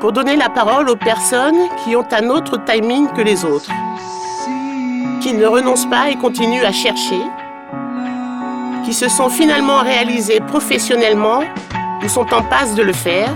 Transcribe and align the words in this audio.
pour 0.00 0.12
donner 0.12 0.34
la 0.34 0.48
parole 0.48 0.88
aux 0.88 0.96
personnes 0.96 1.68
qui 1.84 1.94
ont 1.94 2.06
un 2.10 2.30
autre 2.30 2.58
timing 2.64 3.08
que 3.12 3.20
les 3.20 3.44
autres, 3.44 3.70
qui 5.20 5.34
ne 5.34 5.44
renoncent 5.44 5.88
pas 5.90 6.10
et 6.10 6.16
continuent 6.16 6.64
à 6.64 6.72
chercher, 6.72 7.20
qui 8.84 8.94
se 8.94 9.08
sont 9.08 9.28
finalement 9.28 9.80
réalisées 9.80 10.40
professionnellement 10.40 11.42
ou 12.02 12.08
sont 12.08 12.32
en 12.32 12.42
passe 12.42 12.74
de 12.74 12.82
le 12.82 12.94
faire. 12.94 13.34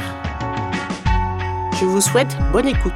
Je 1.78 1.84
vous 1.84 2.00
souhaite 2.00 2.34
bonne 2.50 2.68
écoute. 2.68 2.92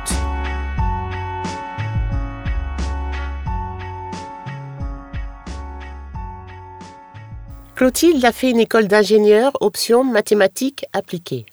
Clotilde 7.75 8.25
a 8.25 8.33
fait 8.33 8.51
une 8.51 8.61
école 8.61 8.89
d'ingénieur 8.89 9.53
option 9.61 10.05
mathématiques 10.05 10.87
appliquées. 10.95 11.45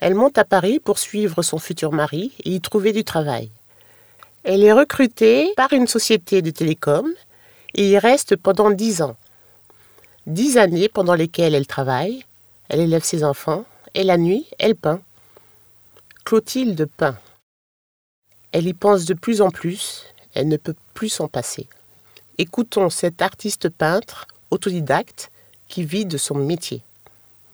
Elle 0.00 0.14
monte 0.14 0.38
à 0.38 0.44
Paris 0.44 0.78
pour 0.78 0.98
suivre 0.98 1.42
son 1.42 1.58
futur 1.58 1.92
mari 1.92 2.32
et 2.44 2.50
y 2.50 2.60
trouver 2.60 2.92
du 2.92 3.04
travail. 3.04 3.50
Elle 4.44 4.62
est 4.62 4.72
recrutée 4.72 5.52
par 5.56 5.72
une 5.72 5.86
société 5.86 6.42
de 6.42 6.50
télécom 6.50 7.12
et 7.74 7.88
y 7.88 7.98
reste 7.98 8.36
pendant 8.36 8.70
dix 8.70 9.02
ans. 9.02 9.16
Dix 10.26 10.58
années 10.58 10.88
pendant 10.88 11.14
lesquelles 11.14 11.54
elle 11.54 11.66
travaille, 11.66 12.24
elle 12.68 12.80
élève 12.80 13.04
ses 13.04 13.24
enfants 13.24 13.64
et 13.94 14.04
la 14.04 14.18
nuit, 14.18 14.46
elle 14.58 14.76
peint. 14.76 15.00
Clotilde 16.24 16.86
peint. 16.96 17.18
Elle 18.52 18.66
y 18.66 18.74
pense 18.74 19.04
de 19.04 19.14
plus 19.14 19.40
en 19.40 19.50
plus, 19.50 20.04
elle 20.34 20.48
ne 20.48 20.56
peut 20.56 20.74
plus 20.94 21.08
s'en 21.08 21.28
passer. 21.28 21.68
Écoutons 22.38 22.90
cet 22.90 23.22
artiste 23.22 23.68
peintre 23.68 24.26
autodidacte 24.50 25.30
qui 25.68 25.84
vit 25.84 26.06
de 26.06 26.18
son 26.18 26.34
métier. 26.34 26.82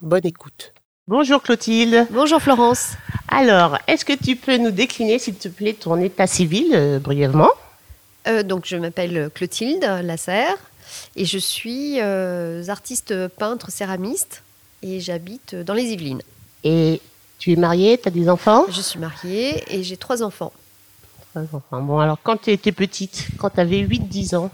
Bonne 0.01 0.27
écoute. 0.27 0.73
Bonjour 1.09 1.43
Clotilde. 1.43 2.07
Bonjour 2.13 2.41
Florence. 2.41 2.93
Alors, 3.27 3.77
est-ce 3.89 4.05
que 4.05 4.13
tu 4.13 4.37
peux 4.37 4.57
nous 4.57 4.71
décliner, 4.71 5.19
s'il 5.19 5.35
te 5.35 5.49
plaît, 5.49 5.73
ton 5.73 5.97
état 6.01 6.29
civil 6.29 6.71
euh, 6.75 7.01
brièvement? 7.01 7.51
Euh, 8.29 8.45
donc, 8.45 8.67
je 8.67 8.77
m'appelle 8.77 9.29
Clotilde 9.35 9.83
Lasserre 9.83 10.57
et 11.17 11.25
je 11.25 11.39
suis 11.39 12.01
euh, 12.01 12.63
artiste 12.69 13.27
peintre 13.31 13.73
céramiste 13.73 14.45
et 14.81 15.01
j'habite 15.01 15.57
dans 15.57 15.75
les 15.75 15.87
Yvelines. 15.87 16.23
Et 16.63 17.01
tu 17.41 17.51
es 17.51 17.57
mariée, 17.57 17.99
tu 17.99 18.07
as 18.07 18.13
des 18.13 18.29
enfants? 18.29 18.67
Je 18.71 18.81
suis 18.81 19.01
mariée 19.01 19.65
et 19.75 19.83
j'ai 19.83 19.97
trois 19.97 20.23
enfants. 20.23 20.53
Trois 21.33 21.43
enfants. 21.53 21.83
Bon, 21.83 21.99
alors 21.99 22.19
quand 22.23 22.37
tu 22.37 22.53
étais 22.53 22.71
petite, 22.71 23.27
quand 23.39 23.51
tu 23.51 23.59
avais 23.59 23.83
8-10 23.83 24.37
ans, 24.37 24.51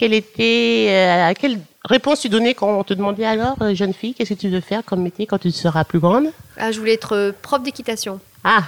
quelle 0.00 0.14
était, 0.14 0.86
euh, 0.88 1.32
quelle 1.38 1.58
réponse 1.84 2.20
tu 2.20 2.30
donnais 2.30 2.54
quand 2.54 2.68
on 2.70 2.82
te 2.84 2.94
demandait 2.94 3.26
alors, 3.26 3.56
euh, 3.60 3.74
jeune 3.74 3.92
fille, 3.92 4.14
qu'est-ce 4.14 4.32
que 4.32 4.38
tu 4.40 4.48
veux 4.48 4.62
faire 4.62 4.82
comme 4.82 5.02
métier 5.02 5.26
quand 5.26 5.36
tu 5.36 5.50
seras 5.50 5.84
plus 5.84 5.98
grande? 5.98 6.28
Ah, 6.56 6.72
je 6.72 6.78
voulais 6.78 6.94
être 6.94 7.14
euh, 7.14 7.32
prof 7.42 7.62
d'équitation. 7.62 8.18
Ah 8.42 8.62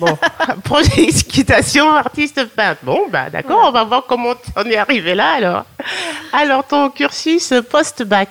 Bon, 0.00 0.16
prof 0.64 0.88
d'équitation, 0.96 1.90
artiste 1.94 2.42
peintre. 2.46 2.80
Bon, 2.82 3.00
bah 3.10 3.28
d'accord, 3.28 3.60
on 3.66 3.72
va 3.72 3.84
voir 3.84 4.04
comment 4.08 4.32
on 4.56 4.64
est 4.64 4.76
arrivé 4.76 5.14
là 5.14 5.32
alors. 5.32 5.64
Alors, 6.32 6.66
ton 6.66 6.88
cursus 6.88 7.52
post-bac? 7.70 8.30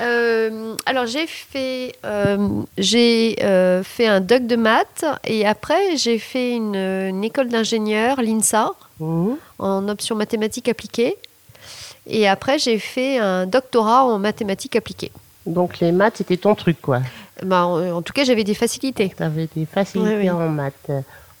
Euh, 0.00 0.74
alors 0.86 1.06
j'ai 1.06 1.26
fait, 1.26 1.96
euh, 2.06 2.62
j'ai 2.78 3.36
euh, 3.42 3.82
fait 3.82 4.06
un 4.06 4.20
doc 4.20 4.46
de 4.46 4.54
maths 4.56 5.04
et 5.26 5.44
après 5.44 5.96
j'ai 5.96 6.18
fait 6.20 6.52
une, 6.52 6.76
une 6.76 7.24
école 7.24 7.48
d'ingénieur, 7.48 8.22
l'INSA, 8.22 8.70
Mhm. 9.00 9.36
en 9.58 9.88
option 9.88 10.16
mathématiques 10.16 10.68
appliquées. 10.68 11.16
Et 12.08 12.26
après 12.28 12.58
j'ai 12.58 12.78
fait 12.78 13.18
un 13.18 13.46
doctorat 13.46 14.04
en 14.04 14.18
mathématiques 14.18 14.76
appliquées. 14.76 15.12
Donc, 15.46 15.78
les 15.80 15.92
maths, 15.92 16.16
c'était 16.18 16.36
ton 16.36 16.54
truc, 16.54 16.78
quoi. 16.82 17.00
Bah, 17.42 17.64
en, 17.66 17.90
en 17.92 18.02
tout 18.02 18.12
cas 18.12 18.24
j'avais 18.24 18.44
des 18.44 18.54
facilités. 18.54 19.12
Tu 19.16 19.22
avais 19.22 19.48
des 19.56 19.64
facilités 19.66 20.10
Oui, 20.16 20.22
oui. 20.24 20.30
en 20.30 20.48
maths. 20.48 20.90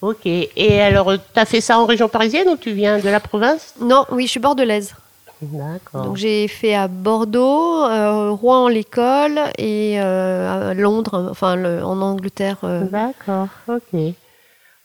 Ok. 0.00 0.24
Et 0.26 0.80
alors, 0.80 1.12
tu 1.12 1.40
as 1.40 1.44
fait 1.44 1.60
ça 1.60 1.78
en 1.78 1.84
région 1.84 2.08
parisienne 2.08 2.48
ou 2.48 2.56
tu 2.56 2.70
viens 2.72 2.98
de 2.98 3.08
la 3.08 3.20
province? 3.20 3.74
Non, 3.80 4.06
oui, 4.12 4.24
je 4.26 4.30
suis 4.30 4.40
bordelaise. 4.40 4.94
D'accord. 5.42 6.02
Donc 6.04 6.16
j'ai 6.16 6.48
fait 6.48 6.74
à 6.74 6.88
Bordeaux, 6.88 7.84
euh, 7.84 8.30
Rouen 8.30 8.68
l'école 8.68 9.38
et 9.56 10.00
euh, 10.00 10.70
à 10.70 10.74
Londres, 10.74 11.28
enfin 11.30 11.54
le- 11.54 11.84
en 11.84 12.00
Angleterre. 12.00 12.56
euh. 12.64 12.84
D'accord, 12.84 13.46
ok. 13.68 14.00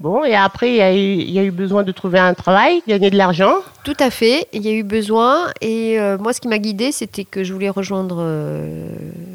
Bon, 0.04 0.26
et 0.26 0.36
après, 0.36 0.70
il 0.70 0.76
y, 0.76 0.82
a 0.82 0.94
eu- 0.94 1.22
il 1.22 1.32
y 1.32 1.40
a 1.40 1.44
eu 1.44 1.52
besoin 1.52 1.84
de 1.84 1.94
trouver 1.94 2.20
un 2.20 2.34
travail, 2.34 2.82
gagner 2.90 3.10
de 3.10 3.16
l'argent. 3.16 3.54
Tout 3.86 3.96
à 4.02 4.10
fait, 4.10 4.48
il 4.52 4.62
y 4.66 4.68
a 4.68 4.74
eu 4.74 4.84
besoin. 4.84 5.48
Et 5.62 5.98
euh, 5.98 6.18
moi, 6.18 6.34
ce 6.34 6.42
qui 6.42 6.50
m'a 6.50 6.58
guidée, 6.58 6.92
c'était 6.92 7.24
que 7.24 7.46
je 7.46 7.54
voulais 7.54 7.70
rejoindre 7.70 8.18
euh, 8.20 8.90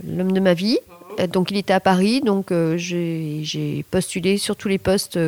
l'homme 0.07 0.33
de 0.33 0.41
ma 0.41 0.53
vie. 0.53 0.79
Euh, 1.21 1.27
Donc, 1.27 1.51
il 1.51 1.57
était 1.57 1.73
à 1.73 1.81
Paris, 1.81 2.21
donc 2.21 2.53
euh, 2.53 2.75
j'ai 2.77 3.83
postulé 3.91 4.37
sur 4.37 4.57
tous 4.57 4.69
les 4.69 4.77
postes 4.77 5.19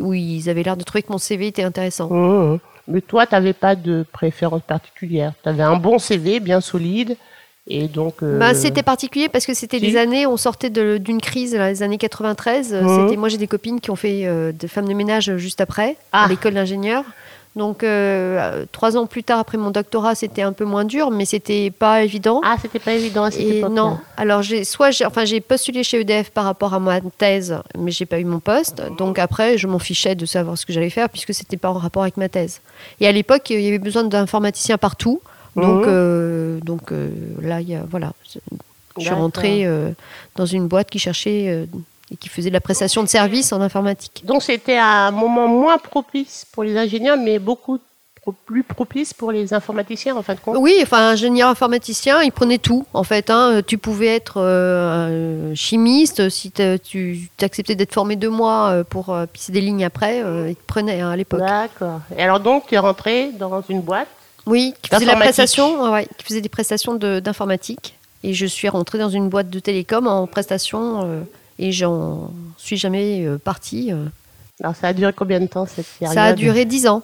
où 0.00 0.14
ils 0.14 0.48
avaient 0.48 0.62
l'air 0.62 0.78
de 0.78 0.82
trouver 0.82 1.02
que 1.02 1.12
mon 1.12 1.18
CV 1.18 1.48
était 1.48 1.62
intéressant. 1.62 2.08
Mhm. 2.10 2.58
Mais 2.88 3.02
toi, 3.02 3.26
tu 3.26 3.34
n'avais 3.34 3.52
pas 3.52 3.74
de 3.76 4.02
préférence 4.12 4.62
particulière. 4.66 5.32
Tu 5.42 5.48
avais 5.50 5.62
un 5.62 5.76
bon 5.76 5.98
CV, 5.98 6.40
bien 6.40 6.62
solide. 6.62 7.18
Et 7.68 7.88
donc. 7.88 8.22
euh, 8.22 8.38
Bah, 8.38 8.54
c'était 8.54 8.82
particulier 8.82 9.28
parce 9.28 9.44
que 9.46 9.54
c'était 9.54 9.78
si. 9.80 9.86
des 9.90 9.96
années, 9.96 10.26
on 10.26 10.36
sortait 10.36 10.70
de- 10.70 10.98
d'une 10.98 11.20
crise, 11.20 11.54
là, 11.54 11.68
les 11.70 11.82
années 11.82 11.98
93. 11.98 12.72
Euh, 12.72 12.82
Mhm. 12.82 13.04
C'était, 13.04 13.16
moi, 13.16 13.28
j'ai 13.28 13.38
des 13.38 13.48
copines 13.48 13.80
qui 13.80 13.90
ont 13.90 13.96
fait 13.96 14.22
euh, 14.24 14.52
des 14.52 14.68
femmes 14.68 14.88
de 14.88 14.94
ménage 14.94 15.36
juste 15.36 15.60
après, 15.60 15.96
Ah. 16.12 16.24
à 16.24 16.28
l'école 16.28 16.54
d'ingénieur. 16.54 17.04
Donc, 17.56 17.82
euh, 17.82 18.38
euh, 18.38 18.64
trois 18.70 18.98
ans 18.98 19.06
plus 19.06 19.24
tard, 19.24 19.38
après 19.38 19.56
mon 19.56 19.70
doctorat, 19.70 20.14
c'était 20.14 20.42
un 20.42 20.52
peu 20.52 20.66
moins 20.66 20.84
dur, 20.84 21.10
mais 21.10 21.24
c'était 21.24 21.70
pas 21.70 22.02
évident. 22.04 22.42
Ah, 22.44 22.56
c'était 22.60 22.78
pas 22.78 22.92
évident 22.92 23.24
à 23.24 23.30
cette 23.30 23.40
Et 23.40 23.58
époque 23.60 23.72
non, 23.72 23.96
alors 24.18 24.42
j'ai 24.42 24.62
soit 24.62 24.90
j'ai 24.90 25.06
enfin 25.06 25.24
j'ai 25.24 25.40
postulé 25.40 25.82
chez 25.82 26.00
EDF 26.02 26.30
par 26.32 26.44
rapport 26.44 26.74
à 26.74 26.80
ma 26.80 27.00
thèse, 27.00 27.56
mais 27.78 27.92
j'ai 27.92 28.04
pas 28.04 28.20
eu 28.20 28.24
mon 28.26 28.40
poste. 28.40 28.82
Donc 28.98 29.18
après, 29.18 29.56
je 29.56 29.66
m'en 29.68 29.78
fichais 29.78 30.14
de 30.14 30.26
savoir 30.26 30.58
ce 30.58 30.66
que 30.66 30.72
j'allais 30.74 30.90
faire 30.90 31.08
puisque 31.08 31.32
c'était 31.32 31.56
pas 31.56 31.70
en 31.70 31.78
rapport 31.78 32.02
avec 32.02 32.18
ma 32.18 32.28
thèse. 32.28 32.60
Et 33.00 33.06
à 33.08 33.12
l'époque, 33.12 33.48
il 33.48 33.58
y 33.62 33.68
avait 33.68 33.78
besoin 33.78 34.04
d'informaticiens 34.04 34.76
partout. 34.76 35.22
Donc 35.56 35.86
Mhm. 35.86 35.92
euh, 35.92 36.60
donc 36.60 36.92
euh, 36.92 37.10
là, 37.40 37.60
y 37.60 37.74
a 37.74 37.82
voilà, 37.90 38.12
je 38.26 38.38
suis 39.00 39.10
rentrée 39.14 39.66
euh, 39.66 39.90
dans 40.36 40.46
une 40.46 40.68
boîte 40.68 40.90
qui 40.90 40.98
cherchait 40.98 41.66
et 42.12 42.16
qui 42.16 42.28
faisait 42.28 42.50
de 42.50 42.54
la 42.54 42.60
prestation 42.60 43.02
de 43.02 43.08
services 43.08 43.52
en 43.52 43.60
informatique. 43.60 44.22
Donc, 44.24 44.42
c'était 44.42 44.76
un 44.78 45.10
moment 45.10 45.48
moins 45.48 45.76
propice 45.78 46.46
pour 46.52 46.62
les 46.62 46.76
ingénieurs, 46.76 47.16
mais 47.16 47.38
beaucoup 47.40 47.80
plus 48.44 48.64
propice 48.64 49.14
pour 49.14 49.30
les 49.32 49.54
informaticiens, 49.54 50.16
en 50.16 50.22
fin 50.22 50.34
de 50.34 50.40
compte. 50.40 50.56
Oui, 50.58 50.74
enfin, 50.82 51.10
ingénieur 51.10 51.48
informaticien, 51.48 52.22
il 52.22 52.32
prenait 52.32 52.58
tout, 52.58 52.84
en 52.92 53.02
fait. 53.04 53.30
hein. 53.30 53.60
Tu 53.66 53.78
pouvais 53.78 54.08
être 54.08 54.38
euh, 54.38 55.50
un 55.50 55.54
chimiste, 55.54 56.28
si 56.28 56.50
tu 56.82 57.28
acceptais 57.40 57.74
d'être 57.76 57.92
formé 57.94 58.16
deux 58.16 58.30
mois 58.30 58.82
pour 58.90 59.10
euh, 59.10 59.26
pisser 59.26 59.52
des 59.52 59.60
lignes 59.60 59.84
après, 59.84 60.22
euh, 60.24 60.48
il 60.50 60.56
te 60.56 60.66
prenait 60.66 61.00
hein, 61.00 61.10
à 61.10 61.16
l'époque. 61.16 61.40
D'accord. 61.40 62.00
Et 62.16 62.22
alors, 62.22 62.40
donc, 62.40 62.66
tu 62.68 62.74
es 62.74 62.78
rentré 62.78 63.30
dans 63.32 63.62
une 63.68 63.80
boîte. 63.80 64.08
Oui, 64.46 64.74
qui 64.80 64.90
faisait, 64.90 65.04
la 65.04 65.16
prestation, 65.16 65.92
ouais, 65.92 66.06
qui 66.16 66.24
faisait 66.24 66.40
des 66.40 66.48
prestations 66.48 66.94
de- 66.94 67.20
d'informatique. 67.20 67.96
Et 68.22 68.32
je 68.32 68.46
suis 68.46 68.68
rentrée 68.68 68.98
dans 68.98 69.08
une 69.08 69.28
boîte 69.28 69.50
de 69.50 69.58
télécom 69.58 70.06
en 70.06 70.26
prestation 70.26 71.02
euh, 71.04 71.20
et 71.58 71.72
j'en 71.72 72.30
suis 72.56 72.76
jamais 72.76 73.24
euh, 73.24 73.38
partie. 73.38 73.92
euh. 73.92 74.04
Alors, 74.60 74.74
ça 74.74 74.88
a 74.88 74.92
duré 74.92 75.12
combien 75.12 75.40
de 75.40 75.46
temps 75.46 75.66
cette 75.66 75.86
période? 75.98 76.14
Ça 76.14 76.24
a 76.24 76.32
duré 76.32 76.64
dix 76.64 76.86
ans. 76.86 77.02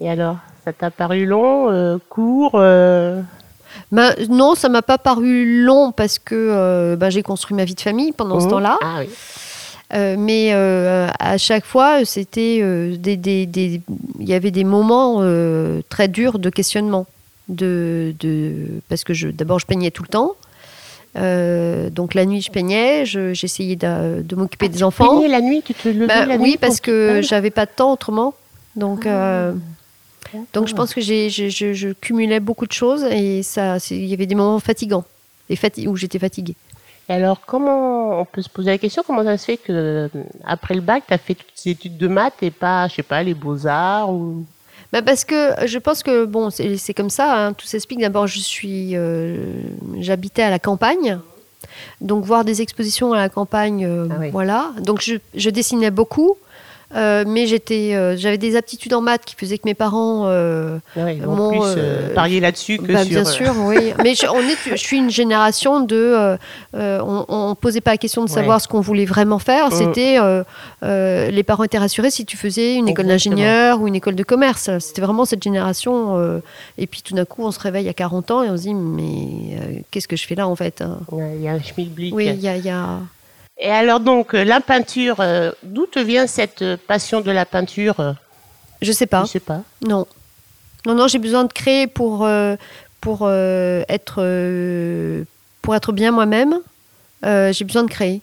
Et 0.00 0.08
alors, 0.08 0.36
ça 0.64 0.72
t'a 0.72 0.90
paru 0.90 1.26
long, 1.26 1.70
euh, 1.70 1.98
court 2.08 2.52
Ben, 2.52 4.14
non, 4.30 4.54
ça 4.54 4.68
m'a 4.68 4.82
pas 4.82 4.98
paru 4.98 5.62
long 5.62 5.92
parce 5.92 6.18
que 6.18 6.94
ben, 6.94 7.10
j'ai 7.10 7.22
construit 7.22 7.56
ma 7.56 7.64
vie 7.64 7.74
de 7.74 7.80
famille 7.80 8.12
pendant 8.12 8.38
ce 8.38 8.44
mhm. 8.44 8.50
temps-là. 8.52 8.78
Ah 8.82 8.96
oui. 9.00 9.08
Euh, 9.94 10.16
mais 10.18 10.50
euh, 10.52 11.08
à 11.18 11.38
chaque 11.38 11.64
fois, 11.64 12.04
c'était 12.04 12.58
euh, 12.60 12.96
des, 12.96 13.16
des- 13.16 13.46
des- 13.46 13.80
il 14.20 14.28
y 14.28 14.34
avait 14.34 14.50
des 14.50 14.64
moments 14.64 15.22
très 15.88 16.08
durs 16.08 16.38
de 16.38 16.50
questionnement, 16.50 17.06
de, 17.48 18.14
de 18.20 18.52
parce 18.88 19.02
que 19.04 19.14
je, 19.14 19.28
d'abord 19.28 19.58
je 19.58 19.66
peignais 19.66 19.90
tout 19.90 20.02
le 20.02 20.08
temps. 20.10 20.34
Donc 21.14 22.14
la 22.14 22.26
nuit 22.26 22.42
je 22.42 22.50
peignais, 22.50 23.06
je- 23.06 23.32
j'essayais 23.34 23.76
de, 23.76 24.22
de 24.22 24.36
m'occuper 24.36 24.68
des 24.68 24.82
enfants. 24.82 25.08
Peigner 25.16 25.28
la 25.28 25.40
nuit, 25.40 25.62
tu 25.64 25.74
te 25.74 25.88
levais 25.88 26.06
Bah, 26.06 26.26
la 26.26 26.36
nuit 26.38 26.50
oui, 26.52 26.58
parce 26.60 26.80
que 26.80 27.20
j'avais 27.22 27.50
pas 27.50 27.66
de 27.66 27.70
temps 27.74 27.92
autrement. 27.92 28.34
Donc, 28.76 29.06
donc 30.52 30.68
je 30.68 30.74
pense 30.74 30.92
que 30.94 31.00
j'ai, 31.00 31.30
je, 31.30 31.48
je 31.72 31.88
cumulais 31.94 32.38
beaucoup 32.40 32.66
de 32.66 32.72
choses 32.72 33.04
et 33.04 33.42
ça, 33.42 33.78
il 33.90 34.04
y 34.04 34.12
avait 34.12 34.26
des 34.26 34.34
moments 34.34 34.60
fatigants 34.60 35.04
et 35.48 35.54
fati- 35.56 35.88
où 35.88 35.96
j'étais 35.96 36.18
fatiguée. 36.18 36.54
Et 37.08 37.12
alors, 37.14 37.40
comment 37.46 38.20
on 38.20 38.24
peut 38.24 38.42
se 38.42 38.48
poser 38.50 38.70
la 38.70 38.78
question 38.78 39.02
comment 39.06 39.24
ça 39.24 39.38
se 39.38 39.44
fait 39.46 39.56
que 39.56 39.72
euh, 39.72 40.08
après 40.44 40.74
le 40.74 40.80
bac, 40.82 41.04
tu 41.08 41.14
as 41.14 41.18
fait 41.18 41.34
toutes 41.34 41.46
ces 41.54 41.70
études 41.70 41.96
de 41.96 42.06
maths 42.08 42.42
et 42.42 42.50
pas, 42.50 42.86
je 42.88 42.96
sais 42.96 43.02
pas, 43.02 43.22
les 43.22 43.34
beaux 43.34 43.66
arts 43.66 44.10
ou? 44.10 44.44
Bah 44.92 45.02
parce 45.02 45.24
que 45.24 45.66
je 45.66 45.78
pense 45.78 46.02
que 46.02 46.24
bon, 46.24 46.48
c'est, 46.50 46.76
c'est 46.78 46.94
comme 46.94 47.10
ça. 47.10 47.46
hein, 47.46 47.52
tout 47.52 47.66
s'explique. 47.66 48.00
D'abord, 48.00 48.26
je 48.26 48.38
suis, 48.40 48.96
euh, 48.96 49.36
j'habitais 50.00 50.42
à 50.42 50.50
la 50.50 50.58
campagne, 50.58 51.18
donc 52.00 52.24
voir 52.24 52.44
des 52.44 52.62
expositions 52.62 53.12
à 53.12 53.18
la 53.18 53.28
campagne, 53.28 53.84
euh, 53.86 54.08
Ah 54.10 54.14
oui. 54.20 54.30
voilà. 54.30 54.70
Donc 54.82 55.00
je, 55.02 55.16
je 55.34 55.50
dessinais 55.50 55.90
beaucoup, 55.90 56.36
euh, 56.94 57.24
mais 57.26 57.46
j'étais, 57.46 57.94
euh, 57.94 58.16
j'avais 58.16 58.38
des 58.38 58.56
aptitudes 58.56 58.94
en 58.94 59.00
maths 59.00 59.24
qui 59.24 59.34
faisaient 59.36 59.58
que 59.58 59.66
mes 59.66 59.74
parents 59.74 60.24
euh, 60.26 60.78
Ouais, 60.96 61.18
en 61.26 61.34
Mon, 61.36 61.50
plus 61.50 61.60
euh, 61.76 62.14
parier 62.14 62.40
là-dessus 62.40 62.78
que 62.78 62.92
Bah, 62.92 63.00
sur. 63.04 63.10
bien 63.10 63.24
sûr, 63.24 63.52
oui. 63.58 63.92
Mais 64.02 64.14
je, 64.14 64.26
on 64.26 64.40
est, 64.40 64.56
je 64.70 64.76
suis 64.76 64.96
une 64.98 65.10
génération 65.10 65.80
de. 65.80 66.36
on 66.74 67.48
ne 67.50 67.54
posait 67.54 67.80
pas 67.80 67.90
la 67.92 67.98
question 67.98 68.24
de 68.24 68.30
savoir 68.30 68.56
Ouais. 68.56 68.60
ce 68.62 68.68
qu'on 68.68 68.80
voulait 68.80 69.04
vraiment 69.04 69.38
faire. 69.38 69.72
C'était. 69.72 70.18
les 70.82 71.42
parents 71.42 71.64
étaient 71.64 71.78
rassurés 71.78 72.10
si 72.10 72.24
tu 72.24 72.36
faisais 72.36 72.74
une 72.76 72.88
école 72.88 73.06
d'ingénieur 73.06 73.80
ou 73.80 73.88
une 73.88 73.94
école 73.94 74.14
de 74.14 74.22
commerce. 74.24 74.70
C'était 74.78 75.02
vraiment 75.02 75.24
cette 75.24 75.42
génération. 75.42 76.40
et 76.78 76.86
puis 76.86 77.02
tout 77.02 77.14
d'un 77.14 77.24
coup, 77.24 77.44
on 77.44 77.50
se 77.50 77.60
réveille 77.60 77.88
à 77.88 77.92
40 77.94 78.30
ans 78.30 78.42
et 78.42 78.50
on 78.50 78.56
se 78.56 78.62
dit 78.62 78.74
Mais 78.74 79.82
qu'est-ce 79.90 80.08
que 80.08 80.16
je 80.16 80.26
fais 80.26 80.34
là 80.34 80.48
en 80.48 80.56
fait 80.56 80.80
hein? 80.80 80.98
Ouais, 81.10 81.32
Il 81.36 81.42
y 81.42 81.48
a 81.48 81.52
un 81.52 81.60
schmilblick. 81.60 82.14
Oui, 82.14 82.26
il 82.32 82.40
y 82.40 82.48
a. 82.48 82.56
il 82.56 82.64
y 82.64 82.70
a- 82.70 82.98
Et 83.58 83.70
alors, 83.70 84.00
donc, 84.00 84.34
euh, 84.34 84.44
la 84.44 84.60
peinture, 84.60 85.16
euh, 85.20 85.50
d'où 85.64 85.86
te 85.86 85.98
vient 85.98 86.26
cette 86.26 86.62
euh, 86.62 86.76
passion 86.76 87.20
de 87.20 87.30
la 87.30 87.44
peinture 87.44 88.14
Je 88.80 88.92
sais 88.92 89.06
pas. 89.06 89.24
Je 89.24 89.30
sais 89.30 89.40
pas. 89.40 89.62
Non. 89.82 90.06
Non, 90.86 90.94
non, 90.94 91.08
j'ai 91.08 91.18
besoin 91.18 91.44
de 91.44 91.52
créer 91.52 91.88
pour, 91.88 92.24
euh, 92.24 92.54
pour, 93.00 93.20
euh, 93.22 93.82
être, 93.88 94.18
euh, 94.18 95.24
pour 95.60 95.74
être 95.74 95.92
bien 95.92 96.12
moi-même. 96.12 96.54
J'ai 97.24 97.64
besoin 97.64 97.82
de 97.82 97.90
créer. 97.90 98.22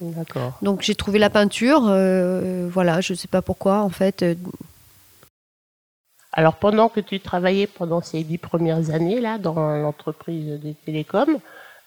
D'accord. 0.00 0.58
Donc 0.60 0.82
j'ai 0.82 0.94
trouvé 0.94 1.18
la 1.18 1.30
peinture, 1.30 1.80
voilà, 1.80 3.00
je 3.00 3.12
ne 3.12 3.16
sais 3.16 3.28
pas 3.28 3.40
pourquoi 3.40 3.78
en 3.82 3.88
fait. 3.88 4.24
Alors, 6.32 6.56
pendant 6.56 6.90
que 6.90 7.00
tu 7.00 7.18
travaillais 7.20 7.66
pendant 7.66 8.02
ces 8.02 8.22
dix 8.24 8.36
premières 8.36 8.90
années 8.90 9.20
là 9.20 9.38
dans 9.38 9.54
l'entreprise 9.54 10.60
des 10.60 10.74
télécoms, 10.74 11.38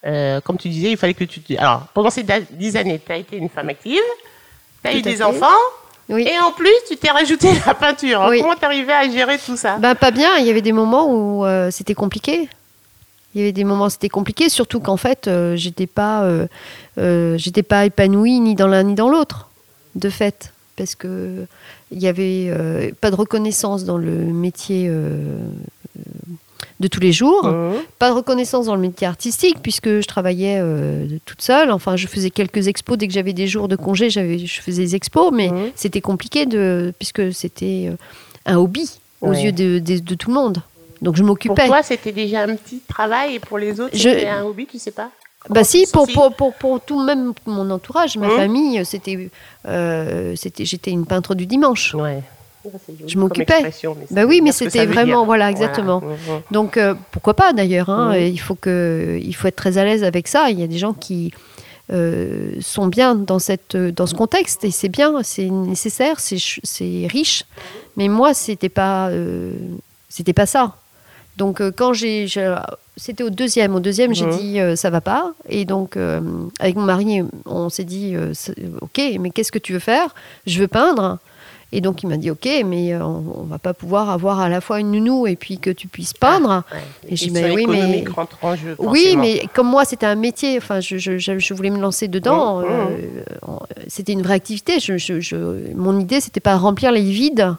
euh, 0.05 0.39
comme 0.41 0.57
tu 0.57 0.69
disais, 0.69 0.91
il 0.91 0.97
fallait 0.97 1.13
que 1.13 1.23
tu. 1.25 1.41
te- 1.41 1.57
Alors, 1.57 1.87
pendant 1.93 2.09
ces 2.09 2.25
dix 2.51 2.75
années, 2.77 2.99
tu 3.05 3.11
as 3.11 3.17
été 3.17 3.37
une 3.37 3.49
femme 3.49 3.69
active, 3.69 3.99
tu 4.83 4.89
as 4.89 4.95
eu 4.95 5.01
des 5.01 5.17
fait. 5.17 5.23
enfants, 5.23 5.47
Oui. 6.07 6.27
et 6.27 6.39
en 6.39 6.51
plus, 6.51 6.71
tu 6.87 6.95
t'es 6.97 7.11
rajouté 7.11 7.49
la 7.65 7.73
peinture. 7.73 8.25
Oui. 8.29 8.39
Comment 8.41 8.55
t'arrivais 8.55 8.93
à 8.93 9.09
gérer 9.09 9.37
tout 9.37 9.57
ça? 9.57 9.77
Ben, 9.77 9.95
pas 9.95 10.11
bien, 10.11 10.37
il 10.37 10.45
y 10.45 10.49
avait 10.49 10.61
des 10.61 10.71
moments 10.73 11.07
où 11.13 11.45
euh, 11.45 11.69
c'était 11.71 11.93
compliqué. 11.95 12.47
Il 13.35 13.41
y 13.41 13.43
avait 13.43 13.51
des 13.51 13.63
moments 13.63 13.85
où 13.85 13.89
c'était 13.89 14.09
compliqué, 14.09 14.49
surtout 14.49 14.79
qu'en 14.79 14.97
fait, 14.97 15.27
euh, 15.27 15.55
j'étais 15.55 15.85
pas, 15.85 16.23
euh, 16.23 17.37
j'étais 17.37 17.61
pas 17.63 17.85
épanouie 17.85 18.39
ni 18.39 18.55
dans 18.55 18.67
l'un 18.67 18.81
ni 18.83 18.95
dans 18.95 19.07
l'autre, 19.09 19.49
de 19.95 20.09
fait, 20.09 20.51
parce 20.77 20.95
que 20.95 21.45
il 21.91 21.99
y 21.99 22.07
avait 22.07 22.91
pas 23.01 23.11
de 23.11 23.15
reconnaissance 23.15 23.83
dans 23.83 23.97
le 23.97 24.11
métier 24.11 24.89
de 26.79 26.88
tous 26.88 27.00
les 27.00 27.11
jours. 27.11 27.45
Mhm. 27.47 27.73
Pas 28.00 28.09
de 28.09 28.15
reconnaissance 28.15 28.65
dans 28.67 28.75
le 28.75 28.81
métier 28.81 29.07
artistique 29.07 29.57
puisque 29.61 29.88
je 30.01 30.07
travaillais 30.07 30.57
euh, 30.61 31.07
toute 31.25 31.41
seule. 31.41 31.71
Enfin, 31.71 31.95
je 31.95 32.07
faisais 32.07 32.29
quelques 32.29 32.67
expos 32.67 32.97
dès 32.97 33.07
que 33.07 33.13
j'avais 33.13 33.33
des 33.33 33.47
jours 33.47 33.67
de 33.67 33.75
congé, 33.75 34.09
je 34.09 34.61
faisais 34.61 34.83
des 34.83 34.95
expos, 34.95 35.31
mais 35.33 35.50
Mhm. 35.50 35.71
c'était 35.75 36.01
compliqué 36.01 36.45
de, 36.45 36.94
puisque 36.97 37.33
c'était 37.33 37.89
euh, 37.91 37.95
un 38.45 38.57
hobby 38.57 38.89
aux 39.21 39.29
Ouais. 39.29 39.44
yeux 39.44 39.51
de, 39.51 39.79
de- 39.79 40.00
de 40.00 40.15
tout 40.15 40.29
le 40.29 40.35
monde. 40.35 40.61
Donc 41.01 41.15
je 41.15 41.21
Pour 41.21 41.29
m'occupais. 41.29 41.67
toi, 41.67 41.81
c'était 41.83 42.11
déjà 42.11 42.41
un 42.44 42.56
petit 42.56 42.81
travail, 42.88 43.35
et 43.35 43.39
pour 43.39 43.57
les 43.57 43.79
autres, 43.79 43.91
Je- 43.95 44.09
c'était 44.09 44.27
un 44.27 44.44
hobby, 44.44 44.65
tu 44.65 44.79
sais 44.79 44.91
pas? 44.91 45.09
Bah 45.50 45.63
si, 45.63 45.85
pour, 45.94 46.06
pour, 46.11 46.33
pour, 46.35 46.53
pour 46.56 46.81
tout 46.81 47.01
même 47.01 47.31
mon 47.45 47.69
entourage, 47.71 48.17
ma 48.17 48.27
Mhm. 48.27 48.35
famille, 48.35 48.85
c'était, 48.85 49.29
euh, 49.67 50.33
c'était, 50.35 50.65
j'étais 50.65 50.91
une 50.91 51.06
peintre 51.06 51.33
du 51.35 51.45
dimanche. 51.45 51.94
Ouais. 51.95 52.21
Joli 52.63 53.11
Je 53.11 53.17
m'occupais. 53.17 53.61
Bah 54.11 54.25
oui, 54.25 54.41
mais 54.41 54.51
c'était 54.51 54.85
vraiment, 54.85 55.19
dire. 55.19 55.25
voilà, 55.25 55.50
exactement. 55.50 56.01
Donc 56.51 56.77
euh, 56.77 56.94
pourquoi 57.11 57.33
pas 57.33 57.53
d'ailleurs 57.53 57.89
hein, 57.89 58.17
Il 58.17 58.39
faut 58.39 58.56
que, 58.56 59.19
il 59.21 59.33
faut 59.35 59.47
être 59.47 59.56
très 59.56 59.77
à 59.77 59.85
l'aise 59.85 60.03
avec 60.03 60.27
ça. 60.27 60.50
Il 60.50 60.59
y 60.59 60.63
a 60.63 60.67
des 60.67 60.77
gens 60.77 60.94
qui 60.94 61.31
euh, 61.91 62.51
sont 62.61 62.88
bien 62.88 63.15
dans 63.15 63.39
cette, 63.39 63.75
dans 63.75 64.06
ce 64.06 64.13
contexte 64.15 64.63
et 64.63 64.71
c'est 64.71 64.89
bien, 64.89 65.23
c'est 65.23 65.50
nécessaire, 65.50 66.19
c'est, 66.19 66.38
ch- 66.38 66.59
c'est 66.63 67.07
riche. 67.09 67.45
Mais 67.97 68.07
moi, 68.07 68.33
c'était 68.33 68.69
pas, 68.69 69.09
euh, 69.09 69.53
c'était 70.09 70.33
pas 70.33 70.45
ça. 70.45 70.75
Donc 71.38 71.61
quand 71.77 71.94
j'ai, 71.94 72.27
c'était 72.97 73.23
au 73.23 73.29
deuxième, 73.29 73.73
au 73.73 73.79
deuxième, 73.79 74.13
j'ai 74.13 74.25
Mhm. 74.25 74.38
dit 74.38 74.59
ça 74.75 74.89
va 74.89 75.00
pas. 75.00 75.31
Et 75.47 75.63
donc 75.63 75.97
avec 76.59 76.75
mon 76.75 76.83
mari, 76.83 77.21
on 77.45 77.69
s'est 77.69 77.85
dit 77.85 78.13
ok, 78.81 79.01
mais 79.21 79.29
qu'est-ce 79.29 79.51
que 79.53 79.57
tu 79.59 79.71
veux 79.71 79.79
faire? 79.79 80.13
Je 80.45 80.59
veux 80.59 80.67
peindre. 80.67 81.17
Et 81.71 81.81
donc 81.81 82.01
il 82.01 82.07
m'a 82.07 82.18
dit 82.18 82.31
ok, 82.31 82.48
mais 82.66 82.94
euh, 82.94 83.04
on, 83.06 83.42
on 83.42 83.44
va 83.44 83.60
pas 83.60 83.75
pouvoir 83.75 84.10
avoir 84.10 84.39
à 84.39 84.50
la 84.50 84.60
fois 84.60 84.80
une 84.80 84.89
nounou 84.92 85.27
et 85.27 85.36
puis 85.36 85.60
que 85.60 85.69
tu 85.69 85.88
puisses 85.88 86.13
peindre. 86.16 86.63
Ouais. 86.71 86.80
Et 87.10 87.16
j'ai 87.16 87.30
mais 87.30 87.51
oui, 87.51 87.66
mais- 87.68 88.04
en 88.42 88.56
jeu, 88.56 88.75
Oui, 88.80 89.16
mais 89.18 89.44
comme 89.54 89.68
moi, 89.68 89.86
c'était 89.86 90.07
un 90.07 90.16
métier. 90.16 90.57
Enfin, 90.57 90.80
je, 90.80 90.98
je- 90.98 91.19
je- 91.19 91.54
voulais 91.54 91.69
me 91.69 91.80
lancer 91.80 92.07
dedans. 92.07 92.62
Mmh, 92.62 92.63
mmh. 92.63 92.68
euh, 92.68 93.54
c'était 93.88 94.13
une 94.13 94.24
vraie 94.24 94.33
activité. 94.33 94.80
Je, 94.80 94.98
je- 94.98 95.19
je- 95.19 95.74
mon 95.75 96.00
idée, 96.00 96.19
c'était 96.21 96.39
pas 96.39 96.57
remplir 96.57 96.92
les 96.92 97.04
vides 97.04 97.54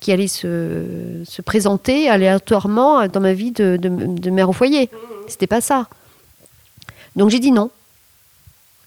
qui 0.00 0.12
allaient 0.12 0.28
se, 0.28 0.84
se 1.24 1.40
présenter 1.42 2.08
aléatoirement 2.10 3.08
dans 3.08 3.20
ma 3.20 3.32
vie 3.32 3.50
de, 3.52 3.78
de, 3.80 3.88
de 3.88 4.30
mère 4.30 4.50
au 4.50 4.52
foyer. 4.52 4.90
C'était 5.26 5.46
pas 5.46 5.60
ça. 5.62 5.86
Donc 7.16 7.30
j'ai 7.30 7.40
dit 7.40 7.50
non. 7.50 7.70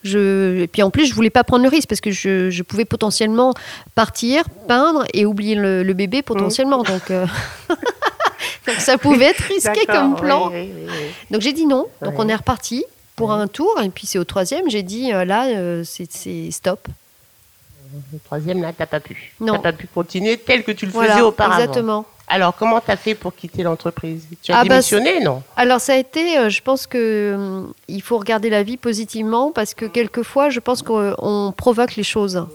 Je, 0.03 0.61
et 0.61 0.67
puis 0.67 0.81
en 0.81 0.89
plus, 0.89 1.05
je 1.05 1.13
voulais 1.13 1.29
pas 1.29 1.43
prendre 1.43 1.63
le 1.63 1.69
risque 1.69 1.87
parce 1.87 2.01
que 2.01 2.11
je, 2.11 2.49
je 2.49 2.63
pouvais 2.63 2.85
potentiellement 2.85 3.53
partir, 3.93 4.43
peindre 4.67 5.05
et 5.13 5.25
oublier 5.25 5.55
le, 5.55 5.83
le 5.83 5.93
bébé 5.93 6.21
potentiellement. 6.23 6.81
Donc, 6.83 7.11
euh, 7.11 7.25
donc 8.67 8.75
ça 8.79 8.97
pouvait 8.97 9.25
être 9.25 9.41
risqué 9.43 9.85
comme 9.85 10.15
plan. 10.15 10.49
oui, 10.51 10.61
oui, 10.61 10.71
oui, 10.75 10.83
oui. 10.87 11.05
Donc 11.29 11.41
j'ai 11.41 11.53
dit 11.53 11.65
non. 11.65 11.85
Donc 12.01 12.13
on 12.17 12.27
est 12.27 12.35
reparti 12.35 12.83
pour 13.15 13.31
un 13.31 13.47
tour. 13.47 13.79
Et 13.83 13.89
puis 13.89 14.07
c'est 14.07 14.17
au 14.17 14.23
troisième, 14.23 14.69
j'ai 14.69 14.83
dit 14.83 15.13
euh, 15.13 15.23
là, 15.25 15.45
euh, 15.47 15.83
c'est 15.85 16.11
c'est 16.11 16.49
stop. 16.51 16.87
Le 18.13 18.19
troisième, 18.23 18.61
là, 18.61 18.71
t'as 18.75 18.85
pas 18.85 19.01
pu. 19.01 19.33
Non. 19.41 19.53
T'as 19.55 19.59
pas 19.59 19.73
pu 19.73 19.85
continuer 19.85 20.37
tel 20.37 20.63
que 20.63 20.71
tu 20.71 20.85
le 20.85 20.93
Voilà, 20.93 21.11
faisais 21.13 21.21
auparavant. 21.23 21.57
exactement. 21.61 22.05
Alors, 22.27 22.55
comment 22.55 22.79
t'as 22.79 22.95
fait 22.95 23.13
pour 23.13 23.35
quitter 23.35 23.63
l'entreprise? 23.63 24.25
Tu 24.41 24.51
as 24.51 24.59
Ah 24.59 24.63
bah, 24.63 24.69
démissionné, 24.69 25.19
non? 25.19 25.43
Alors 25.57 25.81
ça 25.81 25.93
a 25.93 25.97
été, 25.97 26.37
euh, 26.37 26.49
je 26.49 26.61
pense 26.61 26.87
que 26.87 27.33
hum, 27.35 27.73
il 27.87 28.01
faut 28.01 28.17
regarder 28.17 28.49
la 28.49 28.63
vie 28.63 28.77
positivement 28.77 29.51
parce 29.51 29.73
que 29.73 29.85
quelquefois, 29.85 30.49
je 30.49 30.59
pense 30.59 30.81
qu'on 30.81 31.13
on 31.17 31.51
provoque 31.51 31.95
les 31.95 32.03
choses. 32.03 32.45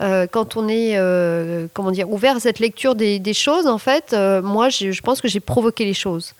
Euh, 0.00 0.26
quand 0.30 0.56
on 0.56 0.68
est, 0.68 0.96
euh, 0.96 1.66
comment 1.72 1.92
dire, 1.92 2.10
ouvert 2.10 2.36
à 2.36 2.40
cette 2.40 2.58
lecture 2.58 2.94
des, 2.94 3.18
des 3.20 3.32
choses, 3.32 3.66
en 3.66 3.78
fait, 3.78 4.14
moi, 4.42 4.68
je 4.68 5.00
pense 5.00 5.20
que 5.20 5.28
j'ai 5.28 5.40
provoqué 5.40 5.84
les 5.84 5.94
choses. 5.94 6.34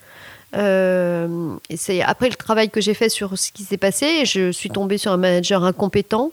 Et 0.57 1.77
c'est 1.77 2.01
après 2.03 2.29
le 2.29 2.37
travail 2.37 2.69
que 2.71 2.81
j'ai 2.81 2.95
fait 2.95 3.09
sur 3.09 3.37
ce 3.39 3.51
qui 3.51 3.65
s'est 3.65 3.77
passé, 3.77 4.25
je 4.25 4.53
suis 4.53 4.71
tombée 4.71 4.99
sur 4.99 5.11
un 5.11 5.17
manager 5.17 5.65
incompétent 5.65 6.31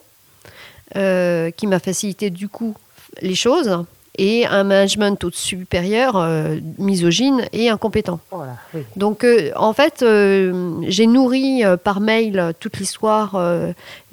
qui 0.94 1.68
m'a 1.68 1.80
facilité 1.80 2.30
du 2.30 2.48
coup 2.50 2.76
les 3.22 3.36
choses 3.36 3.84
et 4.18 4.46
un 4.46 4.64
management 4.64 5.24
au 5.24 5.32
supérieur 5.32 6.18
euh, 6.18 6.58
misogyne 6.78 7.46
et 7.54 7.70
incompétent. 7.70 8.20
Voilà, 8.30 8.58
oui. 8.74 8.82
Donc, 8.98 9.24
euh, 9.24 9.52
en 9.56 9.72
fait, 9.74 10.04
euh, 10.04 10.76
j'ai 10.88 11.08
nourri 11.08 11.64
par 11.84 12.02
mail 12.02 12.54
toute 12.60 12.78
l'histoire, 12.78 13.40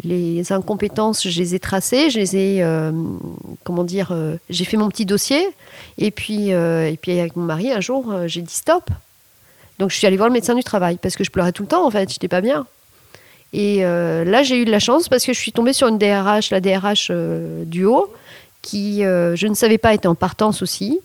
les 0.05 0.53
incompétences, 0.53 1.29
je 1.29 1.41
les 1.41 1.55
ai 1.55 1.59
tracées, 1.59 2.11
je 2.11 2.19
les 2.19 2.37
ai, 2.37 2.65
comment 3.65 3.85
dire, 3.85 4.15
j'ai 4.51 4.65
fait 4.65 4.77
mon 4.77 4.89
petit 4.89 5.07
dossier. 5.07 5.49
Et 5.97 6.11
puis, 6.11 6.49
et 6.51 6.99
puis 7.01 7.19
avec 7.19 7.37
mon 7.37 7.45
mari, 7.45 7.73
un 7.73 7.81
jour, 7.81 8.13
j'ai 8.27 8.43
dit 8.43 8.55
stop. 8.55 8.91
Donc, 9.79 9.91
je 9.91 9.97
suis 9.97 10.07
allée 10.07 10.17
voir 10.17 10.29
le 10.29 10.33
médecin 10.33 10.55
du 10.55 10.65
travail 10.65 10.99
parce 11.01 11.17
que 11.17 11.25
je 11.25 11.31
pleurais 11.31 11.53
tout 11.53 11.63
le 11.63 11.69
temps, 11.69 11.87
en 11.87 11.91
fait, 11.91 12.11
j'étais 12.13 12.29
pas 12.29 12.41
bien. 12.41 12.67
Et 13.53 13.83
là, 13.83 14.43
j'ai 14.43 14.61
eu 14.61 14.65
de 14.65 14.71
la 14.71 14.81
chance 14.81 15.09
parce 15.09 15.25
que 15.25 15.33
je 15.33 15.39
suis 15.39 15.53
tombée 15.53 15.73
sur 15.73 15.89
une 15.89 15.99
DRH, 15.99 16.51
la 16.51 16.61
DRH 16.61 17.11
du 17.67 17.85
haut, 17.85 18.13
qui, 18.69 19.05
euh, 19.05 19.35
je 19.37 19.47
ne 19.47 19.55
savais 19.55 19.79
pas, 19.79 19.95
était 19.95 20.09
en 20.09 20.15
partance 20.15 20.61
aussi. 20.63 21.01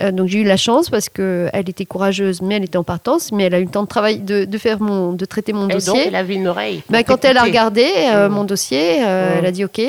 Euh, 0.00 0.12
donc 0.12 0.28
j'ai 0.28 0.38
eu 0.40 0.44
la 0.44 0.56
chance 0.56 0.88
parce 0.88 1.08
qu'elle 1.08 1.50
était 1.68 1.84
courageuse, 1.84 2.40
mais 2.42 2.54
elle 2.56 2.64
était 2.64 2.78
en 2.78 2.84
partance, 2.84 3.32
mais 3.32 3.44
elle 3.44 3.54
a 3.54 3.58
eu 3.60 3.64
le 3.64 3.70
temps 3.70 3.82
de 3.82 3.88
travailler, 3.88 4.18
de, 4.18 4.44
de 4.44 4.58
faire 4.58 4.80
mon, 4.80 5.12
de 5.12 5.24
traiter 5.24 5.52
mon 5.52 5.68
Et 5.68 5.72
dossier. 5.74 5.92
donc, 5.92 6.02
elle 6.06 6.14
avait 6.14 6.34
une 6.36 6.46
oreille. 6.46 6.82
Ben, 6.88 7.02
pour 7.04 7.16
quand 7.16 7.24
elle 7.24 7.36
a 7.36 7.42
regardé 7.42 7.84
euh, 8.14 8.28
Mm. 8.28 8.32
mon 8.32 8.44
dossier, 8.44 9.02
euh, 9.04 9.34
Mm. 9.34 9.38
elle 9.38 9.46
a 9.46 9.50
dit 9.50 9.64
OK, 9.64 9.80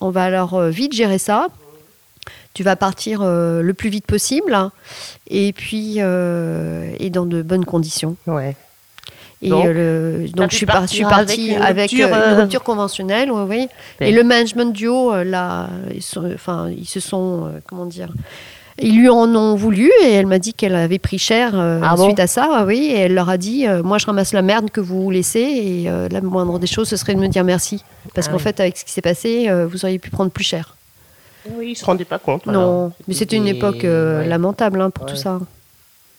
on 0.00 0.10
va 0.10 0.24
alors 0.24 0.60
vite 0.64 0.92
gérer 0.94 1.18
ça. 1.18 1.46
Tu 2.54 2.62
vas 2.64 2.74
partir 2.76 3.20
le 3.22 3.72
plus 3.74 3.90
vite 3.90 4.06
possible 4.06 4.56
et 5.28 5.52
puis 5.52 5.98
et 5.98 7.10
dans 7.10 7.26
de 7.26 7.42
bonnes 7.42 7.64
conditions. 7.66 8.16
Ouais. 8.26 8.56
Et 9.46 9.50
Donc, 9.50 9.64
euh, 9.66 10.18
le- 10.22 10.28
donc 10.30 10.50
je 10.50 10.56
suis, 10.56 10.66
partie 10.66 11.04
avec 11.04 11.38
une 11.38 11.62
avec, 11.62 11.90
rupture, 11.90 12.08
euh, 12.08 12.32
une 12.32 12.38
euh, 12.38 12.40
rupture 12.42 12.62
conventionnelle, 12.64 13.30
oui, 13.30 13.42
oui. 13.48 13.68
Ouais. 14.00 14.08
Et 14.10 14.12
le 14.12 14.24
management 14.24 14.72
duo, 14.72 15.12
euh, 15.14 15.22
là, 15.24 15.68
ils, 15.94 16.02
sont- 16.02 16.28
enfin, 16.34 16.68
ils 16.76 16.86
se 16.88 16.98
sont, 17.00 17.44
euh, 17.46 17.50
comment 17.66 17.86
dire, 17.86 18.08
ils 18.78 18.96
lui 18.98 19.08
en 19.08 19.34
ont 19.34 19.54
voulu 19.54 19.88
et 20.04 20.10
elle 20.12 20.26
m'a 20.26 20.38
dit 20.40 20.52
qu'elle 20.52 20.74
avait 20.74 20.98
pris 20.98 21.18
cher 21.18 21.52
euh, 21.54 21.80
Ah 21.82 21.94
bon 21.96 22.06
suite 22.06 22.18
à 22.20 22.26
ça, 22.26 22.64
oui. 22.66 22.88
Et 22.92 22.98
elle 22.98 23.14
leur 23.14 23.28
a 23.30 23.36
dit, 23.38 23.66
euh, 23.66 23.82
moi 23.82 23.98
je 23.98 24.06
ramasse 24.06 24.32
la 24.34 24.42
merde 24.42 24.68
que 24.70 24.80
vous 24.80 25.10
laissez 25.10 25.38
et 25.40 25.84
euh, 25.88 26.08
la 26.10 26.20
moindre 26.20 26.58
des 26.58 26.66
choses, 26.66 26.88
ce 26.88 26.96
serait 26.96 27.14
de 27.14 27.20
me 27.20 27.28
dire 27.28 27.44
merci. 27.44 27.84
Parce 28.14 28.26
Ah 28.26 28.32
qu'en 28.32 28.36
oui. 28.38 28.42
fait, 28.42 28.58
avec 28.60 28.76
ce 28.76 28.84
qui 28.84 28.90
s'est 28.92 29.00
passé, 29.00 29.46
euh, 29.48 29.66
vous 29.66 29.84
auriez 29.84 29.98
pu 29.98 30.10
prendre 30.10 30.30
plus 30.30 30.44
cher. 30.44 30.76
Oui, 31.48 31.70
ils 31.70 31.76
se 31.76 31.84
rendaient 31.84 32.04
pas 32.04 32.18
compte. 32.18 32.44
non, 32.46 32.52
alors. 32.52 32.90
mais 33.06 33.14
c'était 33.14 33.36
une 33.36 33.46
époque 33.46 33.84
euh, 33.84 34.20
ouais. 34.22 34.26
lamentable 34.28 34.80
hein, 34.80 34.90
pour 34.90 35.04
Ouais. 35.04 35.10
tout 35.12 35.16
ça. 35.16 35.38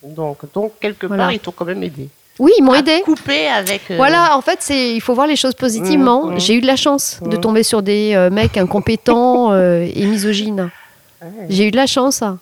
Donc, 0.03 0.37
donc, 0.53 0.71
quelque 0.79 1.05
Voilà. 1.05 1.23
part, 1.23 1.31
ils 1.33 1.39
t'ont 1.39 1.51
quand 1.51 1.65
même 1.65 1.83
aidé. 1.83 2.07
Oui, 2.39 2.51
ils 2.57 2.63
m'ont 2.63 2.73
aidé. 2.75 3.01
couper 3.03 3.47
avec. 3.47 3.81
euh, 3.91 3.95
Voilà, 3.97 4.35
en 4.37 4.41
fait, 4.41 4.57
c'est 4.61 4.93
il 4.93 5.01
faut 5.01 5.13
voir 5.13 5.27
les 5.27 5.35
choses 5.35 5.55
positivement. 5.55 6.25
Mmh, 6.27 6.33
mmh. 6.35 6.39
J'ai 6.39 6.53
eu 6.55 6.61
de 6.61 6.67
la 6.67 6.75
chance 6.75 7.19
de 7.23 7.35
Mmh. 7.37 7.41
tomber 7.41 7.63
sur 7.63 7.81
des 7.81 8.13
euh, 8.15 8.29
mecs 8.29 8.57
incompétents 8.57 9.51
euh, 9.51 9.87
et 9.93 10.05
misogynes. 10.05 10.69
J'ai 11.49 11.67
eu 11.67 11.71
de 11.71 11.77
la 11.77 11.87
chance, 11.87 12.21
hein. 12.21 12.37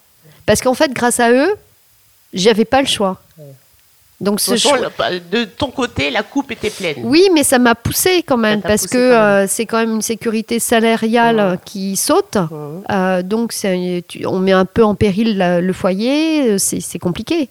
parce 0.46 0.62
qu'en 0.62 0.74
fait, 0.74 0.92
grâce 0.92 1.20
à 1.22 1.32
eux, 1.32 1.50
j'avais 2.34 2.66
pas 2.66 2.82
le 2.82 2.88
choix. 2.88 3.22
Donc 4.22 4.36
De 4.38 4.42
ce 4.42 4.56
choix. 4.56 4.78
de 4.80 5.44
ton 5.44 5.68
côté, 5.72 6.10
la 6.10 6.24
coupe 6.24 6.50
était 6.52 6.70
pleine. 6.70 6.96
Oui, 7.04 7.28
mais 7.34 7.44
ça 7.44 7.60
m'a 7.60 7.76
poussé 7.76 8.24
quand 8.24 8.38
même, 8.38 8.62
parce 8.62 8.88
que 8.88 9.46
c'est 9.48 9.66
quand 9.66 9.78
même 9.78 9.92
une 9.96 10.02
sécurité 10.02 10.60
salariale 10.60 11.60
qui 11.66 11.96
saute. 11.98 12.38
Donc 13.24 13.54
tu- 14.08 14.26
on 14.26 14.40
met 14.40 14.54
un 14.54 14.66
peu 14.66 14.84
en 14.84 14.96
péril 14.96 15.38
la- 15.38 15.60
le 15.62 15.74
foyer, 15.74 16.58
c'est 16.60 17.00
compliqué. 17.00 17.50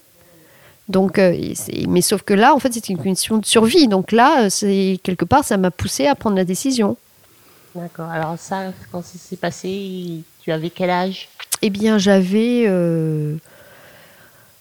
Donc, 0.88 1.18
euh, 1.18 1.34
mais 1.88 2.02
sauf 2.02 2.22
que 2.22 2.34
là, 2.34 2.54
en 2.54 2.58
fait, 2.58 2.72
c'est 2.72 2.88
une 2.90 3.02
question 3.02 3.38
de 3.38 3.46
survie. 3.46 3.88
Donc 3.88 4.12
là, 4.12 4.44
euh, 4.44 4.50
c'est 4.50 5.00
quelque 5.02 5.24
part, 5.24 5.44
ça 5.44 5.56
m'a 5.56 5.70
poussé 5.70 6.06
à 6.06 6.14
prendre 6.14 6.36
la 6.36 6.44
décision. 6.44 6.96
D'accord. 7.74 8.08
Alors, 8.10 8.38
ça, 8.38 8.72
quand 8.92 9.02
ça 9.02 9.18
s'est 9.18 9.36
passé, 9.36 10.20
tu 10.42 10.52
avais 10.52 10.70
quel 10.70 10.90
âge? 10.90 11.28
Eh 11.62 11.70
bien, 11.70 11.96
j'avais 11.98 12.64
euh, 12.66 13.36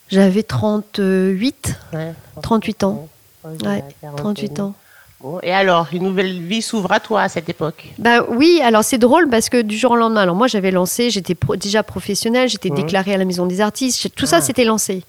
j'avais 0.07 0.43
38, 0.43 1.79
Ouais, 1.93 2.13
38 2.41 2.83
ans. 2.83 3.07
Ouais, 3.43 3.51
Ouais, 3.67 3.83
la 4.01 4.11
38 4.11 4.59
ans. 4.61 4.73
Bon, 5.23 5.39
et 5.41 5.53
alors, 5.53 5.87
une 5.93 6.03
nouvelle 6.03 6.41
vie 6.41 6.61
s'ouvre 6.61 6.91
à 6.91 6.99
toi 6.99 7.21
à 7.21 7.29
cette 7.29 7.47
époque 7.47 7.85
Ben 7.97 8.25
oui, 8.29 8.59
alors 8.61 8.83
c'est 8.83 8.97
drôle 8.97 9.29
parce 9.29 9.47
que 9.47 9.61
du 9.61 9.77
jour 9.77 9.91
au 9.91 9.95
lendemain, 9.95 10.21
alors 10.23 10.35
moi 10.35 10.47
j'avais 10.47 10.69
lancé, 10.69 11.09
j'étais 11.11 11.33
pro- 11.33 11.55
déjà 11.55 11.81
professionnelle, 11.81 12.49
j'étais 12.49 12.69
déclarée 12.69 13.13
à 13.13 13.17
la 13.17 13.23
Maison 13.23 13.45
des 13.45 13.61
Artistes, 13.61 14.09
tout 14.15 14.25
ça 14.25 14.41
c'était 14.41 14.65
lancé. 14.65 15.03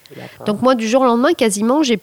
Donc 0.47 0.63
moi 0.63 0.77
du 0.77 0.87
jour 0.89 1.03
au 1.03 1.05
lendemain, 1.05 1.33
quasiment, 1.33 1.83
j'ai 1.83 1.99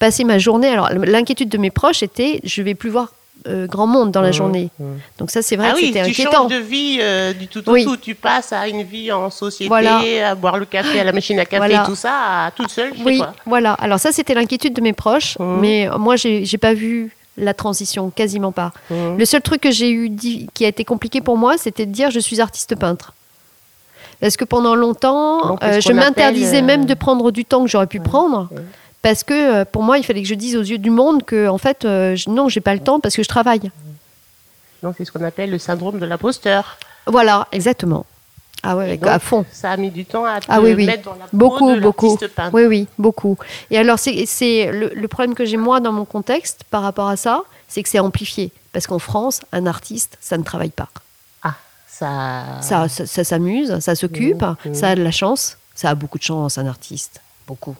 passé 0.00 0.24
ma 0.24 0.38
journée. 0.38 0.66
Alors 0.68 0.90
l'inquiétude 0.90 1.48
de 1.48 1.58
mes 1.58 1.70
proches 1.70 2.02
était, 2.02 2.40
je 2.42 2.60
vais 2.62 2.74
plus 2.74 2.90
voir 2.90 3.12
euh, 3.46 3.68
grand 3.68 3.86
monde 3.86 4.10
dans 4.10 4.20
la 4.20 4.32
journée. 4.32 4.70
Donc 5.18 5.30
ça 5.30 5.40
c'est 5.40 5.54
vrai 5.54 5.68
ah 5.70 5.74
que 5.74 5.78
oui, 5.78 5.86
c'était 5.86 6.02
tu 6.06 6.10
inquiétant. 6.10 6.32
changes 6.48 6.50
de 6.50 6.56
vie 6.56 6.98
euh, 7.00 7.32
du 7.32 7.46
tout 7.46 7.66
au 7.68 7.72
Oui. 7.72 7.84
tout. 7.84 7.96
Tu 7.96 8.16
passes 8.16 8.52
à 8.52 8.66
une 8.66 8.82
vie 8.82 9.12
en 9.12 9.30
société, 9.30 9.68
Voilà. 9.68 10.00
à 10.28 10.34
boire 10.34 10.58
le 10.58 10.64
café 10.66 10.98
à 10.98 11.04
la 11.04 11.12
machine 11.12 11.38
à 11.38 11.44
café, 11.44 11.58
Voilà. 11.68 11.84
tout 11.86 11.94
ça, 11.94 12.46
à 12.46 12.50
toute 12.50 12.70
seule 12.70 12.92
Oui, 13.06 13.22
voilà. 13.46 13.74
Alors 13.74 14.00
ça 14.00 14.10
c'était 14.10 14.34
l'inquiétude 14.34 14.74
de 14.74 14.80
mes 14.80 14.92
proches, 14.92 15.38
Mhm. 15.38 15.60
mais 15.60 15.88
moi 15.98 16.16
j'ai 16.16 16.58
pas 16.58 16.74
vu 16.74 17.12
la 17.38 17.54
transition, 17.54 18.10
quasiment 18.10 18.52
pas. 18.52 18.72
Mhm. 18.90 19.16
Le 19.18 19.24
seul 19.24 19.40
truc 19.42 19.60
que 19.62 19.70
j'ai 19.70 19.90
eu 19.90 20.14
qui 20.54 20.64
a 20.64 20.68
été 20.68 20.84
compliqué 20.84 21.20
pour 21.20 21.36
moi, 21.36 21.56
c'était 21.56 21.86
de 21.86 21.92
dire 21.92 22.10
je 22.10 22.20
suis 22.20 22.40
artiste 22.40 22.74
peintre. 22.76 23.14
Parce 24.20 24.36
que 24.36 24.44
pendant 24.44 24.74
longtemps, 24.74 25.46
Donc, 25.48 25.62
euh, 25.62 25.80
je 25.80 25.92
m'interdisais 25.92 26.58
appelle, 26.58 26.64
euh, 26.64 26.66
même 26.66 26.84
de 26.86 26.94
prendre 26.94 27.30
du 27.30 27.44
temps 27.44 27.62
que 27.62 27.70
j'aurais 27.70 27.86
pu 27.86 27.98
ouais, 27.98 28.04
prendre. 28.04 28.48
ouais. 28.50 28.62
Parce 29.00 29.22
que 29.22 29.32
euh, 29.60 29.64
pour 29.64 29.84
moi, 29.84 29.96
il 29.98 30.04
fallait 30.04 30.22
que 30.22 30.28
je 30.28 30.34
dise 30.34 30.56
aux 30.56 30.62
yeux 30.62 30.78
du 30.78 30.90
monde 30.90 31.24
que, 31.24 31.46
en 31.48 31.58
fait, 31.58 31.84
euh, 31.84 32.16
je- 32.16 32.28
non, 32.28 32.48
j'ai 32.48 32.60
pas 32.60 32.74
le 32.74 32.80
temps 32.80 32.98
parce 32.98 33.14
que 33.14 33.22
je 33.22 33.28
travaille. 33.28 33.70
Donc, 34.82 34.96
c'est 34.98 35.04
ce 35.04 35.12
qu'on 35.12 35.22
appelle 35.24 35.50
le 35.50 35.58
syndrome 35.58 36.00
de 36.00 36.06
l'imposteur. 36.06 36.78
Voilà, 37.06 37.46
exactement. 37.52 38.06
Ah 38.62 38.76
ouais, 38.76 38.96
donc, 38.96 39.08
à 39.08 39.18
fond. 39.18 39.44
Ça 39.52 39.70
a 39.70 39.76
mis 39.76 39.90
du 39.90 40.04
temps 40.04 40.24
à 40.24 40.40
te 40.40 40.46
Ah 40.48 40.60
oui, 40.60 40.74
oui. 40.74 40.86
mettre 40.86 41.04
dans 41.04 41.14
la 41.14 41.26
peau 41.26 41.36
Beaucoup, 41.36 41.74
de 41.74 41.80
beaucoup. 41.80 42.06
l'artiste 42.10 42.34
peintre. 42.34 42.54
Oui, 42.54 42.64
oui, 42.66 42.88
beaucoup. 42.98 43.36
Et 43.70 43.78
alors, 43.78 43.98
c'est 43.98 44.26
c'est 44.26 44.70
le, 44.72 44.90
le 44.94 45.08
problème 45.08 45.34
que 45.34 45.44
j'ai 45.44 45.56
moi 45.56 45.80
dans 45.80 45.92
mon 45.92 46.04
contexte 46.04 46.64
par 46.70 46.82
rapport 46.82 47.08
à 47.08 47.16
ça, 47.16 47.42
c'est 47.68 47.82
que 47.82 47.88
c'est 47.88 48.00
amplifié. 48.00 48.50
Parce 48.72 48.86
qu'en 48.86 48.98
France, 48.98 49.40
un 49.52 49.66
artiste, 49.66 50.18
ça 50.20 50.36
ne 50.38 50.42
travaille 50.42 50.70
pas. 50.70 50.88
Ah, 51.42 51.54
ça. 51.86 52.42
Ça, 52.60 52.88
ça, 52.88 53.06
ça 53.06 53.24
s'amuse, 53.24 53.78
ça 53.78 53.94
s'occupe, 53.94 54.42
Mmh, 54.42 54.56
mmh. 54.70 54.74
ça 54.74 54.88
a 54.90 54.94
de 54.96 55.02
la 55.02 55.10
chance. 55.12 55.56
Ça 55.74 55.90
a 55.90 55.94
beaucoup 55.94 56.18
de 56.18 56.24
chance, 56.24 56.58
un 56.58 56.66
artiste. 56.66 57.20
Beaucoup. 57.46 57.76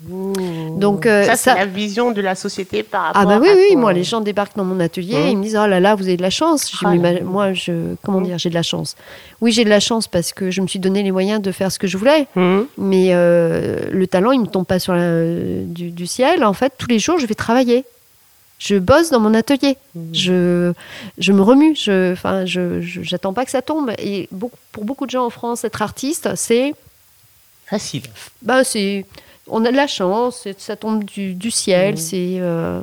Donc, 0.00 1.06
euh, 1.06 1.24
ça, 1.24 1.36
ça- 1.36 1.52
c'est 1.54 1.58
la 1.58 1.64
vision 1.66 2.12
de 2.12 2.20
la 2.20 2.34
société 2.34 2.82
par 2.82 3.04
rapport 3.04 3.22
Ah 3.22 3.24
bah 3.26 3.38
oui, 3.40 3.48
à 3.48 3.54
oui, 3.54 3.68
ton- 3.72 3.78
moi, 3.78 3.92
les 3.94 4.04
gens 4.04 4.20
débarquent 4.20 4.56
dans 4.56 4.64
mon 4.64 4.78
atelier, 4.78 5.16
Mmh. 5.16 5.28
ils 5.28 5.36
me 5.38 5.42
disent, 5.42 5.56
oh 5.60 5.66
là 5.66 5.80
là, 5.80 5.94
vous 5.94 6.04
avez 6.04 6.18
de 6.18 6.22
la 6.22 6.28
chance. 6.30 6.70
Ah 6.84 6.94
ma- 6.94 7.20
moi, 7.22 7.54
je, 7.54 7.94
comment 8.02 8.20
Mmh. 8.20 8.24
dire, 8.24 8.38
j'ai 8.38 8.50
de 8.50 8.54
la 8.54 8.62
chance. 8.62 8.94
Oui, 9.40 9.52
j'ai 9.52 9.64
de 9.64 9.70
la 9.70 9.80
chance 9.80 10.06
parce 10.06 10.32
que 10.34 10.50
je 10.50 10.60
me 10.60 10.66
suis 10.66 10.78
donné 10.78 11.02
les 11.02 11.12
moyens 11.12 11.40
de 11.40 11.50
faire 11.50 11.72
ce 11.72 11.78
que 11.78 11.86
je 11.86 11.96
voulais. 11.96 12.26
Mmh. 12.36 12.60
Mais 12.76 13.06
euh, 13.12 13.88
le 13.90 14.06
talent, 14.06 14.32
il 14.32 14.40
me 14.42 14.46
tombe 14.46 14.66
pas 14.66 14.78
sur 14.78 14.94
la- 14.94 15.22
du, 15.64 15.90
du 15.90 16.06
ciel. 16.06 16.44
En 16.44 16.52
fait, 16.52 16.74
tous 16.76 16.88
les 16.88 16.98
jours, 16.98 17.18
je 17.18 17.26
vais 17.26 17.34
travailler. 17.34 17.84
Je 18.58 18.76
bosse 18.76 19.10
dans 19.10 19.20
mon 19.20 19.32
atelier. 19.34 19.76
Mmh. 19.94 20.00
Je, 20.14 20.72
je 21.18 21.32
me 21.32 21.40
remue. 21.42 21.74
Je, 21.74 22.12
enfin, 22.12 22.44
je, 22.44 22.80
je- 22.82 23.02
j'attends 23.02 23.32
pas 23.32 23.44
que 23.46 23.50
ça 23.50 23.62
tombe. 23.62 23.92
Et 23.98 24.28
beaucoup- 24.30 24.58
pour 24.72 24.84
beaucoup 24.84 25.06
de 25.06 25.10
gens 25.10 25.24
en 25.24 25.30
France, 25.30 25.64
être 25.64 25.80
artiste, 25.82 26.28
c'est, 26.36 26.74
Facile. 27.66 28.02
bah, 28.42 28.62
c'est, 28.64 29.04
on 29.48 29.64
a 29.64 29.70
de 29.70 29.76
la 29.76 29.86
chance. 29.86 30.46
Ça 30.58 30.76
tombe 30.76 31.04
du, 31.04 31.34
du 31.34 31.50
ciel. 31.50 31.94
Mmh. 31.94 31.98
C'est 31.98 32.36
euh, 32.40 32.80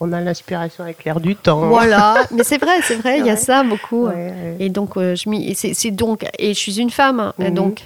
On 0.00 0.12
a 0.12 0.20
l'inspiration 0.20 0.84
avec 0.84 1.04
l'air 1.04 1.20
du 1.20 1.36
temps. 1.36 1.68
voilà. 1.68 2.24
Mais 2.30 2.44
c'est 2.44 2.58
vrai, 2.58 2.80
c'est 2.82 2.96
vrai. 2.96 3.18
Il 3.20 3.26
y 3.26 3.30
a 3.30 3.36
ça 3.36 3.62
beaucoup. 3.62 4.06
Ouais, 4.06 4.14
ouais. 4.14 4.56
Et 4.60 4.68
donc, 4.68 4.96
euh, 4.96 5.14
je 5.14 5.24
c'est, 5.54 5.90
donc, 5.90 6.26
et 6.38 6.54
je 6.54 6.58
suis 6.58 6.80
une 6.80 6.90
femme, 6.90 7.20
hein, 7.20 7.34
Mhm. 7.38 7.54
donc 7.54 7.82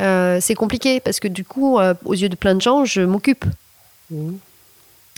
euh, 0.00 0.38
c'est 0.40 0.54
compliqué 0.54 1.00
parce 1.00 1.20
que 1.20 1.28
du 1.28 1.44
coup, 1.44 1.78
euh, 1.78 1.94
aux 2.04 2.14
yeux 2.14 2.28
de 2.28 2.36
plein 2.36 2.54
de 2.54 2.60
gens, 2.62 2.84
je 2.84 3.02
m'occupe. 3.02 3.44
Mmh. 4.10 4.32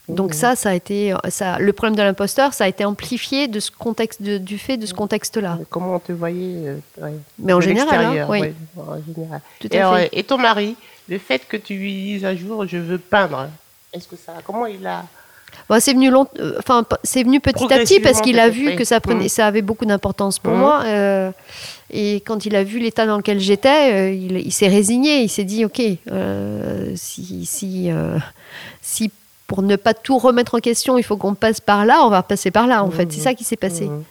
Donc 0.09 0.31
Mmh. 0.31 0.35
ça, 0.35 0.57
ça 0.57 0.71
a 0.71 0.75
été, 0.75 1.15
ça, 1.31 1.59
le 1.59 1.73
problème 1.73 1.97
de 1.97 2.03
l'imposteur, 2.03 2.53
ça 2.53 2.65
a 2.65 2.69
été 2.69 2.85
amplifié 2.85 3.49
de 3.49 3.59
ce 3.59 3.71
contexte, 3.71 4.21
de- 4.23 4.37
du 4.39 4.59
fait 4.59 4.77
de 4.77 4.85
ce 4.85 4.93
contexte-là. 4.93 5.59
Comment 5.71 5.95
on 5.95 5.99
te 5.99 6.13
voyait 6.13 6.69
euh, 6.69 6.77
ouais, 7.01 7.13
Mais 7.39 7.55
en 7.55 7.61
général, 7.63 8.05
hein, 8.05 8.27
oui, 8.29 8.41
ouais, 8.41 8.55
en 8.77 8.97
général. 9.15 9.41
tout 9.61 9.69
Et, 9.75 9.79
à 9.79 9.89
alors, 9.89 9.99
fait. 10.01 10.11
et 10.13 10.23
ton 10.23 10.37
mari, 10.37 10.77
le 11.09 11.19
fait 11.19 11.47
que 11.49 11.57
tu 11.57 11.75
lui 11.77 11.93
dises 11.95 12.25
un 12.27 12.37
jour 12.37 12.67
je 12.67 12.77
veux 12.77 12.99
peindre, 12.99 13.49
est-ce 13.95 14.07
que 14.07 14.17
ça, 14.17 14.35
comment 14.45 14.67
il 14.67 14.87
a 14.87 15.05
Bon, 15.71 15.81
c'est 15.81 15.93
venu 15.93 16.11
long, 16.11 16.27
euh, 16.41 16.57
enfin, 16.59 16.85
c'est 17.05 17.23
venu 17.23 17.41
petit 17.41 17.65
à 17.73 17.79
petit 17.79 18.01
parce 18.01 18.21
qu'il 18.21 18.41
a 18.41 18.49
vu 18.51 18.75
que 18.75 18.85
ça 18.85 19.01
prenait, 19.01 19.23
Mhm. 19.25 19.29
ça 19.29 19.47
avait 19.47 19.63
beaucoup 19.63 19.87
d'importance 19.87 20.39
pour 20.41 20.53
Mhm. 20.53 20.59
moi. 20.59 20.83
euh, 20.85 21.31
et 21.91 22.17
quand 22.27 22.45
il 22.45 22.57
a 22.57 22.65
vu 22.65 22.79
l'état 22.81 23.07
dans 23.07 23.17
lequel 23.19 23.39
j'étais, 23.39 23.93
euh, 23.93 24.11
il, 24.13 24.37
il 24.39 24.53
s'est 24.53 24.67
résigné. 24.69 25.21
Il 25.23 25.29
s'est 25.29 25.45
dit, 25.45 25.65
ok, 25.65 25.81
euh, 26.11 26.93
si, 26.97 27.47
si, 27.47 27.91
euh, 27.93 28.19
si 28.83 29.13
pour 29.47 29.63
ne 29.63 29.77
pas 29.77 29.95
tout 29.95 30.19
remettre 30.19 30.55
en 30.55 30.61
question, 30.61 30.97
il 30.99 31.03
faut 31.03 31.17
qu'on 31.17 31.35
passe 31.35 31.61
par 31.61 31.85
là, 31.85 32.05
on 32.05 32.09
va 32.11 32.23
passer 32.23 32.51
par 32.51 32.67
là. 32.67 32.83
En 32.85 32.91
fait, 32.91 33.11
c'est 33.13 33.19
Mhm. 33.19 33.25
ça 33.25 33.35
qui 33.35 33.45
s'est 33.45 33.57
passé. 33.57 33.87
Mmh. 33.87 34.05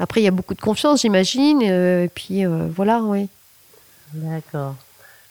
Après, 0.00 0.20
il 0.20 0.24
y 0.24 0.28
a 0.28 0.32
beaucoup 0.32 0.54
de 0.54 0.60
confiance, 0.60 1.00
j'imagine. 1.02 1.62
euh, 1.64 2.04
et 2.04 2.08
puis 2.08 2.46
euh, 2.46 2.68
voilà, 2.74 3.00
oui. 3.00 3.28
D'accord. 4.12 4.74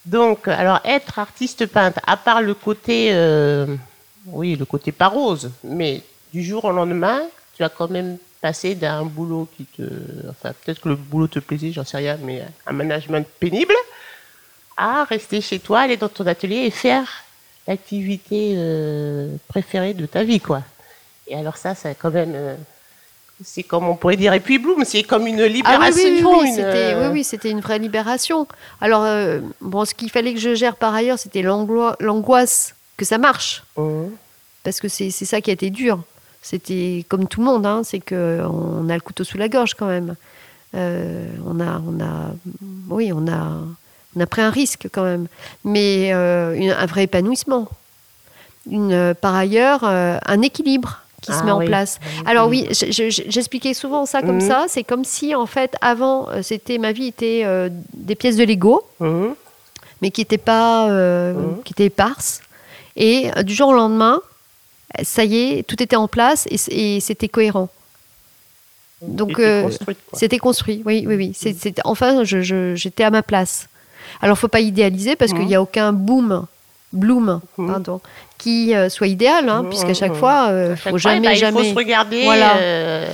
Donc, 0.04 0.46
alors 0.48 0.80
être 0.84 1.18
artiste 1.18 1.66
peintre, 1.66 2.00
à 2.06 2.16
part 2.16 2.40
le 2.42 2.54
côté, 2.54 3.08
euh, 3.12 3.66
oui, 4.26 4.56
le 4.56 4.64
côté 4.64 4.92
pas 4.92 5.08
rose, 5.08 5.50
mais 5.64 6.02
du 6.32 6.42
jour 6.42 6.64
au 6.64 6.72
lendemain, 6.72 7.20
tu 7.56 7.64
as 7.64 7.68
quand 7.68 7.90
même 7.90 8.18
passé 8.40 8.74
d'un 8.74 9.04
boulot 9.04 9.48
qui 9.56 9.64
te, 9.64 9.82
enfin 10.30 10.52
peut-être 10.64 10.80
que 10.80 10.88
le 10.90 10.96
boulot 10.96 11.26
te 11.26 11.40
plaisait, 11.40 11.72
j'en 11.72 11.84
sais 11.84 11.96
rien, 11.96 12.16
mais 12.22 12.42
un 12.66 12.72
management 12.72 13.26
pénible, 13.40 13.74
à 14.76 15.04
rester 15.04 15.40
chez 15.40 15.58
toi, 15.58 15.80
aller 15.80 15.96
dans 15.96 16.08
ton 16.08 16.26
atelier 16.26 16.58
et 16.66 16.70
faire 16.70 17.08
l'activité 17.68 18.54
euh, 18.56 19.36
préférée 19.46 19.94
de 19.94 20.06
ta 20.06 20.24
vie, 20.24 20.40
quoi. 20.40 20.62
Et 21.28 21.36
alors 21.36 21.58
ça, 21.58 21.74
c'est 21.74 21.94
quand 21.94 22.10
même, 22.10 22.32
euh, 22.34 22.54
c'est 23.44 23.62
comme 23.62 23.86
on 23.86 23.94
pourrait 23.94 24.16
dire, 24.16 24.32
et 24.32 24.40
puis 24.40 24.58
Bloom, 24.58 24.84
c'est 24.84 25.02
comme 25.02 25.26
une 25.26 25.38
Ah 25.40 25.44
oui, 25.44 25.52
libération. 25.52 26.02
oui, 26.02 26.22
oui, 26.24 26.36
oui, 26.40 26.48
une, 26.48 26.54
c'était, 26.54 26.94
euh, 26.94 27.02
oui, 27.02 27.12
oui, 27.12 27.24
c'était 27.24 27.50
une 27.50 27.60
vraie 27.60 27.78
libération. 27.78 28.48
Alors, 28.80 29.04
euh, 29.04 29.40
bon, 29.60 29.84
ce 29.84 29.94
qu'il 29.94 30.10
fallait 30.10 30.32
que 30.32 30.40
je 30.40 30.54
gère 30.54 30.76
par 30.76 30.94
ailleurs, 30.94 31.18
c'était 31.18 31.42
l'angoisse 31.42 32.74
que 32.96 33.04
ça 33.04 33.18
marche. 33.18 33.62
Mhm. 33.76 34.10
Parce 34.64 34.80
que 34.80 34.88
c'est 34.88 35.10
c'est 35.10 35.24
ça 35.26 35.40
qui 35.40 35.50
a 35.50 35.52
été 35.52 35.70
dur. 35.70 36.02
C'était 36.40 37.04
comme 37.08 37.28
tout 37.28 37.40
le 37.40 37.46
monde, 37.46 37.66
hein, 37.66 37.82
c'est 37.84 38.00
qu'on 38.00 38.88
a 38.88 38.94
le 38.94 39.00
couteau 39.00 39.24
sous 39.24 39.36
la 39.38 39.48
gorge 39.48 39.74
quand 39.74 39.86
même. 39.86 40.14
on 40.72 41.60
a, 41.60 41.82
on 41.86 42.00
a, 42.00 42.32
oui, 42.88 43.12
on 43.12 43.26
a, 43.28 43.60
on 44.18 44.20
a 44.20 44.26
pris 44.26 44.42
un 44.42 44.50
risque 44.50 44.88
quand 44.92 45.04
même, 45.04 45.26
mais 45.64 46.10
euh, 46.12 46.54
une- 46.54 46.72
un 46.72 46.86
vrai 46.86 47.04
épanouissement. 47.04 47.68
Une, 48.70 48.92
euh, 48.92 49.14
par 49.14 49.34
ailleurs, 49.34 49.80
euh, 49.84 50.18
un 50.26 50.42
équilibre 50.42 51.00
qui 51.22 51.32
se 51.32 51.38
Ah 51.40 51.44
met 51.44 51.50
en 51.52 51.60
place. 51.60 51.98
Un 52.24 52.30
Alors 52.30 52.48
oui, 52.48 52.66
je- 52.70 52.90
je- 52.92 53.22
j'expliquais 53.28 53.74
souvent 53.74 54.06
ça 54.06 54.20
comme 54.22 54.36
Mhm. 54.42 54.48
ça. 54.48 54.64
C'est 54.68 54.84
comme 54.84 55.04
si 55.04 55.34
en 55.34 55.46
fait, 55.46 55.74
avant, 55.80 56.28
c'était 56.42 56.78
ma 56.78 56.92
vie 56.92 57.06
était 57.06 57.44
des 57.94 58.14
pièces 58.14 58.36
de 58.36 58.44
Lego, 58.44 58.82
Mhm. 59.00 59.34
mais 60.02 60.10
qui 60.10 60.20
n'étaient 60.20 60.38
pas, 60.38 60.88
Mhm. 60.88 61.62
qui 61.64 61.72
étaient 61.72 61.86
éparses. 61.86 62.40
Et 62.96 63.30
du 63.44 63.54
jour 63.54 63.68
au 63.68 63.72
lendemain, 63.74 64.20
ça 65.02 65.24
y 65.24 65.36
est, 65.36 65.62
tout 65.66 65.80
était 65.82 65.96
en 65.96 66.08
place 66.08 66.46
et, 66.50 67.00
c'était 67.00 67.28
cohérent. 67.28 67.68
Donc. 69.02 69.40
C'était 70.12 70.38
construit, 70.38 70.82
oui, 70.84 71.04
oui, 71.06 71.14
oui. 71.16 71.54
Enfin, 71.84 72.24
je- 72.24 72.42
je- 72.42 72.74
j'étais 72.74 73.04
à 73.04 73.10
ma 73.10 73.22
place. 73.22 73.68
Alors, 74.20 74.38
faut 74.38 74.48
pas 74.48 74.60
idéaliser 74.60 75.16
parce 75.16 75.32
qu'il 75.32 75.46
n'y 75.46 75.54
a 75.54 75.62
aucun 75.62 75.92
boom, 75.92 76.46
bloom, 76.92 77.40
Mhm. 77.58 77.66
pardon, 77.68 78.00
qui 78.38 78.72
euh, 78.74 78.88
soit 78.88 79.08
idéal, 79.08 79.48
hein, 79.48 79.62
Mhm, 79.62 79.68
puisqu'à 79.68 79.94
chaque 79.94 80.14
fois, 80.14 80.50
ne 80.52 80.68
chaque 80.74 80.78
faut 80.84 80.90
fois, 80.90 80.98
jamais, 81.12 81.26
bah, 81.28 81.32
Il 81.34 81.38
jamais. 81.38 81.58
faut 81.58 81.64
se 81.70 81.74
regarder 81.74 82.22
Voilà. 82.24 82.56
euh, 82.58 83.06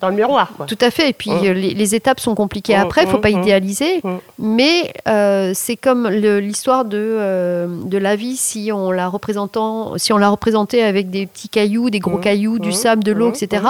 dans 0.00 0.08
le 0.08 0.14
miroir. 0.16 0.50
Quoi. 0.56 0.66
Tout 0.66 0.76
à 0.80 0.90
fait. 0.90 1.08
Et 1.10 1.12
puis, 1.12 1.30
euh, 1.30 1.52
les, 1.54 1.72
les 1.72 1.94
étapes 1.94 2.20
sont 2.20 2.34
compliquées 2.34 2.74
après, 2.74 3.04
il 3.04 3.08
faut 3.08 3.18
pas 3.18 3.30
idéaliser. 3.30 4.02
Mais 4.38 4.92
euh, 5.08 5.52
c'est 5.54 5.76
comme 5.76 6.08
l'histoire 6.10 6.84
de, 6.84 6.98
euh, 6.98 7.66
de 7.84 7.96
la 7.96 8.16
vie 8.16 8.36
si 8.36 8.70
on 8.72 8.90
la 8.90 9.08
représentant, 9.08 9.96
si 9.98 10.12
on 10.12 10.18
la 10.18 10.28
représentait 10.28 10.82
avec 10.82 11.08
des 11.10 11.26
petits 11.26 11.48
cailloux, 11.48 11.88
des 11.90 12.00
gros 12.00 12.18
cailloux, 12.18 12.58
du 12.58 12.72
sable, 12.72 13.02
de 13.04 13.12
l'eau, 13.12 13.30
etc. 13.30 13.62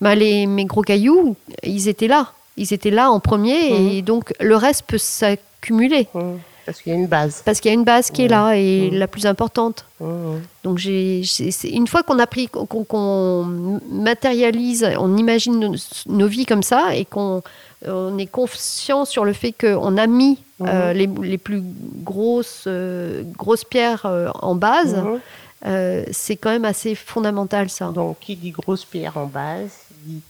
Bah, 0.00 0.14
les, 0.14 0.46
mes 0.46 0.64
gros 0.66 0.82
cailloux, 0.82 1.34
ils 1.64 1.88
étaient 1.88 2.08
là. 2.08 2.28
Ils 2.58 2.72
étaient 2.74 2.90
là 2.90 3.10
en 3.10 3.20
premier 3.20 3.70
Mhm. 3.72 3.88
et 3.88 4.02
donc 4.02 4.34
le 4.40 4.56
reste 4.56 4.82
peut 4.86 4.98
s'accumuler 4.98 6.06
Mhm. 6.14 6.38
Parce 6.66 6.82
qu'il 6.82 6.92
y 6.92 6.94
a 6.94 6.98
une 6.98 7.06
base. 7.06 7.40
parce 7.46 7.60
qu'il 7.60 7.70
y 7.70 7.72
a 7.72 7.74
une 7.74 7.84
base 7.84 8.10
qui 8.10 8.22
est 8.24 8.28
là 8.28 8.52
et 8.54 8.90
Mhm. 8.90 8.98
la 8.98 9.06
plus 9.06 9.24
importante. 9.24 9.86
Mhm. 10.00 10.42
Donc 10.64 10.76
j'ai, 10.76 11.22
une 11.64 11.86
fois 11.86 12.02
qu'on 12.02 12.18
a 12.18 12.26
pris, 12.26 12.48
qu'on, 12.48 13.44
matérialise, 13.90 14.86
on 14.98 15.16
imagine 15.16 15.58
nos, 15.58 15.74
nos 16.06 16.26
vies 16.26 16.44
comme 16.46 16.62
ça 16.62 16.94
et 16.94 17.04
qu'on 17.06 17.42
on 17.86 18.18
est 18.18 18.26
conscient 18.26 19.04
sur 19.04 19.24
le 19.24 19.32
fait 19.32 19.52
qu'on 19.52 19.96
a 19.96 20.06
mis 20.06 20.38
euh, 20.60 20.92
les, 20.92 21.08
les 21.22 21.38
plus 21.38 21.62
grosses, 22.02 22.64
euh, 22.66 23.22
grosses 23.36 23.62
pierres 23.64 24.04
euh, 24.06 24.28
en 24.42 24.56
base, 24.56 24.96
Mhm. 24.96 25.20
euh, 25.66 26.04
c'est 26.10 26.34
quand 26.36 26.50
même 26.50 26.64
assez 26.64 26.96
fondamental 26.96 27.70
ça. 27.70 27.86
Donc, 27.92 28.16
qui 28.20 28.34
dit 28.34 28.50
grosse 28.50 28.84
pierre 28.84 29.16
en 29.16 29.26
base, 29.26 29.70
dit 30.04 30.20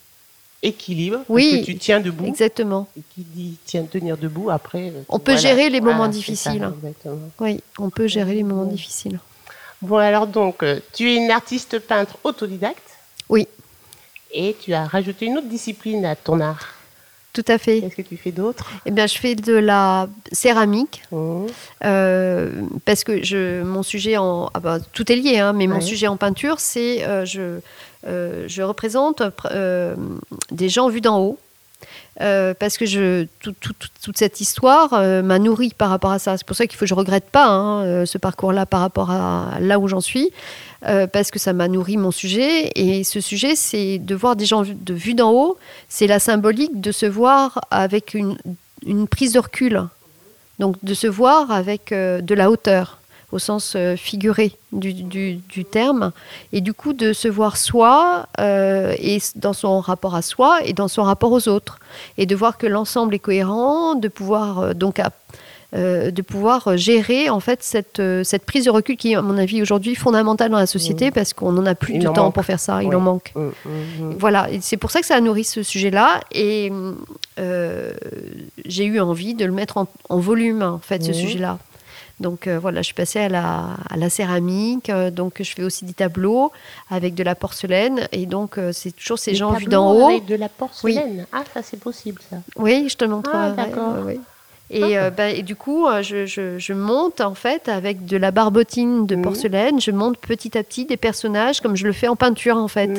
équilibre, 0.62 1.18
Oui. 1.28 1.60
que 1.60 1.66
tu 1.66 1.76
tiens 1.76 2.00
debout. 2.00 2.26
Exactement. 2.26 2.88
Et 2.96 3.02
qui 3.14 3.22
dit 3.22 3.56
tient 3.64 3.84
tenir 3.84 4.16
debout, 4.16 4.50
après. 4.50 4.88
euh, 4.90 5.02
On 5.08 5.18
peut 5.18 5.32
voilà. 5.32 5.48
gérer 5.48 5.70
les 5.70 5.80
moments 5.80 5.96
Voilà, 5.98 6.12
difficiles. 6.12 6.60
ça, 6.60 6.72
exactement. 6.74 7.30
Oui, 7.40 7.60
on 7.78 7.90
peut 7.90 8.06
gérer 8.06 8.34
les 8.34 8.42
moments 8.42 8.64
difficiles. 8.64 9.18
Bon, 9.82 9.96
alors 9.98 10.26
donc, 10.26 10.62
euh, 10.62 10.80
tu 10.92 11.10
es 11.10 11.16
une 11.16 11.30
artiste 11.30 11.78
peintre 11.78 12.18
autodidacte. 12.24 12.82
Oui. 13.28 13.46
Et 14.32 14.56
tu 14.60 14.74
as 14.74 14.84
rajouté 14.86 15.26
une 15.26 15.38
autre 15.38 15.48
discipline 15.48 16.04
à 16.04 16.16
ton 16.16 16.40
art. 16.40 16.74
Tout 17.34 17.44
à 17.46 17.58
fait. 17.58 17.80
Qu'est-ce 17.80 17.94
que 17.96 18.02
tu 18.02 18.16
fais 18.16 18.32
d'autre? 18.32 18.70
Eh 18.86 18.90
bien, 18.90 19.06
je 19.06 19.16
fais 19.18 19.34
de 19.36 19.52
la 19.52 20.08
céramique. 20.32 21.02
Mhm. 21.12 21.46
Euh, 21.84 22.50
parce 22.84 23.04
que 23.04 23.22
je, 23.22 23.62
mon 23.62 23.82
sujet 23.82 24.16
en 24.16 24.50
ah 24.54 24.60
bah, 24.60 24.78
tout 24.92 25.10
est 25.12 25.16
lié, 25.16 25.38
hein, 25.38 25.52
mais 25.52 25.66
mon 25.66 25.76
Ouais. 25.76 25.80
sujet 25.80 26.08
en 26.08 26.16
peinture, 26.16 26.58
c'est 26.58 27.04
euh, 27.04 27.24
je, 27.24 27.60
euh, 28.06 28.44
je 28.48 28.62
représente 28.62 29.22
des 30.50 30.68
gens 30.68 30.88
vus 30.88 31.00
d'en 31.00 31.20
haut. 31.20 31.38
Euh, 32.20 32.52
parce 32.58 32.76
que 32.78 32.84
je, 32.86 33.26
tout- 33.40 33.54
tout- 33.60 33.72
tout- 33.78 33.88
toute 34.02 34.18
cette 34.18 34.40
histoire 34.40 34.92
euh, 34.94 35.22
m'a 35.22 35.38
nourri 35.38 35.72
par 35.76 35.88
rapport 35.90 36.10
à 36.10 36.18
ça. 36.18 36.36
C'est 36.36 36.44
pour 36.46 36.56
ça 36.56 36.66
qu'il 36.66 36.76
faut 36.76 36.84
que 36.84 36.88
je 36.88 36.94
regrette 36.94 37.30
pas 37.30 37.46
hein, 37.46 37.84
euh, 37.84 38.06
ce 38.06 38.18
parcours-là 38.18 38.66
par 38.66 38.80
rapport 38.80 39.10
à 39.12 39.58
là 39.60 39.78
où 39.78 39.86
j'en 39.86 40.00
suis, 40.00 40.30
parce 40.82 41.30
que 41.30 41.38
ça 41.38 41.52
m'a 41.52 41.68
nourri 41.68 41.96
mon 41.96 42.10
sujet. 42.10 42.72
Et 42.74 43.04
ce 43.04 43.20
sujet, 43.20 43.54
c'est 43.54 43.98
de 43.98 44.14
voir 44.16 44.34
des 44.36 44.46
gens 44.46 44.64
de 44.64 44.94
vue 44.94 45.14
d'en 45.14 45.30
haut. 45.32 45.58
C'est 45.88 46.06
la 46.08 46.18
symbolique 46.18 46.80
de 46.80 46.90
se 46.92 47.06
voir 47.06 47.60
avec 47.70 48.14
une, 48.14 48.36
une 48.84 49.06
prise 49.06 49.32
de 49.32 49.38
recul. 49.38 49.82
Donc 50.58 50.74
de 50.82 50.94
se 50.94 51.06
voir 51.06 51.52
avec 51.52 51.90
de 51.92 52.34
la 52.34 52.50
hauteur, 52.50 52.98
au 53.32 53.38
sens 53.38 53.74
euh, 53.76 53.94
figuré 53.96 54.52
du, 54.72 54.92
du- 54.94 55.34
du 55.36 55.64
terme, 55.64 56.12
et 56.52 56.60
du 56.62 56.72
coup 56.72 56.92
de 56.94 57.12
se 57.12 57.28
voir 57.28 57.56
soi 57.58 58.26
euh, 58.40 58.94
et 58.98 59.18
dans 59.36 59.52
son 59.52 59.80
rapport 59.80 60.14
à 60.14 60.22
soi 60.22 60.60
et 60.64 60.72
dans 60.72 60.88
son 60.88 61.02
rapport 61.02 61.32
aux 61.32 61.46
autres, 61.48 61.78
et 62.16 62.24
de 62.26 62.34
voir 62.34 62.56
que 62.58 62.66
l'ensemble 62.66 63.14
est 63.14 63.18
cohérent, 63.18 63.94
de 63.96 64.08
pouvoir 64.08 64.58
euh, 64.60 64.72
donc 64.74 64.98
à- 64.98 65.10
euh, 65.74 66.10
de 66.10 66.22
pouvoir 66.22 66.78
gérer 66.78 67.28
en 67.28 67.40
fait 67.40 67.62
cette, 67.62 68.00
cette 68.24 68.46
prise 68.46 68.64
de 68.64 68.70
recul 68.70 68.96
qui 68.96 69.12
est 69.12 69.16
à 69.16 69.20
mon 69.20 69.36
avis 69.36 69.60
aujourd'hui 69.60 69.94
fondamentale 69.94 70.50
dans 70.50 70.56
la 70.56 70.66
société 70.66 71.10
parce 71.10 71.34
qu'on 71.34 71.52
n'en 71.52 71.66
a 71.66 71.74
plus 71.74 71.96
Il 71.96 71.98
de 72.00 72.06
temps 72.06 72.24
manque. 72.24 72.34
pour 72.34 72.44
faire 72.46 72.58
ça, 72.58 72.82
il 72.82 72.88
Oui. 72.88 72.94
en 72.94 73.00
manque. 73.00 73.32
Mhm, 73.36 73.52
mhm. 74.00 74.14
Voilà, 74.18 74.48
c'est 74.62 74.78
pour 74.78 74.90
ça 74.90 75.00
que 75.00 75.06
ça 75.06 75.16
a 75.16 75.20
nourri 75.20 75.44
ce 75.44 75.62
sujet-là. 75.62 76.20
Et 76.32 76.72
j'ai 78.64 78.84
eu 78.86 78.98
envie 79.00 79.34
de 79.34 79.44
le 79.44 79.52
mettre 79.52 79.76
en, 79.76 79.86
en 80.08 80.18
volume, 80.18 80.62
en 80.62 80.78
fait, 80.78 81.02
ce 81.04 81.12
sujet-là. 81.12 81.58
Donc 82.20 82.46
euh, 82.46 82.58
voilà, 82.58 82.80
je 82.80 82.86
suis 82.86 82.94
passée 82.94 83.20
à 83.20 83.28
la, 83.28 83.76
à 83.88 83.96
la 83.96 84.10
céramique. 84.10 84.90
euh, 84.90 85.10
donc 85.10 85.40
je 85.40 85.52
fais 85.54 85.62
aussi 85.62 85.84
des 85.84 85.92
tableaux 85.94 86.50
avec 86.90 87.14
de 87.14 87.22
la 87.22 87.34
porcelaine. 87.34 88.08
Et 88.12 88.26
donc 88.26 88.58
euh, 88.58 88.72
c'est 88.72 88.90
toujours 88.92 89.18
ces 89.18 89.30
Des 89.32 89.36
gens 89.36 89.52
vus 89.52 89.66
d'en 89.66 89.92
haut. 89.94 90.08
Avec 90.08 90.26
de 90.26 90.34
la 90.34 90.48
porcelaine. 90.48 91.26
Ah, 91.32 91.44
ça 91.54 91.62
c'est 91.62 91.78
possible 91.78 92.20
ça. 92.28 92.38
Oui, 92.56 92.88
je 92.88 92.96
te 92.96 93.04
montrerai. 93.04 93.36
Ah, 93.38 93.50
d'accord. 93.50 93.94
ouais, 93.98 94.02
ouais. 94.14 94.20
Et, 94.70 94.98
euh, 94.98 95.08
bah, 95.08 95.30
et 95.30 95.42
du 95.42 95.56
coup, 95.56 95.86
je, 96.02 96.26
je- 96.26 96.58
je 96.58 96.72
monte 96.74 97.22
en 97.22 97.34
fait 97.34 97.70
avec 97.70 98.04
de 98.04 98.18
la 98.18 98.30
barbotine 98.32 99.06
de 99.06 99.16
porcelaine. 99.16 99.80
Je 99.80 99.90
monte 99.92 100.18
petit 100.18 100.58
à 100.58 100.62
petit 100.62 100.84
des 100.84 100.98
personnages 100.98 101.62
comme 101.62 101.74
je 101.74 101.86
le 101.86 101.92
fais 101.94 102.08
en 102.08 102.16
peinture 102.16 102.56
en 102.58 102.68
fait. 102.68 102.90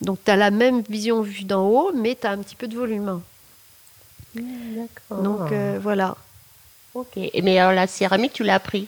Donc 0.00 0.18
tu 0.24 0.30
as 0.30 0.36
la 0.36 0.50
même 0.50 0.80
vision 0.88 1.20
vue 1.22 1.44
d'en 1.44 1.66
haut, 1.68 1.92
mais 1.94 2.16
tu 2.20 2.26
as 2.26 2.30
un 2.32 2.38
petit 2.38 2.56
peu 2.56 2.66
de 2.66 2.74
volume. 2.74 3.20
D'accord. 4.34 5.22
Donc 5.22 5.52
euh, 5.52 5.78
voilà. 5.80 6.16
Ok. 7.00 7.30
Mais 7.42 7.58
alors 7.58 7.72
la 7.72 7.86
céramique, 7.86 8.32
tu 8.32 8.42
l'as 8.44 8.54
appris? 8.54 8.86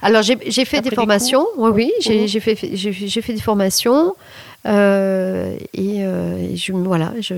Alors 0.00 0.22
j'ai 0.22 0.64
fait 0.64 0.80
des 0.80 0.90
formations, 0.90 1.46
oui, 1.56 1.70
oui, 1.74 1.92
j'ai 2.00 2.22
Mhm. 2.22 2.28
fait, 2.40 2.58
j'ai 2.72 3.20
fait- 3.22 3.32
des 3.32 3.40
formations. 3.40 4.14
et, 5.74 6.04
euh, 6.04 6.36
et 6.52 6.56
je, 6.56 6.72
voilà, 6.72 7.12
je... 7.20 7.34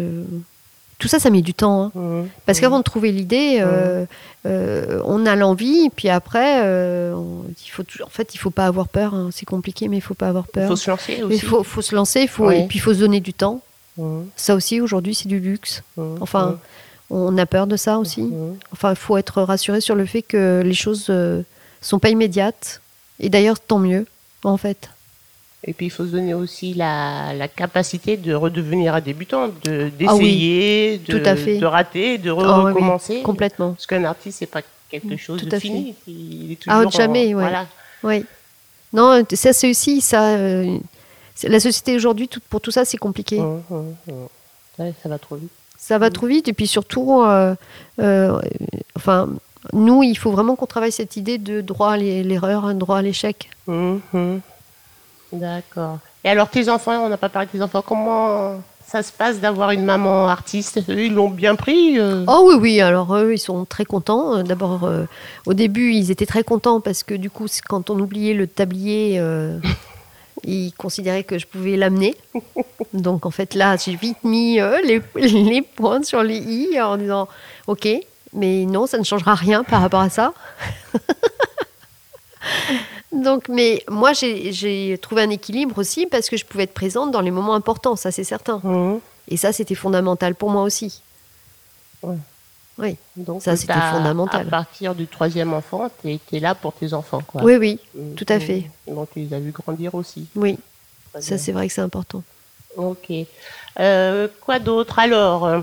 tout 0.98 1.08
ça, 1.08 1.18
ça 1.18 1.30
met 1.30 1.40
du 1.42 1.54
temps. 1.54 1.84
hein. 1.84 1.92
Mhm. 1.94 2.28
Parce 2.44 2.58
Mhm. 2.58 2.62
qu'avant 2.62 2.78
de 2.78 2.84
trouver 2.84 3.12
l'idée, 3.12 3.58
euh, 3.60 4.04
euh, 4.46 5.00
on 5.06 5.24
a 5.26 5.36
l'envie, 5.36 5.88
puis 5.94 6.08
après, 6.10 6.60
euh, 6.62 7.14
on- 7.14 7.44
il 7.48 7.70
faut 7.70 7.84
en 8.04 8.10
fait, 8.10 8.34
il 8.34 8.38
faut 8.38 8.50
pas 8.50 8.66
avoir 8.66 8.88
peur. 8.88 9.14
hein. 9.14 9.30
C'est 9.32 9.46
compliqué, 9.46 9.88
mais 9.88 9.96
il 9.98 10.02
faut 10.02 10.14
pas 10.14 10.28
avoir 10.28 10.44
Il 10.48 10.52
peur. 10.52 10.68
faut 10.68 10.76
se 10.76 10.90
lancer 10.90 11.14
Il 11.18 11.24
aussi. 11.24 11.38
faut, 11.40 11.62
faut 11.62 11.82
se 11.82 11.94
lancer, 11.94 12.20
il 12.22 12.28
faut, 12.28 12.50
et 12.50 12.66
puis 12.68 12.78
il 12.78 12.82
faut 12.82 12.92
se 12.92 12.98
donner 12.98 13.20
du 13.20 13.32
temps. 13.32 13.60
Mhm, 13.96 14.26
Ça 14.36 14.54
aussi, 14.54 14.80
aujourd'hui, 14.80 15.14
c'est 15.14 15.28
du 15.28 15.40
luxe. 15.40 15.82
mhm, 15.96 16.16
Enfin, 16.20 16.58
on 17.10 17.36
a 17.38 17.46
peur 17.46 17.66
de 17.66 17.76
ça 17.76 17.98
aussi. 17.98 18.22
mhm. 18.22 18.56
Enfin, 18.72 18.90
il 18.90 18.96
faut 18.96 19.16
être 19.16 19.42
rassuré 19.42 19.80
sur 19.80 19.94
le 19.94 20.06
fait 20.06 20.22
que 20.22 20.62
les 20.64 20.74
choses 20.74 21.06
euh, 21.10 21.42
sont 21.80 21.98
pas 21.98 22.08
immédiates. 22.10 22.80
Et 23.18 23.28
d'ailleurs, 23.28 23.60
tant 23.60 23.78
mieux, 23.78 24.06
en 24.44 24.56
fait. 24.56 24.90
Et 25.62 25.74
puis 25.74 25.86
il 25.86 25.90
faut 25.90 26.06
se 26.06 26.10
donner 26.12 26.32
aussi 26.32 26.72
la, 26.72 27.34
la 27.34 27.46
capacité 27.46 28.16
de 28.16 28.32
redevenir 28.32 28.94
un 28.94 29.00
débutant, 29.02 29.48
de 29.62 29.90
Ah 30.06 30.14
oui, 30.14 30.22
d'essayer, 30.22 30.98
de, 30.98 31.18
tout 31.18 31.28
à 31.28 31.36
fait. 31.36 31.58
de 31.58 31.66
rater, 31.66 32.16
de 32.16 32.30
Ah 32.30 32.34
oui, 32.34 32.42
oui, 32.64 32.72
recommencer. 32.72 33.20
Complètement. 33.22 33.72
Parce 33.72 33.84
qu'un 33.86 34.04
artiste, 34.04 34.38
c'est 34.38 34.46
pas 34.46 34.62
quelque 34.90 35.18
chose 35.18 35.40
Tout 35.42 35.48
de 35.50 35.54
à 35.54 35.60
fini. 35.60 35.94
Il 36.06 36.52
est 36.52 36.58
Ah, 36.66 36.78
toujours 36.78 36.90
jamais, 36.92 37.26
en- 37.34 37.36
ouais. 37.38 37.42
Voilà. 37.42 37.66
Oui. 38.02 38.24
Non, 38.94 39.22
ça, 39.34 39.52
c'est 39.52 39.68
aussi 39.68 40.00
ça. 40.00 40.30
euh, 40.36 40.78
la 41.44 41.60
société 41.60 41.94
aujourd'hui, 41.94 42.26
tout- 42.28 42.40
pour 42.48 42.62
tout 42.62 42.70
ça, 42.70 42.86
c'est 42.86 42.96
compliqué. 42.96 43.38
Mhm, 43.38 43.62
mhm. 44.06 44.26
Ouais, 44.78 44.94
ça 45.02 45.10
va 45.10 45.18
trop 45.18 45.36
vite. 45.36 45.50
Ça 45.90 45.98
va 45.98 46.08
trop 46.08 46.28
vite. 46.28 46.46
Et 46.46 46.52
puis 46.52 46.68
surtout, 46.68 47.20
euh, 47.22 47.56
euh, 48.00 48.38
enfin, 48.96 49.28
nous, 49.72 50.04
il 50.04 50.16
faut 50.16 50.30
vraiment 50.30 50.54
qu'on 50.54 50.66
travaille 50.66 50.92
cette 50.92 51.16
idée 51.16 51.36
de 51.36 51.60
droit 51.62 51.90
à 51.94 51.96
l'e- 51.96 52.22
l'erreur, 52.22 52.64
un 52.64 52.74
droit 52.74 52.98
à 52.98 53.02
l'échec. 53.02 53.50
Mhm, 53.66 54.00
mhm. 54.12 54.40
D'accord. 55.32 55.98
Et 56.22 56.28
alors 56.28 56.48
tes 56.48 56.68
enfants, 56.68 56.92
on 57.04 57.08
n'a 57.08 57.16
pas 57.16 57.28
parlé 57.28 57.46
de 57.46 57.52
tes 57.58 57.62
enfants, 57.62 57.82
comment 57.84 58.60
ça 58.86 59.02
se 59.02 59.10
passe 59.10 59.40
d'avoir 59.40 59.72
une 59.72 59.84
maman 59.84 60.28
artiste? 60.28 60.80
Eux, 60.88 61.06
Ils 61.06 61.14
l'ont 61.14 61.28
bien 61.30 61.56
pris 61.56 61.98
euh? 61.98 62.24
Oh 62.28 62.44
oui, 62.48 62.54
oui, 62.60 62.80
alors 62.80 63.12
eux, 63.16 63.32
ils 63.34 63.38
sont 63.38 63.64
très 63.64 63.84
contents. 63.84 64.44
D'abord, 64.44 64.84
euh, 64.84 65.06
au 65.46 65.54
début, 65.54 65.92
ils 65.92 66.12
étaient 66.12 66.26
très 66.26 66.44
contents 66.44 66.80
parce 66.80 67.02
que 67.02 67.14
du 67.14 67.30
coup, 67.30 67.46
quand 67.68 67.90
on 67.90 67.98
oubliait 67.98 68.34
le 68.34 68.46
tablier, 68.46 69.16
euh, 69.18 69.58
ils 70.44 70.72
considéraient 70.72 71.24
que 71.24 71.38
je 71.38 71.46
pouvais 71.46 71.76
l'amener. 71.76 72.16
Donc 72.92 73.26
en 73.26 73.30
fait, 73.30 73.54
là, 73.54 73.76
j'ai 73.76 73.96
vite 73.96 74.22
mis 74.24 74.60
euh, 74.60 74.80
les, 74.82 75.00
les 75.14 75.62
points 75.62 76.02
sur 76.02 76.22
les 76.22 76.38
i 76.38 76.80
en 76.80 76.96
disant, 76.96 77.28
OK, 77.66 77.88
mais 78.32 78.64
non, 78.64 78.86
ça 78.86 78.98
ne 78.98 79.04
changera 79.04 79.34
rien 79.34 79.64
par 79.64 79.80
rapport 79.82 80.00
à 80.00 80.10
ça. 80.10 80.32
Donc, 83.12 83.48
mais 83.48 83.82
moi, 83.88 84.12
j'ai 84.12 84.98
trouvé 85.02 85.22
un 85.22 85.30
équilibre 85.30 85.78
aussi 85.78 86.06
parce 86.06 86.28
que 86.28 86.36
je 86.36 86.44
pouvais 86.44 86.64
être 86.64 86.74
présente 86.74 87.10
dans 87.10 87.20
les 87.20 87.32
moments 87.32 87.54
importants, 87.54 87.96
ça 87.96 88.12
c'est 88.12 88.24
certain. 88.24 88.60
Mhm. 88.62 89.00
Et 89.28 89.36
ça, 89.36 89.52
c'était 89.52 89.74
fondamental 89.74 90.34
pour 90.34 90.50
moi 90.50 90.62
aussi. 90.62 91.02
Oui. 92.80 92.96
Donc, 93.16 93.42
Ça, 93.42 93.56
c'était 93.56 93.72
fondamental. 93.92 94.46
À 94.46 94.50
partir 94.50 94.94
du 94.94 95.06
troisième 95.06 95.52
enfant, 95.52 95.90
tu 96.02 96.12
étais 96.12 96.40
là 96.40 96.54
pour 96.54 96.72
tes 96.72 96.92
enfants. 96.94 97.20
Quoi. 97.26 97.42
Oui, 97.44 97.56
oui, 97.56 97.78
Mm, 97.94 98.14
tout 98.14 98.26
à 98.28 98.36
mm. 98.36 98.40
fait. 98.40 98.70
Donc, 98.88 99.08
tu 99.12 99.20
les 99.20 99.34
as 99.34 99.38
vus 99.38 99.52
grandir 99.52 99.94
aussi. 99.94 100.26
oui. 100.34 100.58
Très 101.12 101.22
Ça, 101.22 101.38
c'est 101.38 101.50
vrai 101.52 101.66
que 101.66 101.72
c'est 101.72 101.80
important. 101.80 102.22
Ok. 102.76 103.10
Euh, 103.80 104.28
quoi 104.40 104.58
d'autre? 104.60 104.98
Alors, 105.00 105.62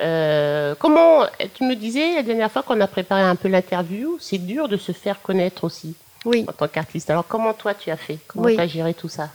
euh, 0.00 0.74
comment 0.78 1.24
tu 1.54 1.64
me 1.64 1.74
disais 1.74 2.14
la 2.16 2.22
dernière 2.22 2.50
fois 2.52 2.62
qu'on 2.62 2.78
a 2.80 2.86
préparé 2.86 3.22
un 3.22 3.34
peu 3.36 3.48
l'interview, 3.48 4.18
c'est 4.20 4.36
dur 4.38 4.68
de 4.68 4.76
se 4.76 4.92
faire 4.92 5.20
connaître 5.22 5.64
aussi 5.64 5.94
Oui. 6.26 6.44
en 6.48 6.52
tant 6.52 6.68
qu'artiste. 6.68 7.08
Alors, 7.10 7.26
comment 7.26 7.54
toi 7.54 7.72
tu 7.74 7.90
as 7.90 7.96
fait? 7.96 8.18
Comment 8.28 8.44
Oui. 8.46 8.54
tu 8.56 8.60
as 8.60 8.66
géré 8.66 8.92
tout 8.94 9.08
ça? 9.08 9.30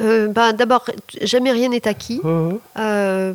Euh, 0.00 0.28
bah, 0.28 0.54
D'abord, 0.54 0.86
jamais 1.20 1.52
rien 1.52 1.68
n'est 1.68 1.86
acquis. 1.86 2.20
Mhm. 2.24 2.58
Euh, 2.78 3.34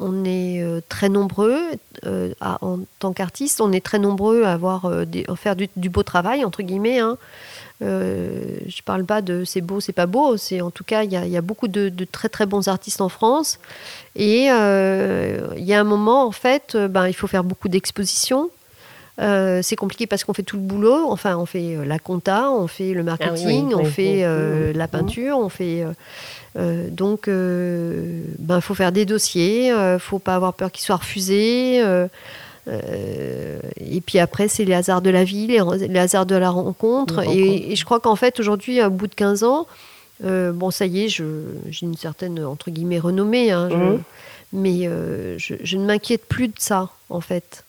on 0.00 0.24
est 0.24 0.62
euh, 0.62 0.80
très 0.88 1.08
nombreux 1.08 1.58
euh, 2.04 2.32
en 2.40 2.80
tant 2.98 3.12
qu'artiste, 3.12 3.60
on 3.60 3.72
est 3.72 3.84
très 3.84 3.98
nombreux 3.98 4.44
à 4.44 4.52
avoir 4.52 4.86
euh, 4.86 5.04
faire 5.36 5.56
du, 5.56 5.88
beau 5.88 6.02
travail 6.02 6.44
entre 6.44 6.62
guillemets. 6.62 6.98
Hein. 6.98 7.16
Euh, 7.82 8.58
je 8.66 8.82
parle 8.82 9.04
pas 9.04 9.20
de 9.22 9.44
c'est 9.44 9.60
beau, 9.60 9.80
c'est 9.80 9.92
pas 9.92 10.06
beau. 10.06 10.36
En 10.36 10.70
tout 10.70 10.84
cas 10.84 11.04
il 11.04 11.10
y, 11.12 11.36
a- 11.36 11.40
beaucoup 11.42 11.68
de, 11.68 11.90
très 12.10 12.28
très 12.28 12.46
bons 12.46 12.68
artistes 12.68 13.00
en 13.00 13.08
France 13.08 13.58
et 14.14 14.46
il 14.46 15.64
y 15.64 15.74
a 15.74 15.80
un 15.80 15.84
moment 15.84 16.26
en 16.26 16.32
fait, 16.32 16.76
ben, 16.76 17.08
il 17.08 17.14
faut 17.14 17.26
faire 17.26 17.44
beaucoup 17.44 17.68
d'expositions. 17.68 18.50
Euh, 19.18 19.60
c'est 19.62 19.76
compliqué 19.76 20.06
parce 20.06 20.24
qu'on 20.24 20.34
fait 20.34 20.42
tout 20.42 20.56
le 20.56 20.62
boulot. 20.62 21.10
Enfin, 21.10 21.36
on 21.38 21.46
fait 21.46 21.74
euh, 21.76 21.84
la 21.86 21.98
compta, 21.98 22.50
on 22.50 22.66
fait 22.66 22.92
le 22.92 23.02
marketing, 23.02 23.68
oui, 23.68 23.74
on 23.74 23.84
oui, 23.84 23.90
fait 23.90 24.12
oui, 24.16 24.24
euh, 24.24 24.68
oui. 24.72 24.78
la 24.78 24.88
peinture, 24.88 25.38
on 25.38 25.48
fait. 25.48 25.84
donc, 26.90 27.24
il 27.26 28.22
ben, 28.38 28.60
faut 28.60 28.74
faire 28.74 28.92
des 28.92 29.04
dossiers, 29.06 29.72
euh, 29.72 29.98
faut 29.98 30.18
pas 30.18 30.34
avoir 30.34 30.52
peur 30.54 30.70
qu'ils 30.70 30.84
soient 30.84 30.96
refusés. 30.96 31.80
euh, 31.82 32.08
et 33.80 34.00
puis 34.00 34.18
après, 34.18 34.48
c'est 34.48 34.64
les 34.64 34.74
hasards 34.74 35.00
de 35.02 35.10
la 35.10 35.24
vie, 35.24 35.46
les, 35.46 35.60
les 35.88 35.98
hasards 35.98 36.26
de 36.26 36.34
la 36.34 36.50
rencontre. 36.50 37.20
Et, 37.30 37.74
je 37.76 37.84
crois 37.84 38.00
qu'en 38.00 38.16
fait, 38.16 38.40
aujourd'hui, 38.40 38.82
au 38.82 38.90
bout 38.90 39.06
de 39.06 39.14
15 39.14 39.44
ans, 39.44 39.66
euh, 40.24 40.52
bon, 40.52 40.70
ça 40.70 40.86
y 40.86 41.04
est, 41.04 41.08
j'ai 41.08 41.24
une 41.82 41.96
certaine, 41.96 42.44
entre 42.44 42.70
guillemets, 42.70 42.98
renommée. 42.98 43.50
hein, 43.50 43.68
je- 43.70 43.76
mais 44.52 44.86
euh, 44.86 45.36
je, 45.38 45.54
je 45.62 45.76
ne 45.76 45.84
m'inquiète 45.84 46.24
plus 46.26 46.48
de 46.48 46.54
ça, 46.58 46.90
en 47.10 47.20
fait. 47.20 47.64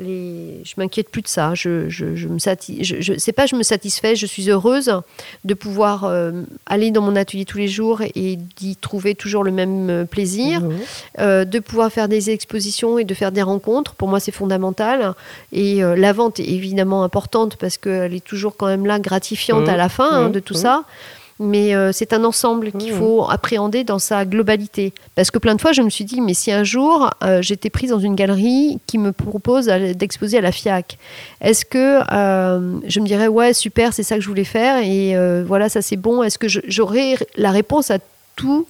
Les, 0.00 0.60
je 0.64 0.74
m'inquiète 0.76 1.08
plus 1.10 1.22
de 1.22 1.26
ça. 1.28 1.54
Je, 1.54 1.88
je, 1.88 2.14
je 2.14 2.28
me 2.28 2.38
satis, 2.38 2.78
je, 2.84 3.00
je- 3.00 3.14
c'est 3.18 3.32
pas 3.32 3.46
je 3.46 3.56
me 3.56 3.64
satisfais, 3.64 4.14
je 4.14 4.26
suis 4.26 4.48
heureuse 4.48 4.92
de 5.44 5.54
pouvoir 5.54 6.04
euh, 6.04 6.44
aller 6.66 6.92
dans 6.92 7.02
mon 7.02 7.16
atelier 7.16 7.44
tous 7.44 7.58
les 7.58 7.66
jours 7.66 8.02
et 8.14 8.36
d'y 8.56 8.76
trouver 8.76 9.16
toujours 9.16 9.42
le 9.42 9.50
même 9.50 9.90
euh, 9.90 10.04
plaisir, 10.04 10.60
Mhm. 10.60 10.76
euh, 11.18 11.44
de 11.44 11.58
pouvoir 11.58 11.90
faire 11.90 12.08
des 12.08 12.30
expositions 12.30 12.98
et 13.00 13.04
de 13.04 13.12
faire 13.12 13.32
des 13.32 13.42
rencontres. 13.42 13.94
Pour 13.94 14.06
moi, 14.06 14.20
c'est 14.20 14.30
fondamental. 14.30 15.14
Et 15.52 15.82
euh, 15.82 15.96
la 15.96 16.12
vente 16.12 16.38
est 16.38 16.46
évidemment 16.48 17.02
importante 17.02 17.56
parce 17.56 17.76
qu'elle 17.76 18.14
est 18.14 18.24
toujours 18.24 18.56
quand 18.56 18.66
même 18.66 18.86
là 18.86 19.00
gratifiante 19.00 19.62
Mhm. 19.64 19.68
à 19.68 19.76
la 19.76 19.88
fin 19.88 20.08
hein, 20.12 20.26
Mhm. 20.28 20.32
de 20.32 20.38
tout 20.40 20.54
ça. 20.54 20.84
Mais 21.40 21.74
euh, 21.74 21.92
c'est 21.92 22.12
un 22.12 22.24
ensemble 22.24 22.72
qu'il 22.72 22.92
Mhm. 22.92 22.98
faut 22.98 23.26
appréhender 23.30 23.84
dans 23.84 24.00
sa 24.00 24.24
globalité. 24.24 24.92
Parce 25.14 25.30
que 25.30 25.38
plein 25.38 25.54
de 25.54 25.60
fois, 25.60 25.70
je 25.72 25.82
me 25.82 25.90
suis 25.90 26.04
dit, 26.04 26.20
mais 26.20 26.34
si 26.34 26.50
un 26.50 26.64
jour 26.64 27.10
euh, 27.22 27.40
j'étais 27.42 27.70
prise 27.70 27.90
dans 27.90 28.00
une 28.00 28.16
galerie 28.16 28.80
qui 28.88 28.98
me 28.98 29.12
propose 29.12 29.66
d'exposer 29.66 30.38
à 30.38 30.40
la 30.40 30.50
FIAC, 30.50 30.98
est-ce 31.40 31.64
que 31.64 32.00
euh, 32.12 32.78
je 32.86 32.98
me 33.00 33.06
dirais, 33.06 33.28
ouais, 33.28 33.52
super, 33.54 33.92
c'est 33.92 34.02
ça 34.02 34.16
que 34.16 34.20
je 34.20 34.28
voulais 34.28 34.42
faire 34.44 34.78
et 34.82 35.14
voilà, 35.44 35.68
ça 35.68 35.80
c'est 35.82 35.96
bon 35.96 36.22
Est-ce 36.24 36.38
que 36.38 36.48
j'aurais 36.48 37.14
la 37.36 37.50
réponse 37.52 37.90
à 37.92 37.98
tout, 38.34 38.66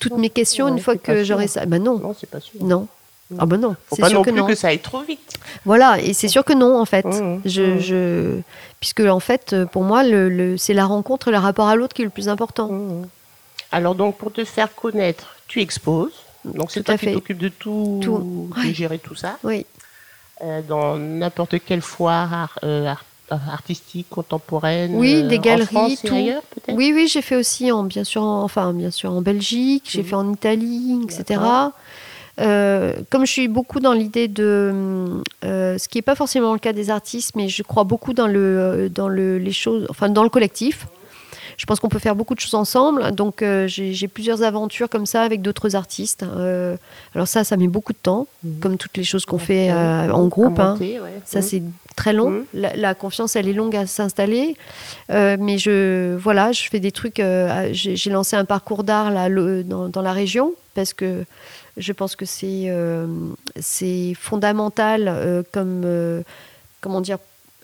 toutes 0.00 0.16
mes 0.18 0.30
questions 0.30 0.66
Ouais, 0.66 0.72
une 0.72 0.78
fois 0.80 0.96
que 0.96 1.16
sûr. 1.16 1.24
j'aurais 1.24 1.46
ça? 1.48 1.66
Ben 1.66 1.82
non, 1.82 1.98
Non, 1.98 2.14
c'est 2.18 2.28
pas 2.30 2.40
sûr. 2.40 2.54
non. 2.64 2.86
Ah 3.38 3.46
ben 3.46 3.58
non, 3.60 3.76
Faut 3.88 3.96
c'est 3.96 4.02
pas 4.02 4.08
sûr 4.08 4.18
non 4.18 4.24
que 4.24 4.30
plus 4.30 4.40
non. 4.40 4.46
que 4.46 4.54
ça 4.54 4.68
aille 4.68 4.78
trop 4.80 5.00
vite. 5.02 5.38
Voilà, 5.64 6.00
et 6.00 6.12
c'est 6.12 6.28
sûr 6.28 6.44
que 6.44 6.52
non, 6.52 6.78
en 6.80 6.84
fait. 6.84 7.06
Je, 7.44 7.62
Mhm. 7.62 7.78
je- 7.78 8.40
Puisque, 8.80 9.00
en 9.00 9.20
fait, 9.20 9.54
pour 9.72 9.84
moi, 9.84 10.02
le, 10.02 10.28
le- 10.28 10.56
c'est 10.56 10.74
la 10.74 10.84
rencontre, 10.86 11.30
le 11.30 11.38
rapport 11.38 11.68
à 11.68 11.76
l'autre 11.76 11.94
qui 11.94 12.02
est 12.02 12.04
le 12.04 12.10
plus 12.10 12.28
important. 12.28 12.68
Alors 13.70 13.94
donc 13.94 14.16
pour 14.18 14.32
te 14.32 14.44
faire 14.44 14.74
connaître, 14.74 15.36
tu 15.48 15.60
exposes. 15.60 16.12
Donc 16.44 16.70
c'est 16.70 16.80
Tout 16.80 16.86
toi 16.86 16.94
à 16.94 16.98
qui 16.98 17.12
t'occupes 17.12 17.38
de 17.38 17.48
tout, 17.48 18.00
Tout. 18.02 18.50
de 18.56 18.72
gérer 18.72 18.98
tout 18.98 19.14
ça. 19.14 19.38
Oui, 19.44 19.64
Euh, 20.42 20.60
dans 20.68 20.96
n'importe 20.96 21.54
quelle 21.64 21.82
foire 21.82 22.58
euh, 22.64 22.88
art- 22.88 23.04
artistique, 23.30 24.08
contemporaine. 24.10 24.96
Oui, 24.96 25.22
euh, 25.24 25.28
des 25.28 25.38
en 25.38 25.40
galeries, 25.40 25.66
France 25.66 26.04
et 26.04 26.08
tout. 26.08 26.14
ailleurs 26.16 26.42
peut-être? 26.42 26.76
Oui, 26.76 26.92
oui, 26.94 27.06
j'ai 27.06 27.22
fait 27.22 27.36
aussi, 27.36 27.70
en, 27.70 27.84
bien, 27.84 28.02
sûr, 28.02 28.22
en- 28.22 28.42
enfin, 28.42 28.72
bien 28.72 28.90
sûr, 28.90 29.12
en 29.12 29.22
Belgique, 29.22 29.84
j'ai 29.88 30.02
fait 30.02 30.16
en 30.16 30.32
Italie, 30.32 31.00
etc. 31.04 31.40
Euh, 32.40 32.94
comme 33.10 33.26
je 33.26 33.32
suis 33.32 33.48
beaucoup 33.48 33.78
dans 33.80 33.92
l'idée 33.92 34.26
de, 34.26 35.22
euh, 35.44 35.78
ce 35.78 35.88
qui 35.88 35.98
n'est 35.98 36.02
pas 36.02 36.14
forcément 36.14 36.52
le 36.52 36.58
cas 36.58 36.72
des 36.72 36.90
artistes, 36.90 37.32
mais 37.36 37.48
je 37.48 37.62
crois 37.62 37.84
beaucoup 37.84 38.14
dans 38.14 38.26
le, 38.26 38.88
dans 38.88 39.08
le, 39.08 39.38
les 39.38 39.52
enfin 39.90 40.08
dans 40.08 40.22
le 40.22 40.30
collectif. 40.30 40.86
Je 41.56 41.66
pense 41.66 41.80
qu'on 41.80 41.88
peut 41.88 41.98
faire 41.98 42.14
beaucoup 42.16 42.34
de 42.34 42.40
choses 42.40 42.54
ensemble. 42.54 43.12
Donc 43.12 43.42
euh, 43.42 43.66
j'ai 43.68 44.08
plusieurs 44.08 44.42
aventures 44.42 44.88
comme 44.88 45.06
ça 45.06 45.22
avec 45.22 45.42
d'autres 45.42 45.76
artistes. 45.76 46.22
Euh, 46.22 46.76
alors 47.14 47.28
ça, 47.28 47.44
ça 47.44 47.56
met 47.56 47.68
beaucoup 47.68 47.92
de 47.92 47.98
temps, 48.02 48.26
Mhm. 48.44 48.60
comme 48.60 48.76
toutes 48.78 48.96
les 48.96 49.04
choses 49.04 49.24
qu'on 49.24 49.36
Ouais, 49.36 49.42
fait 49.44 49.70
euh, 49.70 50.06
ouais. 50.06 50.12
en 50.12 50.26
groupe. 50.28 50.58
Hein. 50.58 50.76
ouais. 50.80 51.00
Ça, 51.24 51.38
Mhm. 51.40 51.44
c'est 51.44 51.62
très 51.96 52.12
long. 52.12 52.30
Mhm. 52.30 52.44
La, 52.54 52.76
la 52.76 52.94
confiance, 52.94 53.36
elle 53.36 53.48
est 53.48 53.52
longue 53.52 53.76
à 53.76 53.86
s'installer. 53.86 54.56
Euh, 55.10 55.36
mais 55.38 55.58
je, 55.58 56.16
voilà, 56.16 56.52
je 56.52 56.62
fais 56.70 56.80
des 56.80 56.92
trucs. 56.92 57.20
euh, 57.20 57.68
J'ai 57.72 58.10
lancé 58.10 58.36
un 58.36 58.44
parcours 58.44 58.82
d'art 58.84 59.10
là, 59.10 59.28
le- 59.28 59.62
dans, 59.64 59.88
dans 59.88 60.02
la 60.02 60.12
région 60.12 60.52
parce 60.74 60.92
que 60.94 61.24
je 61.76 61.92
pense 61.92 62.16
que 62.16 62.24
c'est 62.26 62.64
euh, 62.68 63.06
c'est 63.60 64.14
fondamental 64.18 65.06
euh, 65.08 65.42
comme. 65.52 65.82
euh, 65.84 66.22
comment 66.80 67.00
dire 67.00 67.18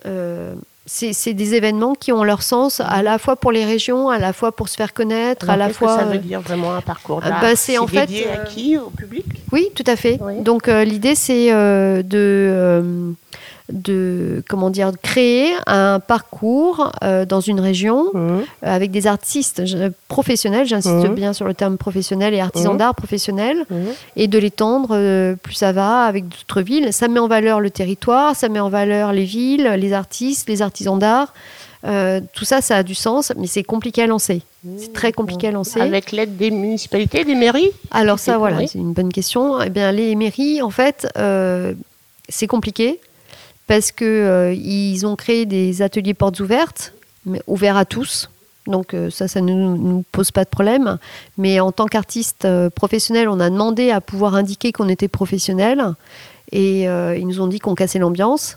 euh, 0.06 0.54
c'est 0.88 1.34
des 1.34 1.54
événements 1.54 1.94
qui 1.94 2.12
ont 2.12 2.24
leur 2.24 2.42
sens 2.42 2.80
à 2.80 3.02
la 3.02 3.18
fois 3.18 3.36
pour 3.36 3.52
les 3.52 3.64
régions, 3.64 4.08
à 4.08 4.18
la 4.18 4.32
fois 4.32 4.52
pour 4.52 4.68
se 4.68 4.76
faire 4.76 4.94
connaître, 4.94 5.48
Alors, 5.48 5.54
à 5.54 5.68
la 5.68 5.74
fois. 5.74 5.96
que 5.96 6.00
ça 6.00 6.06
veut 6.06 6.16
euh, 6.16 6.18
dire 6.18 6.40
vraiment 6.40 6.72
un 6.74 6.80
parcours 6.80 7.20
ah, 7.22 7.28
d'art 7.28 7.40
bah, 7.42 7.56
c'est 7.56 7.76
en 7.78 7.86
fait, 7.86 8.06
dédié 8.06 8.28
à 8.28 8.40
euh, 8.40 8.44
qui? 8.44 8.76
Au 8.78 8.90
public? 8.90 9.26
oui, 9.52 9.68
tout 9.74 9.84
à 9.86 9.96
fait. 9.96 10.18
Oui. 10.20 10.40
Donc 10.40 10.68
euh, 10.68 10.84
l'idée 10.84 11.14
c'est 11.14 11.52
euh, 11.52 12.02
de, 12.02 12.16
euh, 12.16 13.10
de 13.72 14.42
comment 14.48 14.70
dire 14.70 14.92
créer 15.02 15.52
un 15.66 16.00
parcours 16.00 16.92
euh, 17.02 17.24
dans 17.26 17.40
une 17.40 17.60
région 17.60 18.06
Mhm. 18.14 18.20
euh, 18.20 18.42
avec 18.62 18.90
des 18.90 19.06
artistes 19.06 19.62
professionnels. 20.08 20.66
J'insiste 20.66 20.94
Mhm. 21.08 21.14
bien 21.14 21.32
sur 21.32 21.46
le 21.46 21.54
terme 21.54 21.76
professionnel 21.76 22.32
et 22.34 22.40
artisans 22.40 22.72
Mhm. 22.72 22.78
d'art 22.78 22.94
professionnels 22.94 23.64
Mhm. 23.70 23.76
et 24.16 24.26
de 24.28 24.38
l'étendre 24.38 24.90
euh, 24.92 25.34
plus 25.36 25.54
ça 25.54 25.72
va 25.72 26.04
avec 26.04 26.24
d'autres 26.28 26.62
villes. 26.62 26.92
Ça 26.92 27.08
met 27.08 27.20
en 27.20 27.28
valeur 27.28 27.60
le 27.60 27.70
territoire, 27.70 28.34
ça 28.36 28.48
met 28.48 28.60
en 28.60 28.70
valeur 28.70 29.12
les 29.12 29.24
villes, 29.24 29.64
les 29.78 29.92
artistes, 29.92 30.48
les 30.48 30.62
artisans 30.62 30.98
d'art. 30.98 31.34
Euh, 31.86 32.20
tout 32.34 32.44
ça, 32.44 32.60
ça 32.60 32.76
a 32.78 32.82
du 32.82 32.94
sens, 32.96 33.32
mais 33.36 33.46
c'est 33.46 33.62
compliqué 33.62 34.02
à 34.02 34.06
lancer. 34.06 34.42
C'est 34.78 34.92
très 34.92 35.12
compliqué 35.12 35.46
à 35.48 35.50
lancer. 35.52 35.80
Avec 35.80 36.10
l'aide 36.10 36.36
des 36.36 36.50
municipalités, 36.50 37.24
des 37.24 37.36
mairies 37.36 37.70
Alors 37.92 38.18
ça, 38.18 38.36
voilà, 38.38 38.66
c'est 38.66 38.78
une 38.78 38.92
bonne 38.92 39.12
question. 39.12 39.62
Eh 39.62 39.70
bien, 39.70 39.92
les 39.92 40.16
mairies, 40.16 40.60
en 40.60 40.70
fait, 40.70 41.06
euh, 41.16 41.74
c'est 42.28 42.48
compliqué 42.48 42.98
parce 43.68 43.92
que 43.92 44.04
euh, 44.04 45.06
ont 45.06 45.14
créé 45.14 45.46
des 45.46 45.82
ateliers 45.82 46.14
portes 46.14 46.40
ouvertes, 46.40 46.94
ouverts 47.46 47.76
à 47.76 47.84
tous. 47.84 48.30
Donc 48.66 48.92
euh, 48.92 49.10
ça, 49.10 49.28
ça 49.28 49.40
ne 49.40 49.52
nous, 49.52 50.04
pose 50.10 50.32
pas 50.32 50.44
de 50.44 50.48
problème. 50.48 50.98
Mais 51.36 51.60
en 51.60 51.70
tant 51.70 51.86
qu'artiste 51.86 52.46
euh, 52.46 52.70
professionnel, 52.70 53.28
on 53.28 53.38
a 53.38 53.50
demandé 53.50 53.90
à 53.90 54.00
pouvoir 54.00 54.34
indiquer 54.34 54.72
qu'on 54.72 54.88
était 54.88 55.06
professionnel 55.06 55.94
et 56.50 56.84
ils 56.84 57.26
nous 57.26 57.42
ont 57.42 57.46
dit 57.46 57.58
qu'on 57.58 57.74
cassait 57.74 57.98
l'ambiance. 57.98 58.56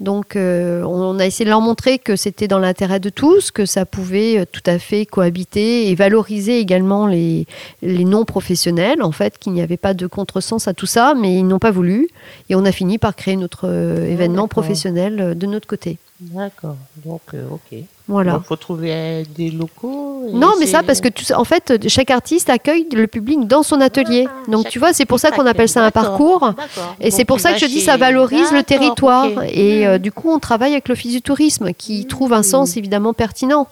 Donc, 0.00 0.34
euh, 0.34 0.82
on 0.82 1.20
a 1.20 1.26
essayé 1.26 1.44
de 1.44 1.50
leur 1.50 1.60
montrer 1.60 2.00
que 2.00 2.16
c'était 2.16 2.48
dans 2.48 2.58
l'intérêt 2.58 2.98
de 2.98 3.10
tous, 3.10 3.52
que 3.52 3.64
ça 3.64 3.86
pouvait 3.86 4.40
euh, 4.40 4.44
tout 4.44 4.62
à 4.66 4.80
fait 4.80 5.06
cohabiter 5.06 5.88
et 5.88 5.94
valoriser 5.94 6.58
également 6.58 7.06
les, 7.06 7.46
les 7.80 8.04
non-professionnels, 8.04 9.02
en 9.02 9.12
fait, 9.12 9.38
qu'il 9.38 9.52
n'y 9.52 9.62
avait 9.62 9.76
pas 9.76 9.94
de 9.94 10.08
contresens 10.08 10.66
à 10.66 10.74
tout 10.74 10.86
ça, 10.86 11.14
mais 11.14 11.36
ils 11.36 11.46
n'ont 11.46 11.60
pas 11.60 11.70
voulu. 11.70 12.08
Et 12.48 12.56
on 12.56 12.64
a 12.64 12.72
fini 12.72 12.98
par 12.98 13.14
créer 13.14 13.36
notre 13.36 13.68
euh, 13.68 14.10
événement 14.10 14.34
d'accord. 14.42 14.62
professionnel 14.62 15.38
de 15.38 15.46
notre 15.46 15.68
côté. 15.68 15.98
D'accord, 16.20 16.76
donc 17.04 17.20
euh, 17.34 17.44
ok. 17.50 17.78
Voilà. 18.06 18.32
Donc 18.34 18.44
faut 18.44 18.54
trouver 18.56 18.90
euh, 18.92 19.22
des 19.36 19.50
locaux. 19.50 20.28
Non, 20.32 20.52
mais 20.60 20.66
ça, 20.66 20.82
parce 20.84 21.00
que 21.00 21.08
tout 21.08 21.24
en 21.32 21.42
fait, 21.44 21.88
chaque 21.88 22.10
artiste 22.10 22.48
accueille 22.50 22.86
le 22.94 23.08
public 23.08 23.48
dans 23.48 23.64
son 23.64 23.80
atelier. 23.80 24.26
Ah, 24.28 24.50
Donc, 24.50 24.62
chaque 24.62 24.72
tu 24.72 24.78
vois, 24.78 24.92
c'est 24.92 25.06
pour 25.06 25.18
ça 25.18 25.32
qu'on 25.32 25.44
appelle 25.44 25.68
ça 25.68 25.84
un 25.84 25.90
parcours. 25.90 26.52
Et 27.00 27.10
c'est 27.10 27.18
Donc, 27.18 27.26
pour 27.26 27.40
ça 27.40 27.52
que 27.52 27.58
je 27.58 27.66
dis 27.66 27.80
ça 27.80 27.96
valorise 27.96 28.52
le 28.52 28.62
territoire. 28.62 29.26
Et 29.50 29.86
euh, 29.86 29.94
Mhm. 29.94 29.98
du 29.98 30.12
coup, 30.12 30.30
on 30.30 30.38
travaille 30.38 30.72
avec 30.72 30.88
l'Office 30.88 31.12
du 31.12 31.20
tourisme 31.22 31.72
qui 31.72 32.02
Mmh. 32.02 32.06
trouve 32.06 32.32
un 32.32 32.42
sens 32.44 32.76
évidemment 32.76 33.12
pertinent. 33.12 33.66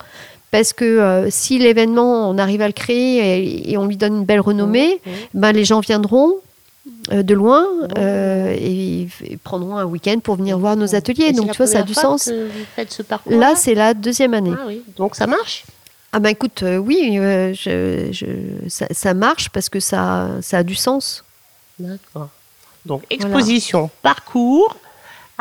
Parce 0.51 0.73
que 0.75 0.85
euh, 0.85 1.31
si 1.31 1.59
l'événement, 1.59 2.29
on 2.29 2.37
arrive 2.39 2.61
à 2.61 2.67
le 2.67 2.73
créer 2.75 3.39
et, 3.39 3.71
et 3.73 3.79
on 3.79 3.87
lui 3.87 3.97
donne 3.97 4.17
une 4.19 4.25
belle 4.25 4.41
renommée, 4.41 5.01
ben, 5.33 5.53
les 5.53 5.65
gens 5.65 5.81
viendront 5.81 6.33
euh, 6.33 6.35
de 7.11 7.35
loin 7.35 7.65
euh, 7.99 8.55
et, 8.59 9.09
et 9.25 9.37
prendront 9.37 9.77
un 9.77 9.85
week-end 9.85 10.19
pour 10.21 10.37
venir 10.37 10.59
voir 10.59 10.77
nos 10.77 10.95
ateliers. 10.95 11.27
Et 11.27 11.33
Donc, 11.33 11.51
tu 11.53 11.57
vois, 11.59 11.67
ça 11.67 11.79
a 11.81 11.83
du 11.83 11.95
sens. 11.95 12.25
ce 12.25 12.49
Là, 13.39 13.55
c'est 13.57 13.75
la 13.75 13.95
deuxième 13.95 14.35
année. 14.35 14.53
Ah 14.57 14.65
oui, 14.67 14.83
donc 14.97 15.15
ça 15.15 15.27
marche 15.27 15.65
Ah 16.13 16.19
ben 16.21 16.31
écoute, 16.31 16.63
euh, 16.63 16.77
oui, 16.79 17.19
euh, 17.19 17.55
je- 17.55 18.09
je- 18.13 18.69
ça, 18.69 18.87
ça 18.91 19.15
marche 19.15 19.49
parce 19.51 19.69
que 19.69 19.81
ça, 19.81 20.29
ça 20.43 20.59
a 20.59 20.63
du 20.63 20.75
sens. 20.75 21.25
D'accord. 21.79 22.29
Donc, 22.85 23.03
exposition, 23.11 23.89
parcours. 24.03 24.77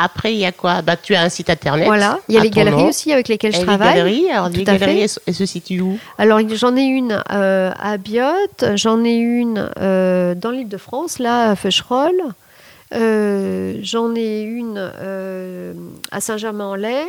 Après, 0.03 0.33
il 0.33 0.39
y 0.39 0.45
a 0.45 0.51
quoi? 0.51 0.81
Bah, 0.81 0.95
Tu 0.95 1.13
as 1.13 1.21
un 1.21 1.29
site 1.29 1.51
internet. 1.51 1.85
Voilà, 1.85 2.17
il 2.27 2.33
y 2.33 2.37
a 2.39 2.41
les 2.41 2.49
galeries 2.49 2.85
aussi 2.89 3.13
avec 3.13 3.27
lesquelles 3.27 3.53
je 3.55 3.61
travaille. 3.61 3.89
Les 3.89 3.95
galeries, 3.95 4.29
alors 4.31 4.49
les 4.49 4.63
galeries, 4.63 5.07
elles 5.27 5.33
se 5.33 5.45
situent 5.45 5.81
où? 5.81 5.99
Alors, 6.17 6.39
j'en 6.55 6.75
ai 6.75 6.85
une 6.85 7.21
euh, 7.31 7.71
à 7.79 7.97
Biot, 7.97 8.75
j'en 8.75 9.03
ai 9.03 9.13
une 9.13 9.69
euh, 9.79 10.33
dans 10.33 10.49
l'île 10.49 10.69
de 10.69 10.77
France, 10.77 11.19
là, 11.19 11.51
à 11.51 11.55
Feucherolles. 11.55 12.23
Euh, 12.95 13.77
j'en 13.83 14.15
ai 14.15 14.41
une 14.41 14.91
à 16.11 16.19
Saint-Germain-en-Laye. 16.19 17.07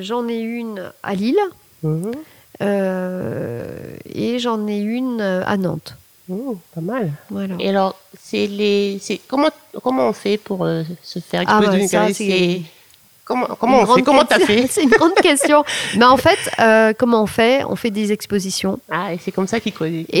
j'en 0.00 0.28
ai 0.28 0.38
une 0.40 0.92
à 1.02 1.14
Lille. 1.14 1.40
Mhm. 1.82 2.12
et 2.60 4.38
j'en 4.38 4.68
ai 4.68 4.78
une 4.78 5.22
à 5.22 5.56
Nantes. 5.56 5.96
Oh, 6.32 6.58
pas 6.74 6.80
mal. 6.80 7.12
Voilà. 7.30 7.56
Et 7.60 7.68
alors, 7.68 7.94
c'est 8.20 8.46
les, 8.46 8.98
c'est 9.00 9.20
comment 9.28 9.50
comment 9.82 10.08
on 10.08 10.12
fait 10.12 10.38
pour 10.38 10.64
euh, 10.64 10.82
se 11.02 11.18
faire 11.18 11.44
ah, 11.46 11.60
exposer 11.62 11.96
ah 11.96 12.08
une 12.08 12.64
Comment, 13.24 13.46
comment 13.58 13.82
on 13.82 13.86
fait? 13.86 14.02
Comment 14.02 14.24
t'as 14.24 14.40
fait? 14.40 14.66
C'est 14.70 14.82
une 14.82 14.90
grande 14.90 15.14
question. 15.14 15.64
Mais 15.96 16.04
en 16.04 16.16
fait, 16.16 16.38
euh, 16.58 16.92
comment 16.96 17.22
on 17.22 17.26
fait? 17.26 17.64
On 17.64 17.76
fait 17.76 17.90
des 17.90 18.10
expositions. 18.10 18.80
Ah, 18.90 19.14
et 19.14 19.18
c'est 19.22 19.30
comme 19.30 19.46
ça 19.46 19.60
qu'ils 19.60 19.72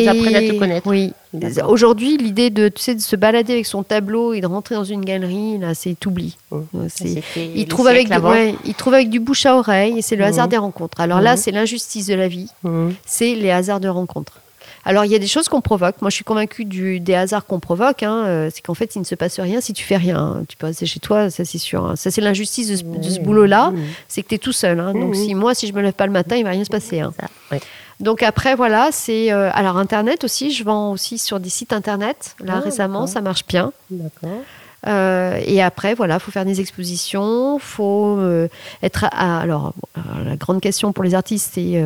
apprennent 0.08 0.36
à 0.36 0.40
te 0.40 0.58
connaître. 0.58 0.86
Oui. 0.88 1.12
Aujourd'hui, 1.66 2.16
l'idée 2.16 2.50
de, 2.50 2.68
tu 2.68 2.80
sais, 2.80 2.94
de 2.94 3.00
se 3.00 3.16
balader 3.16 3.54
avec 3.54 3.66
son 3.66 3.82
tableau 3.82 4.34
et 4.34 4.40
de 4.40 4.46
rentrer 4.46 4.76
dans 4.76 4.84
une 4.84 5.04
galerie, 5.04 5.58
là, 5.58 5.74
c'est 5.74 6.04
oublié. 6.06 6.32
Mmh. 6.50 6.86
Ils 7.54 7.66
trouvent 7.66 7.88
avec, 7.88 8.08
du, 8.08 8.18
ouais, 8.18 8.54
avec 8.86 9.10
du 9.10 9.18
bouche 9.18 9.46
à 9.46 9.56
oreille 9.56 9.98
et 9.98 10.02
c'est 10.02 10.16
le 10.16 10.24
mmh. 10.24 10.28
hasard 10.28 10.48
des 10.48 10.58
rencontres. 10.58 11.00
Alors 11.00 11.20
là, 11.20 11.34
mmh. 11.34 11.38
c'est 11.38 11.50
l'injustice 11.50 12.06
de 12.06 12.14
la 12.14 12.28
vie. 12.28 12.50
C'est 13.04 13.34
les 13.34 13.50
hasards 13.50 13.80
de 13.80 13.88
rencontres. 13.88 14.41
Alors, 14.84 15.04
il 15.04 15.12
y 15.12 15.14
a 15.14 15.18
des 15.18 15.28
choses 15.28 15.48
qu'on 15.48 15.60
provoque. 15.60 16.00
Moi, 16.00 16.10
je 16.10 16.16
suis 16.16 16.24
convaincue 16.24 16.64
du, 16.64 16.98
des 16.98 17.14
hasards 17.14 17.46
qu'on 17.46 17.60
provoque. 17.60 18.02
Hein. 18.02 18.24
Euh, 18.26 18.50
c'est 18.52 18.62
qu'en 18.62 18.74
fait, 18.74 18.96
il 18.96 19.00
ne 19.00 19.04
se 19.04 19.14
passe 19.14 19.38
rien 19.38 19.60
si 19.60 19.72
tu 19.72 19.84
fais 19.84 19.96
rien. 19.96 20.44
Tu 20.48 20.56
peux 20.56 20.66
rester 20.66 20.86
chez 20.86 20.98
toi, 20.98 21.30
ça 21.30 21.44
c'est 21.44 21.58
sûr. 21.58 21.84
Hein. 21.84 21.96
Ça, 21.96 22.10
c'est 22.10 22.20
l'injustice 22.20 22.68
de 22.68 22.76
ce, 22.76 23.20
boulot-là. 23.20 23.72
C'est 24.08 24.22
que 24.22 24.28
tu 24.28 24.34
es 24.34 24.38
tout 24.38 24.52
seul. 24.52 24.80
Hein. 24.80 24.92
Donc, 24.92 25.14
si 25.14 25.34
moi, 25.34 25.54
si 25.54 25.68
je 25.68 25.72
me 25.72 25.82
lève 25.82 25.92
pas 25.92 26.06
le 26.06 26.12
matin, 26.12 26.36
il 26.36 26.44
va 26.44 26.50
rien 26.50 26.64
se 26.64 26.70
passer. 26.70 27.02
Donc 28.00 28.24
après, 28.24 28.56
voilà, 28.56 28.88
c'est... 28.90 29.32
Euh, 29.32 29.50
alors, 29.52 29.76
Internet 29.76 30.24
aussi, 30.24 30.50
je 30.50 30.64
vends 30.64 30.90
aussi 30.90 31.18
sur 31.18 31.38
des 31.38 31.50
sites 31.50 31.72
Internet. 31.72 32.34
Là, 32.42 32.54
ah, 32.56 32.60
récemment, 32.60 33.06
ça 33.06 33.20
marche 33.20 33.46
bien. 33.46 33.72
D'accord. 33.90 34.42
Euh, 34.88 35.40
et 35.46 35.62
après, 35.62 35.94
voilà, 35.94 36.18
faut 36.18 36.32
faire 36.32 36.44
des 36.44 36.60
expositions, 36.60 37.60
faut 37.60 38.18
être. 38.82 39.06
alors, 39.12 39.74
la 40.24 40.34
grande 40.34 40.60
question 40.60 40.92
pour 40.92 41.04
les 41.04 41.14
artistes, 41.14 41.52
c'est 41.54 41.80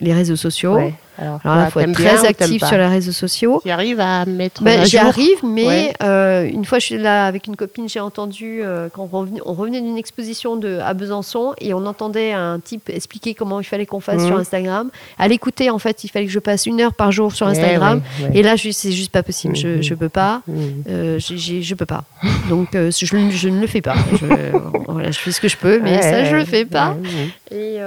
les 0.00 0.12
réseaux 0.12 0.36
sociaux. 0.36 0.78
Alors, 1.18 1.40
il 1.44 1.70
faut 1.70 1.80
être 1.80 1.92
très 1.92 2.24
actif 2.24 2.64
sur 2.64 2.78
les 2.78 2.86
réseaux 2.86 3.12
sociaux. 3.12 3.60
Tu 3.62 3.70
arrives 3.70 4.00
à 4.00 4.24
mettre. 4.24 4.62
Ben, 4.62 4.84
J'y 4.84 4.98
arrive, 4.98 5.44
mais 5.44 5.92
euh, 6.02 6.48
une 6.48 6.64
fois, 6.64 6.78
je 6.78 6.86
suis 6.86 6.98
là 6.98 7.26
avec 7.26 7.46
une 7.46 7.56
copine, 7.56 7.88
j'ai 7.88 8.00
entendu 8.00 8.60
euh, 8.62 8.88
quand 8.92 9.08
on 9.12 9.52
revenait, 9.52 9.80
d'une 9.80 9.98
exposition 9.98 10.56
de, 10.56 10.78
à 10.78 10.94
Besançon 10.94 11.54
et 11.60 11.74
on 11.74 11.86
entendait 11.86 12.32
un 12.32 12.60
type 12.60 12.88
expliquer 12.88 13.34
comment 13.34 13.60
il 13.60 13.64
fallait 13.64 13.86
qu'on 13.86 14.00
fasse 14.00 14.24
sur 14.24 14.36
mmh. 14.36 14.40
Instagram. 14.40 14.90
À 15.18 15.28
l'écouter, 15.28 15.70
en 15.70 15.78
fait, 15.78 16.04
il 16.04 16.08
fallait 16.08 16.26
que 16.26 16.32
je 16.32 16.38
passe 16.38 16.66
une 16.66 16.80
heure 16.80 16.94
par 16.94 17.12
jour 17.12 17.32
sur 17.34 17.48
eh 17.48 17.50
Instagram. 17.50 18.00
Et 18.32 18.42
là, 18.42 18.54
c'est 18.56 18.92
juste 18.92 19.12
pas 19.12 19.22
possible. 19.22 19.56
Je, 19.56 19.68
ne 19.68 19.94
mmh. 19.94 19.96
peux 19.96 20.08
pas. 20.08 20.42
Mmh. 20.46 20.52
Euh, 20.88 21.18
je 21.18 21.74
peux 21.74 21.86
pas. 21.86 22.04
Donc, 22.48 22.68
je, 22.72 22.90
je, 22.90 23.48
ne 23.48 23.60
le 23.60 23.66
fais 23.66 23.82
pas. 23.82 23.96
Je, 24.12 24.26
voilà, 24.88 25.10
je 25.10 25.18
fais 25.18 25.32
ce 25.32 25.40
que 25.40 25.48
je 25.48 25.56
peux, 25.56 25.80
mais 25.80 26.00
ça, 26.00 26.24
je 26.24 26.36
le 26.36 26.44
fais 26.44 26.64
pas. 26.64 26.96
Et 27.50 27.78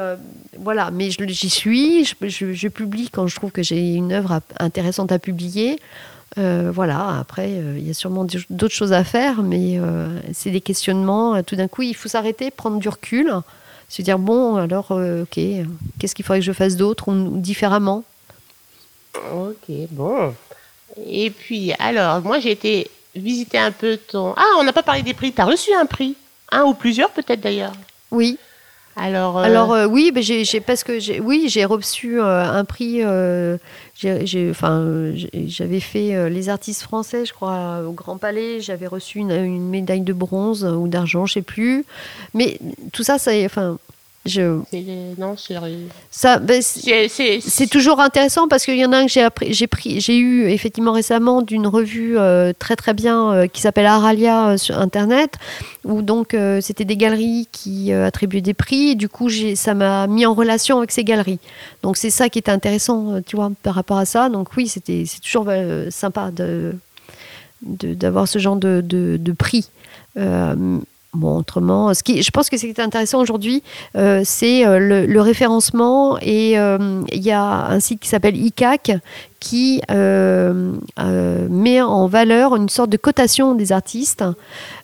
voilà, 0.61 0.91
mais 0.91 1.09
j'y 1.09 1.49
suis, 1.49 2.05
je, 2.05 2.67
publie 2.67 3.09
quand 3.09 3.25
je 3.25 3.35
trouve 3.35 3.51
que 3.51 3.63
j'ai 3.63 3.95
une 3.95 4.11
œuvre 4.13 4.41
intéressante 4.59 5.11
à 5.11 5.17
publier. 5.17 5.79
Euh, 6.37 6.71
voilà, 6.73 7.17
après, 7.19 7.49
euh, 7.49 7.75
il 7.77 7.87
y 7.87 7.89
a 7.89 7.93
sûrement 7.95 8.25
d'autres 8.49 8.73
choses 8.73 8.93
à 8.93 9.03
faire, 9.03 9.41
mais 9.41 9.79
euh, 9.79 10.07
c'est 10.33 10.51
des 10.51 10.61
questionnements. 10.61 11.41
Tout 11.41 11.55
d'un 11.55 11.67
coup, 11.67 11.81
il 11.81 11.95
faut 11.95 12.09
s'arrêter, 12.09 12.51
prendre 12.51 12.79
du 12.79 12.87
recul, 12.87 13.33
se 13.89 14.03
dire 14.03 14.19
bon, 14.19 14.55
alors, 14.55 14.91
ok, 14.91 15.39
qu'est-ce 15.99 16.13
qu'il 16.13 16.23
faudrait 16.23 16.39
que 16.39 16.45
je 16.45 16.53
fasse 16.53 16.75
d'autre 16.75 17.07
ou 17.07 17.37
différemment? 17.37 18.03
Ok, 19.33 19.75
bon. 19.89 20.33
Et 21.07 21.31
puis, 21.31 21.73
alors, 21.79 22.21
moi, 22.21 22.39
j'ai 22.39 22.51
été 22.51 22.89
visiter 23.15 23.57
un 23.57 23.71
peu 23.71 23.97
ton. 23.97 24.33
Ah, 24.37 24.45
on 24.59 24.63
n'a 24.63 24.73
pas 24.73 24.83
parlé 24.83 25.01
des 25.01 25.15
prix. 25.15 25.33
Tu 25.33 25.41
as 25.41 25.45
reçu 25.45 25.73
un 25.73 25.87
prix? 25.87 26.15
Un 26.51 26.63
ou 26.65 26.75
plusieurs, 26.75 27.09
peut-être 27.09 27.41
d'ailleurs? 27.41 27.73
Oui. 28.11 28.37
Alors, 28.95 29.37
euh, 29.37 29.45
euh, 29.45 29.85
oui, 29.85 30.11
ben 30.13 30.21
j'ai, 30.21 30.59
parce 30.59 30.83
que 30.83 31.21
oui, 31.21 31.45
j'ai 31.47 31.65
reçu 31.65 32.19
euh, 32.19 32.43
un 32.43 32.65
prix. 32.65 33.03
enfin, 33.03 35.13
j'avais 35.47 35.79
fait 35.79 36.29
les 36.29 36.49
artistes 36.49 36.81
français, 36.81 37.25
je 37.25 37.33
crois, 37.33 37.81
au 37.87 37.91
Grand 37.91 38.17
Palais. 38.17 38.59
J'avais 38.59 38.87
reçu 38.87 39.19
une, 39.19 39.69
médaille 39.69 40.01
de 40.01 40.13
bronze 40.13 40.65
ou 40.65 40.87
d'argent, 40.87 41.25
je 41.25 41.33
sais 41.33 41.41
plus. 41.41 41.85
Mais 42.33 42.59
tout 42.91 43.03
ça, 43.03 43.17
ça, 43.17 43.31
enfin, 43.45 43.77
je... 44.25 44.61
Non, 45.17 45.35
ça, 46.11 46.37
ben, 46.37 46.61
c'est 46.61 47.67
toujours 47.67 47.99
intéressant 47.99 48.47
parce 48.47 48.65
qu'il 48.65 48.77
y 48.77 48.85
en 48.85 48.91
a 48.91 48.97
un 48.97 49.07
que 49.07 49.11
j'ai 49.49 49.67
pris, 49.67 49.99
j'ai 49.99 50.15
eu 50.15 50.47
effectivement 50.47 50.91
récemment 50.91 51.41
d'une 51.41 51.65
revue 51.65 52.19
euh, 52.19 52.53
très 52.57 52.75
très 52.75 52.93
bien 52.93 53.31
euh, 53.31 53.47
qui 53.47 53.61
s'appelle 53.61 53.87
Aralia 53.87 54.49
euh, 54.49 54.57
sur 54.57 54.77
internet 54.79 55.37
où 55.85 56.03
donc 56.03 56.37
c'était 56.61 56.85
des 56.85 56.97
galeries 56.97 57.47
qui 57.51 57.91
attribuaient 57.91 58.41
des 58.41 58.53
prix 58.53 58.89
et 58.89 58.95
du 58.95 59.09
coup 59.09 59.29
ça 59.55 59.73
m'a 59.73 60.05
mis 60.05 60.27
en 60.27 60.35
relation 60.35 60.77
avec 60.77 60.91
ces 60.91 61.03
galeries. 61.03 61.39
Donc 61.81 61.97
c'est 61.97 62.11
ça 62.11 62.29
qui 62.29 62.37
était 62.37 62.51
intéressant, 62.51 63.19
tu 63.25 63.35
vois, 63.35 63.51
par 63.63 63.73
rapport 63.73 63.97
à 63.97 64.05
ça. 64.05 64.29
Donc 64.29 64.49
oui, 64.55 64.67
c'était 64.67 65.05
c'est 65.07 65.21
toujours 65.21 65.51
sympa 65.89 66.29
de 66.29 66.75
d'avoir 67.63 68.27
ce 68.27 68.37
genre 68.37 68.57
de, 68.57 68.81
de, 68.85 69.17
de 69.19 69.31
prix. 69.31 69.71
Bon, 71.13 71.39
autrement, 71.39 71.93
ce 71.93 72.03
qui, 72.03 72.23
je 72.23 72.31
pense 72.31 72.49
que 72.49 72.55
ce 72.55 72.65
qui 72.65 72.69
est 72.69 72.79
intéressant 72.79 73.19
aujourd'hui, 73.19 73.63
euh, 73.97 74.21
c'est 74.23 74.65
euh, 74.65 74.79
le, 74.79 75.21
référencement. 75.21 76.17
Et 76.21 76.57
euh, 76.57 77.01
il 77.11 77.21
y 77.21 77.31
a 77.31 77.43
un 77.43 77.81
site 77.81 77.99
qui 77.99 78.07
s'appelle 78.07 78.37
ICAC 78.37 78.93
qui 79.41 79.81
met 79.89 81.81
en 81.81 82.07
valeur 82.07 82.55
une 82.55 82.69
sorte 82.69 82.89
de 82.89 82.97
cotation 82.97 83.55
des 83.55 83.73
artistes, 83.73 84.23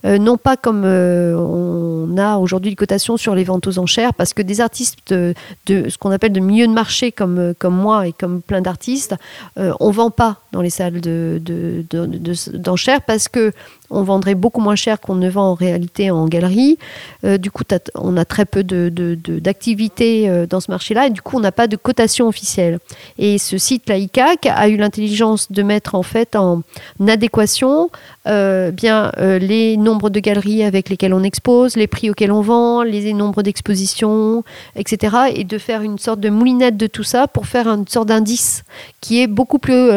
non 0.04 0.36
pas 0.36 0.58
comme 0.58 0.84
on 0.84 2.18
a 2.18 2.38
aujourd'hui 2.38 2.72
une 2.72 2.76
cotation 2.76 3.16
sur 3.16 3.36
les 3.36 3.46
ventes 3.46 3.68
aux 3.68 3.80
enchères, 3.80 4.14
parce 4.14 4.34
que 4.34 4.42
des 4.42 4.60
artistes 4.60 5.14
de, 5.14 5.34
ce 5.68 5.98
qu'on 5.98 6.12
appelle 6.12 6.34
de 6.34 6.42
milieu 6.42 6.68
de 6.68 6.74
marché 6.74 7.12
comme, 7.12 7.54
comme 7.60 7.76
moi 7.76 8.08
et 8.08 8.14
comme 8.14 8.42
plein 8.42 8.62
d'artistes, 8.62 9.16
on 9.56 9.88
ne 9.88 9.94
vend 9.94 10.10
pas 10.10 10.38
dans 10.52 10.62
les 10.62 10.72
salles 10.72 11.00
d'enchères 11.00 13.00
de, 13.00 13.06
parce 13.06 13.30
que 13.30 13.54
on 13.90 14.04
vendrait 14.04 14.36
beaucoup 14.36 14.62
moins 14.62 14.76
cher 14.76 15.00
qu'on 15.00 15.16
ne 15.16 15.30
vend 15.30 15.52
en 15.52 15.54
réalité 15.54 16.12
en 16.12 16.28
galerie. 16.28 16.78
Euh, 17.24 17.38
du 17.38 17.52
coup, 17.52 17.64
on 17.96 18.18
a 18.18 18.26
très 18.26 18.46
peu 18.46 18.64
d'activités 18.64 20.24
de, 20.24 20.28
de, 20.28 20.32
euh, 20.32 20.46
dans 20.46 20.60
ce 20.60 20.72
marché-là 20.72 21.08
et 21.08 21.10
du 21.10 21.22
coup, 21.22 21.38
on 21.38 21.40
n'a 21.40 21.52
pas 21.52 21.68
de 21.68 21.76
cotation 21.76 22.28
officielle. 22.28 22.80
Et 23.18 23.38
ce 23.38 23.58
site, 23.58 23.88
la 23.88 23.98
ICAC, 23.98 24.47
a 24.50 24.68
eu 24.70 24.78
l'intelligence 24.78 25.52
de 25.52 25.64
mettre 25.64 25.96
en 25.96 26.04
fait 26.04 26.36
en 26.36 26.64
adéquation 27.08 27.90
euh, 28.28 28.72
bien 28.72 29.12
les 29.18 29.78
nombres 29.78 30.10
de 30.10 30.20
galeries 30.20 30.64
avec 30.64 30.90
lesquelles 30.90 31.14
on 31.14 31.24
expose, 31.24 31.76
les 31.76 31.88
prix 31.88 32.10
auxquels 32.10 32.32
on 32.32 32.42
vend, 32.42 32.84
les 32.84 33.14
nombres 33.14 33.44
d'expositions, 33.44 34.44
etc. 34.76 35.16
Et 35.34 35.44
de 35.44 35.58
faire 35.58 35.82
une 35.82 35.98
sorte 35.98 36.20
de 36.20 36.30
moulinette 36.30 36.78
de 36.78 36.88
tout 36.88 37.04
ça 37.04 37.28
pour 37.28 37.48
faire 37.48 37.68
une 37.68 37.88
sorte 37.88 38.08
d'indice 38.08 38.64
qui 39.02 39.22
est 39.22 39.28
beaucoup 39.28 39.60
plus 39.60 39.90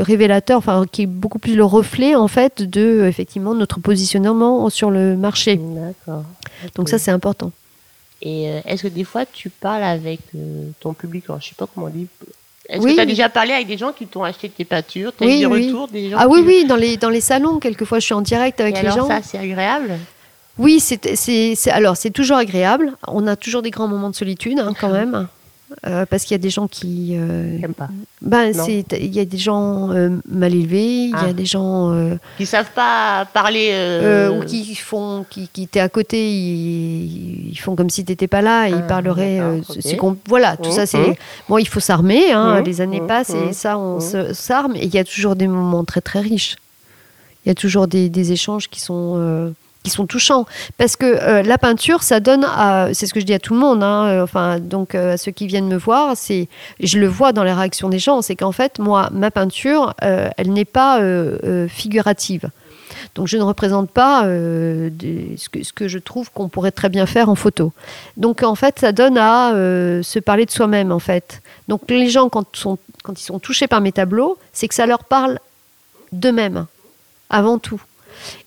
révélateur, 0.00 0.58
enfin 0.58 0.84
qui 0.90 1.02
est 1.02 1.06
beaucoup 1.06 1.38
plus 1.38 1.54
le 1.54 1.64
reflet 1.64 2.14
en 2.14 2.28
fait 2.28 2.62
de 2.62 3.04
effectivement 3.06 3.54
notre 3.54 3.80
positionnement 3.80 4.68
sur 4.70 4.90
le 4.90 5.16
marché. 5.16 5.56
D'accord. 5.56 6.24
Donc 6.74 6.88
ça, 6.88 6.98
c'est 6.98 7.10
important. 7.10 7.52
Et 8.20 8.50
euh, 8.50 8.60
est-ce 8.64 8.84
que 8.84 8.88
des 8.88 9.04
fois, 9.04 9.24
tu 9.26 9.48
parles 9.48 9.84
avec 9.84 10.20
euh, 10.34 10.70
ton 10.80 10.92
public? 10.92 11.24
Je 11.28 11.32
ne 11.32 11.40
sais 11.40 11.54
pas 11.56 11.66
comment 11.66 11.86
on 11.86 11.90
dit. 11.90 12.08
Est-ce 12.68 12.86
que 12.86 12.94
tu 12.94 13.00
as 13.00 13.06
déjà 13.06 13.28
parlé 13.28 13.52
avec 13.52 13.66
des 13.66 13.78
gens 13.78 13.92
qui 13.92 14.06
t'ont 14.06 14.24
acheté 14.24 14.48
tes 14.50 14.64
peintures 14.64 15.12
Tu 15.16 15.24
as 15.24 15.26
eu 15.26 15.38
des 15.38 15.46
retours 15.46 15.88
des 15.88 16.10
gens 16.10 16.18
Ah 16.20 16.28
oui, 16.28 16.42
oui, 16.44 16.64
dans 16.66 16.76
les, 16.76 16.96
dans 16.96 17.08
les 17.08 17.22
salons, 17.22 17.58
quelquefois, 17.58 17.98
je 17.98 18.04
suis 18.04 18.14
en 18.14 18.20
direct 18.20 18.60
avec 18.60 18.74
les 18.74 18.88
alors, 18.88 18.96
gens. 18.96 19.08
ça, 19.08 19.20
c'est 19.22 19.38
agréable? 19.38 19.98
Oui, 20.58 20.80
c'est 20.80 21.70
alors 21.70 21.96
c'est 21.96 22.10
toujours 22.10 22.36
agréable. 22.36 22.92
On 23.06 23.26
a 23.26 23.36
toujours 23.36 23.62
des 23.62 23.70
grands 23.70 23.86
moments 23.86 24.10
de 24.10 24.16
solitude 24.16 24.58
hein, 24.58 24.72
quand 24.78 24.90
même. 24.90 25.28
Euh, 25.86 26.06
parce 26.06 26.24
qu'il 26.24 26.32
y 26.32 26.34
a 26.34 26.38
des 26.38 26.48
gens 26.48 26.66
qui 26.66 27.10
euh, 27.12 27.58
pas. 27.76 27.88
Ben, 28.22 28.54
c'est 28.54 28.86
il 28.98 29.14
y 29.14 29.20
a 29.20 29.26
des 29.26 29.36
gens 29.36 29.90
euh, 29.90 30.08
mal 30.26 30.54
élevés, 30.54 31.04
il 31.04 31.10
y 31.10 31.14
a 31.14 31.26
ah. 31.28 31.32
des 31.34 31.44
gens 31.44 31.92
euh, 31.92 32.14
qui 32.38 32.46
savent 32.46 32.70
pas 32.74 33.26
parler 33.34 34.30
ou 34.32 34.44
qui 34.46 34.74
font 34.74 35.26
qui 35.28 35.48
qui 35.48 35.64
étaient 35.64 35.80
à 35.80 35.90
côté, 35.90 36.30
ils, 36.30 37.58
font 37.58 37.76
comme 37.76 37.90
si 37.90 38.02
tu 38.02 38.12
n'étais 38.12 38.28
pas 38.28 38.40
là, 38.40 38.66
et 38.66 38.70
ils 38.70 38.76
ah, 38.76 38.82
parleraient 38.82 39.40
voilà, 40.26 40.56
tout 40.56 40.72
ça 40.72 40.86
c'est 40.86 40.98
mmh, 40.98 41.10
mmh. 41.10 41.14
bon, 41.50 41.58
il 41.58 41.68
faut 41.68 41.80
s'armer 41.80 42.32
hein, 42.32 42.60
mmh, 42.60 42.64
les 42.64 42.80
années 42.80 43.02
passent 43.06 43.34
et 43.34 43.52
ça 43.52 43.76
on 43.76 44.00
s'arme 44.00 44.74
et 44.74 44.86
il 44.86 44.94
y 44.94 44.98
a 44.98 45.04
toujours 45.04 45.36
des 45.36 45.48
moments 45.48 45.84
très 45.84 46.00
très 46.00 46.20
riches. 46.20 46.56
Il 47.44 47.48
y 47.48 47.52
a 47.52 47.54
toujours 47.54 47.88
des, 47.88 48.08
des 48.08 48.32
échanges 48.32 48.68
qui 48.68 48.80
sont 48.80 49.52
qui 49.88 49.94
sont 49.94 50.06
touchants. 50.06 50.46
Parce 50.76 50.96
que 50.96 51.06
euh, 51.06 51.42
la 51.42 51.58
peinture, 51.58 52.02
ça 52.02 52.20
donne 52.20 52.44
à. 52.44 52.88
C'est 52.92 53.06
ce 53.06 53.14
que 53.14 53.20
je 53.20 53.24
dis 53.24 53.34
à 53.34 53.38
tout 53.38 53.54
le 53.54 53.60
monde, 53.60 53.82
hein, 53.82 54.06
euh, 54.06 54.22
enfin, 54.22 54.58
donc 54.60 54.94
euh, 54.94 55.14
à 55.14 55.16
ceux 55.16 55.32
qui 55.32 55.46
viennent 55.46 55.68
me 55.68 55.76
voir, 55.76 56.16
c'est, 56.16 56.48
je 56.80 56.98
le 56.98 57.06
vois 57.06 57.32
dans 57.32 57.44
les 57.44 57.52
réactions 57.52 57.88
des 57.88 57.98
gens, 57.98 58.22
c'est 58.22 58.36
qu'en 58.36 58.52
fait, 58.52 58.78
moi, 58.78 59.08
ma 59.12 59.30
peinture, 59.30 59.94
elle 60.00 60.52
n'est 60.52 60.64
pas 60.64 61.00
figurative. 61.68 62.50
Donc 63.14 63.26
je 63.26 63.36
ne 63.36 63.42
représente 63.42 63.90
pas 63.90 64.22
ce, 64.24 65.48
que, 65.48 65.62
ce 65.62 65.72
que 65.72 65.88
je 65.88 65.98
trouve 65.98 66.30
qu'on 66.30 66.48
pourrait 66.48 66.70
très 66.70 66.88
bien 66.88 67.06
faire 67.06 67.28
en 67.28 67.34
photo. 67.34 67.72
Donc 68.16 68.42
en 68.42 68.54
fait, 68.54 68.78
ça 68.78 68.92
donne 68.92 69.18
à 69.18 69.52
se 69.52 70.18
parler 70.18 70.46
de 70.46 70.50
soi-même 70.50 70.92
en 70.92 70.98
fait. 70.98 71.42
Donc 71.68 71.82
les 71.88 72.10
gens 72.10 72.28
quand, 72.28 72.56
sont, 72.56 72.78
quand 73.02 73.20
ils 73.20 73.24
sont 73.24 73.38
touchés 73.38 73.66
par 73.66 73.80
mes 73.80 73.92
tableaux, 73.92 74.38
c'est 74.52 74.68
que 74.68 74.74
ça 74.74 74.86
leur 74.86 75.04
parle 75.04 75.38
d'eux-mêmes 76.12 76.66
avant 77.30 77.58
tout. 77.58 77.80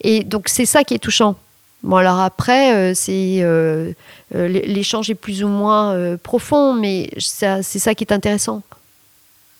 Et 0.01 0.23
donc 0.23 0.49
c'est 0.49 0.65
ça 0.65 0.83
qui 0.83 0.93
est 0.93 0.99
touchant. 0.99 1.35
Bon 1.83 1.95
alors 1.97 2.19
après, 2.19 2.75
euh, 2.75 2.93
c'est 2.93 3.39
euh, 3.41 3.91
euh, 4.35 4.47
l'échange 4.47 5.09
est 5.09 5.15
plus 5.15 5.43
ou 5.43 5.47
moins 5.47 5.93
euh, 5.93 6.17
profond, 6.17 6.73
mais 6.73 7.09
c'est 7.17 7.61
ça 7.63 7.95
qui 7.95 8.03
est 8.03 8.11
intéressant. 8.13 8.61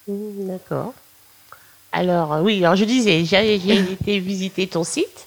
Hmm, 0.08 0.48
D'accord. 0.48 0.94
Alors, 1.92 2.40
oui, 2.42 2.64
alors 2.64 2.76
je 2.76 2.86
disais, 2.86 3.26
j'ai 3.26 3.56
été 3.94 4.20
visiter 4.20 4.68
ton 4.68 4.84
site. 4.84 5.26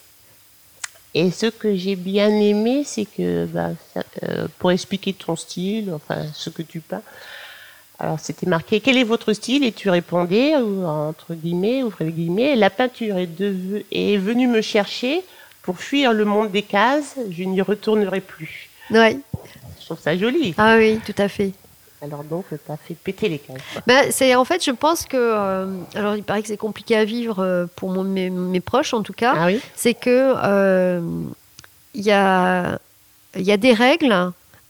Et 1.17 1.31
ce 1.31 1.47
que 1.47 1.77
j'ai 1.77 1.95
bien 1.95 2.29
aimé, 2.29 2.83
c'est 2.85 3.05
que 3.05 3.45
bah, 3.47 3.71
ça- 3.93 4.03
pour 4.59 4.73
expliquer 4.73 5.13
ton 5.13 5.37
style, 5.37 5.93
enfin 5.95 6.25
ce 6.33 6.51
que 6.51 6.63
tu 6.63 6.81
peins, 6.81 7.03
alors 7.99 8.19
c'était 8.21 8.47
marqué 8.47 8.81
quel 8.81 8.97
est 8.97 9.05
votre 9.05 9.33
style? 9.33 9.65
Et 9.65 9.73
tu 9.73 9.89
répondais 9.91 10.57
ou, 10.57 10.85
entre 10.87 11.35
guillemets, 11.35 11.83
ouvrez 11.83 12.07
les 12.07 12.13
guillemets, 12.13 12.57
la 12.57 12.71
peinture 12.71 13.17
est, 13.19 13.29
est 13.93 14.17
venue 14.17 14.47
me 14.49 14.61
chercher 14.61 15.23
pour 15.63 15.79
fuir 15.79 16.13
le 16.13 16.25
monde 16.25 16.51
des 16.51 16.63
cases, 16.63 17.17
je 17.31 17.45
n'y 17.45 17.61
retournerai 17.63 18.21
plus. 18.21 18.69
Ouais. 18.91 19.19
Je 19.81 19.87
trouve 19.87 20.01
ça 20.01 20.17
joli. 20.17 20.55
Ah 20.59 20.77
oui, 20.77 21.01
tout 21.07 21.15
à 21.17 21.29
fait. 21.29 21.53
Alors 22.03 22.23
donc, 22.23 22.45
tu 22.51 22.57
as 22.71 22.77
fait 22.77 22.93
péter 22.95 23.31
les 23.31 23.39
cases. 23.39 23.57
Ben, 23.87 24.09
c'est 24.11 24.35
en 24.35 24.45
fait, 24.45 24.63
je 24.63 24.73
pense 24.73 25.05
que 25.07 25.17
euh, 25.17 25.67
alors 25.95 26.17
il 26.17 26.23
paraît 26.23 26.43
que 26.43 26.49
c'est 26.49 26.59
compliqué 26.59 26.97
à 26.97 27.05
vivre 27.07 27.39
euh, 27.43 27.65
pour 27.77 27.91
mon- 27.91 28.05
mes, 28.05 28.29
mes 28.29 28.61
proches 28.61 28.93
en 28.93 29.03
tout 29.03 29.15
cas. 29.15 29.33
Ah 29.35 29.47
oui 29.47 29.59
C'est 29.75 29.95
que 29.95 30.35
euh, 30.37 31.01
il 31.95 32.03
y 32.03 32.11
a 32.13 32.79
il 33.37 33.43
y 33.43 33.53
a 33.53 33.57
des 33.57 33.73
règles, 33.73 34.15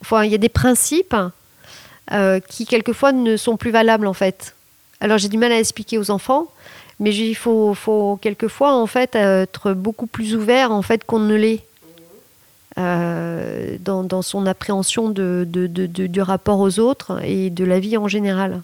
enfin 0.01 0.23
il 0.25 0.31
y 0.31 0.35
a 0.37 0.39
des 0.39 0.49
principes 0.49 1.17
euh, 2.13 2.41
qui 2.41 2.67
quelquefois 2.67 3.13
ne 3.13 3.37
sont 3.37 3.57
plus 3.57 3.71
valables 3.71 4.07
en 4.07 4.13
fait. 4.15 4.55
Alors 5.01 5.19
j'ai 5.19 5.29
du 5.29 5.39
mal 5.39 5.53
à 5.53 5.59
expliquer 5.59 5.99
aux 5.99 6.11
enfants, 6.11 6.47
mais 7.01 7.15
il 7.15 7.35
faut, 7.35 7.75
faut 7.75 8.19
quelquefois 8.23 8.75
en 8.75 8.87
fait 8.87 9.15
être 9.15 9.73
beaucoup 9.75 10.07
plus 10.07 10.35
ouvert 10.35 10.71
en 10.73 10.83
fait 10.83 11.05
qu'on 11.05 11.19
ne 11.21 11.35
l'est. 11.35 11.63
euh, 12.77 13.77
dans, 13.81 14.03
dans 14.03 14.23
son 14.23 14.47
appréhension 14.47 15.09
de, 15.09 15.47
de- 15.49 15.69
de- 15.69 15.87
de- 15.87 16.07
du 16.09 16.21
rapport 16.21 16.59
aux 16.59 16.81
autres 16.81 17.21
et 17.25 17.49
de 17.51 17.65
la 17.65 17.79
vie 17.79 17.97
en 17.97 18.09
général. 18.09 18.63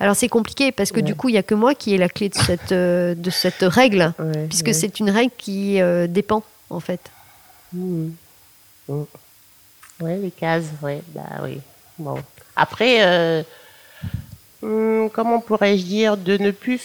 Alors 0.00 0.16
c'est 0.16 0.28
compliqué 0.28 0.72
parce 0.72 0.90
que 0.92 0.96
Ouais. 0.96 1.02
du 1.02 1.14
coup 1.14 1.28
il 1.28 1.32
n'y 1.32 1.38
a 1.38 1.42
que 1.42 1.54
moi 1.54 1.74
qui 1.74 1.92
ai 1.94 1.98
la 1.98 2.08
clé 2.08 2.28
de 2.30 2.34
cette, 2.34 2.72
euh, 2.72 3.14
de 3.14 3.28
cette 3.30 3.60
règle, 3.60 4.14
Ouais, 4.18 4.46
puisque 4.48 4.68
ouais. 4.68 4.72
c'est 4.72 4.98
une 4.98 5.10
règle 5.10 5.32
qui 5.36 5.80
euh, 5.82 6.06
dépend 6.06 6.42
en 6.70 6.80
fait. 6.80 7.00
Hmm. 7.74 8.08
Hmm. 8.88 9.02
Ouais, 10.00 10.16
les 10.16 10.30
cases, 10.30 10.64
ouais, 10.82 11.02
bah 11.14 11.22
oui. 11.42 11.58
Bon. 11.98 12.18
Après, 12.56 12.98
euh, 13.02 13.42
hmm, 14.62 15.08
comment 15.12 15.40
pourrais-je 15.40 15.84
dire, 15.84 16.16
de 16.16 16.36
ne 16.36 16.50
plus, 16.50 16.80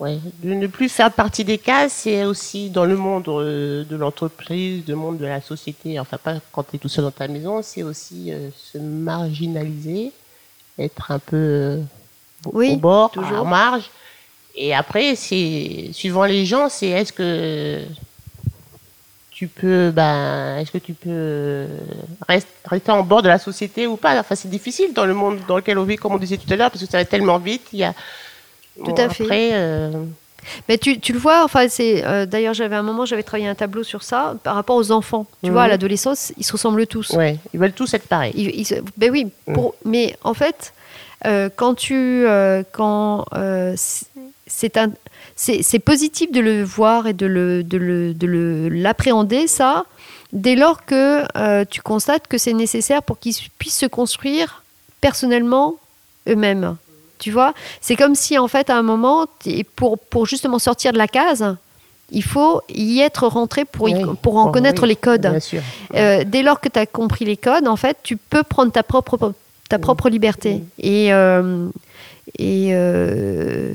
ouais, 0.00 0.18
de 0.42 0.54
ne 0.54 0.66
plus 0.66 0.88
faire 0.88 1.12
partie 1.12 1.44
des 1.44 1.58
cases, 1.58 1.92
c'est 1.92 2.24
aussi 2.24 2.70
dans 2.70 2.84
le 2.84 2.96
monde 2.96 3.28
euh, 3.28 3.84
de 3.84 3.96
l'entreprise, 3.96 4.84
le 4.86 4.94
monde 4.96 5.18
de 5.18 5.26
la 5.26 5.40
société. 5.40 5.98
Enfin, 6.00 6.18
pas 6.18 6.34
quand 6.52 6.64
tu 6.64 6.76
es 6.76 6.78
tout 6.78 6.88
seul 6.88 7.04
dans 7.04 7.10
ta 7.10 7.28
maison, 7.28 7.62
c'est 7.62 7.82
aussi 7.82 8.32
euh, 8.32 8.48
se 8.56 8.78
marginaliser, 8.78 10.12
être 10.78 11.10
un 11.10 11.18
peu 11.18 11.36
euh, 11.36 11.82
Oui, 12.52 12.72
au 12.72 12.76
bord, 12.76 13.10
toujours. 13.10 13.40
en 13.40 13.44
marge. 13.44 13.90
Et 14.54 14.74
après, 14.74 15.14
c'est 15.16 15.90
suivant 15.92 16.24
les 16.24 16.44
gens, 16.44 16.68
c'est 16.68 16.88
est-ce 16.88 17.12
que 17.12 17.80
tu 19.42 19.48
peux, 19.48 19.90
ben, 19.90 20.58
est-ce 20.58 20.70
que 20.70 20.78
tu 20.78 20.92
peux 20.92 21.10
euh, 21.10 21.66
rest- 22.28 22.46
rester 22.64 22.92
en 22.92 23.02
bord 23.02 23.22
de 23.22 23.28
la 23.28 23.40
société 23.40 23.88
ou 23.88 23.96
pas? 23.96 24.16
Enfin, 24.20 24.36
c'est 24.36 24.48
difficile 24.48 24.92
dans 24.94 25.04
le 25.04 25.14
monde 25.14 25.40
dans 25.48 25.56
lequel 25.56 25.78
on 25.78 25.82
vit, 25.82 25.96
comme 25.96 26.12
on 26.14 26.18
disait 26.18 26.36
tout 26.36 26.46
à 26.52 26.54
l'heure, 26.54 26.70
parce 26.70 26.84
que 26.84 26.88
ça 26.88 26.98
va 26.98 27.04
tellement 27.04 27.38
vite. 27.38 27.62
Il 27.72 27.80
y 27.80 27.84
a 27.84 27.92
Tout 28.84 28.94
à 28.96 29.08
fait. 29.08 29.50
Euh, 29.54 29.90
Mais 30.68 30.78
tu, 30.78 31.00
tu 31.00 31.12
le 31.12 31.18
vois, 31.18 31.42
enfin 31.44 31.66
c'est 31.68 32.04
euh, 32.04 32.24
d'ailleurs 32.24 32.54
j'avais 32.54 32.76
un 32.76 32.82
moment 32.84 33.04
j'avais 33.04 33.22
travaillé 33.24 33.48
un 33.48 33.54
tableau 33.56 33.82
sur 33.82 34.02
ça 34.04 34.36
par 34.44 34.54
rapport 34.54 34.76
aux 34.76 34.92
enfants. 34.92 35.26
Tu 35.42 35.48
Mhm. 35.50 35.52
vois, 35.54 35.62
à 35.64 35.68
l'adolescence 35.68 36.32
ils 36.36 36.44
se 36.44 36.52
ressemblent 36.52 36.86
tous. 36.86 37.10
ouais, 37.10 37.36
ils 37.52 37.58
veulent 37.58 37.72
tous 37.72 37.92
être 37.94 38.06
pareils. 38.06 38.32
Ils- 38.36 38.82
ben 38.96 39.10
oui, 39.10 39.26
pour- 39.54 39.74
mais 39.84 40.16
en 40.22 40.34
fait, 40.34 40.72
euh, 41.26 41.48
quand 41.54 41.74
tu, 41.74 42.24
quand 42.72 43.24
c'est 44.46 44.76
un, 44.76 44.90
c'est 45.36 45.78
positif 45.78 46.30
de 46.32 46.40
le 46.40 46.62
voir 46.62 47.06
et 47.06 47.12
de 47.12 47.26
le, 47.26 47.62
de 47.64 47.78
le, 47.78 48.14
de 48.14 48.26
le- 48.26 48.68
l'appréhender 48.68 49.46
ça, 49.46 49.84
dès 50.32 50.54
lors 50.56 50.84
que 50.84 51.24
euh, 51.36 51.64
tu 51.68 51.80
constates 51.82 52.26
que 52.28 52.38
c'est 52.38 52.52
nécessaire 52.52 53.02
pour 53.02 53.18
qu'ils 53.18 53.34
puissent 53.58 53.78
se 53.78 53.86
construire 53.86 54.62
personnellement 55.00 55.76
eux-mêmes. 56.28 56.76
Tu 57.18 57.30
vois, 57.30 57.54
c'est 57.80 57.96
comme 57.96 58.14
si 58.14 58.36
en 58.38 58.48
fait 58.48 58.68
à 58.70 58.76
un 58.76 58.82
moment, 58.82 59.26
pour 59.76 59.98
pour 59.98 60.26
justement 60.26 60.58
sortir 60.58 60.92
de 60.92 60.98
la 60.98 61.08
case. 61.08 61.56
Il 62.14 62.22
faut 62.24 62.60
y 62.68 63.00
être 63.00 63.26
rentré 63.26 63.64
pour, 63.64 63.88
y- 63.88 63.94
Oui. 63.94 64.14
pour 64.20 64.36
en 64.36 64.52
connaître 64.52 64.82
oui, 64.82 64.88
les 64.88 64.96
codes. 64.96 65.22
Bien 65.26 65.40
sûr. 65.40 65.62
Euh, 65.94 66.24
dès 66.26 66.42
lors 66.42 66.60
que 66.60 66.68
tu 66.68 66.78
as 66.78 66.84
compris 66.84 67.24
les 67.24 67.38
codes, 67.38 67.66
en 67.66 67.76
fait, 67.76 67.96
tu 68.02 68.18
peux 68.18 68.42
prendre 68.42 68.70
ta 68.70 68.82
propre, 68.82 69.32
ta 69.70 69.78
propre 69.78 70.10
liberté. 70.10 70.62
Et, 70.78 71.10
euh, 71.14 71.68
et 72.38 72.70
euh, 72.72 73.70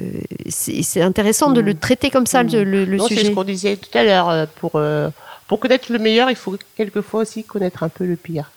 c'est 0.50 0.82
c'est 0.84 1.02
intéressant 1.02 1.52
de 1.52 1.62
Mm. 1.62 1.66
le 1.66 1.74
traiter 1.76 2.10
comme 2.10 2.26
ça, 2.26 2.44
Mm. 2.44 2.52
le, 2.54 2.64
le- 2.64 2.86
le 2.86 2.98
Non, 2.98 3.08
c'est 3.08 3.16
sujet. 3.16 3.30
ce 3.30 3.32
qu'on 3.36 3.44
disait 3.44 3.76
tout 3.78 3.96
à 3.98 4.04
l'heure. 4.04 4.30
euh, 4.30 4.46
Pour, 4.60 4.72
euh, 4.76 5.10
pour 5.48 5.60
connaître 5.60 5.92
le 5.92 6.00
meilleur, 6.00 6.30
il 6.30 6.36
faut 6.36 6.56
quelquefois 6.76 7.22
aussi 7.22 7.44
connaître 7.44 7.84
un 7.84 7.90
peu 7.90 8.06
le 8.06 8.16
pire. 8.16 8.52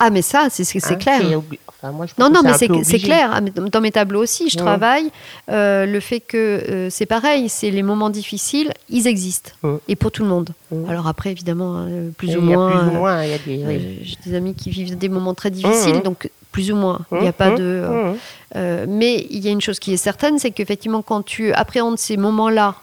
Ah, 0.00 0.10
mais 0.10 0.22
ça, 0.22 0.48
c'est 0.50 0.64
c'est- 0.64 0.80
c'est 0.80 0.94
Hein, 0.94 0.96
clair. 0.96 1.20
Enfin, 1.68 1.92
moi, 1.92 2.06
je 2.06 2.12
Non, 2.18 2.28
non, 2.28 2.40
mais 2.42 2.52
c'est 2.54 2.68
c'est 2.82 2.98
clair. 2.98 3.30
Ah, 3.32 3.40
Dans 3.40 3.80
mes 3.80 3.92
tableaux 3.92 4.22
aussi, 4.22 4.48
je 4.50 4.56
Ouais. 4.56 4.62
travaille. 4.64 5.10
euh, 5.50 5.86
le 5.86 6.00
fait 6.00 6.20
que 6.20 6.36
euh, 6.36 6.90
c'est 6.90 7.06
pareil, 7.06 7.48
c'est 7.48 7.70
les 7.70 7.82
moments 7.82 8.10
difficiles, 8.10 8.72
ils 8.88 9.06
existent. 9.06 9.52
Mm. 9.62 9.74
Et 9.88 9.96
pour 9.96 10.10
tout 10.10 10.22
le 10.24 10.28
monde. 10.28 10.50
Mm. 10.72 10.88
Alors 10.90 11.06
après, 11.06 11.30
évidemment, 11.30 11.86
plus 12.18 12.36
ou 12.36 12.40
moins. 12.40 12.70
plus 12.70 12.88
ou 12.88 12.92
moins, 12.92 13.24
il 13.24 13.30
y 13.30 13.34
a 13.34 13.38
des. 13.38 13.64
oui. 13.64 13.98
J'ai 14.02 14.16
des 14.30 14.36
amis 14.36 14.54
qui 14.54 14.70
vivent 14.70 14.98
des 14.98 15.08
moments 15.08 15.34
très 15.34 15.50
difficiles, 15.50 15.96
Mhm. 15.96 16.02
donc 16.02 16.28
plus 16.54 16.70
ou 16.70 16.76
moins. 16.76 17.00
Il 17.10 17.18
n'y 17.18 17.26
a 17.26 17.30
Hum, 17.30 17.32
pas 17.32 17.48
hum, 17.50 17.56
de. 17.58 17.62
euh, 17.64 18.10
hum. 18.12 18.16
Euh, 18.54 18.86
mais 18.88 19.26
il 19.28 19.40
y 19.44 19.48
a 19.48 19.50
une 19.50 19.60
chose 19.60 19.80
qui 19.80 19.92
est 19.92 19.96
certaine, 19.96 20.38
c'est 20.38 20.52
qu'effectivement, 20.52 21.02
quand 21.02 21.22
tu 21.24 21.52
appréhendes 21.52 21.98
ces 21.98 22.16
moments-là, 22.16 22.76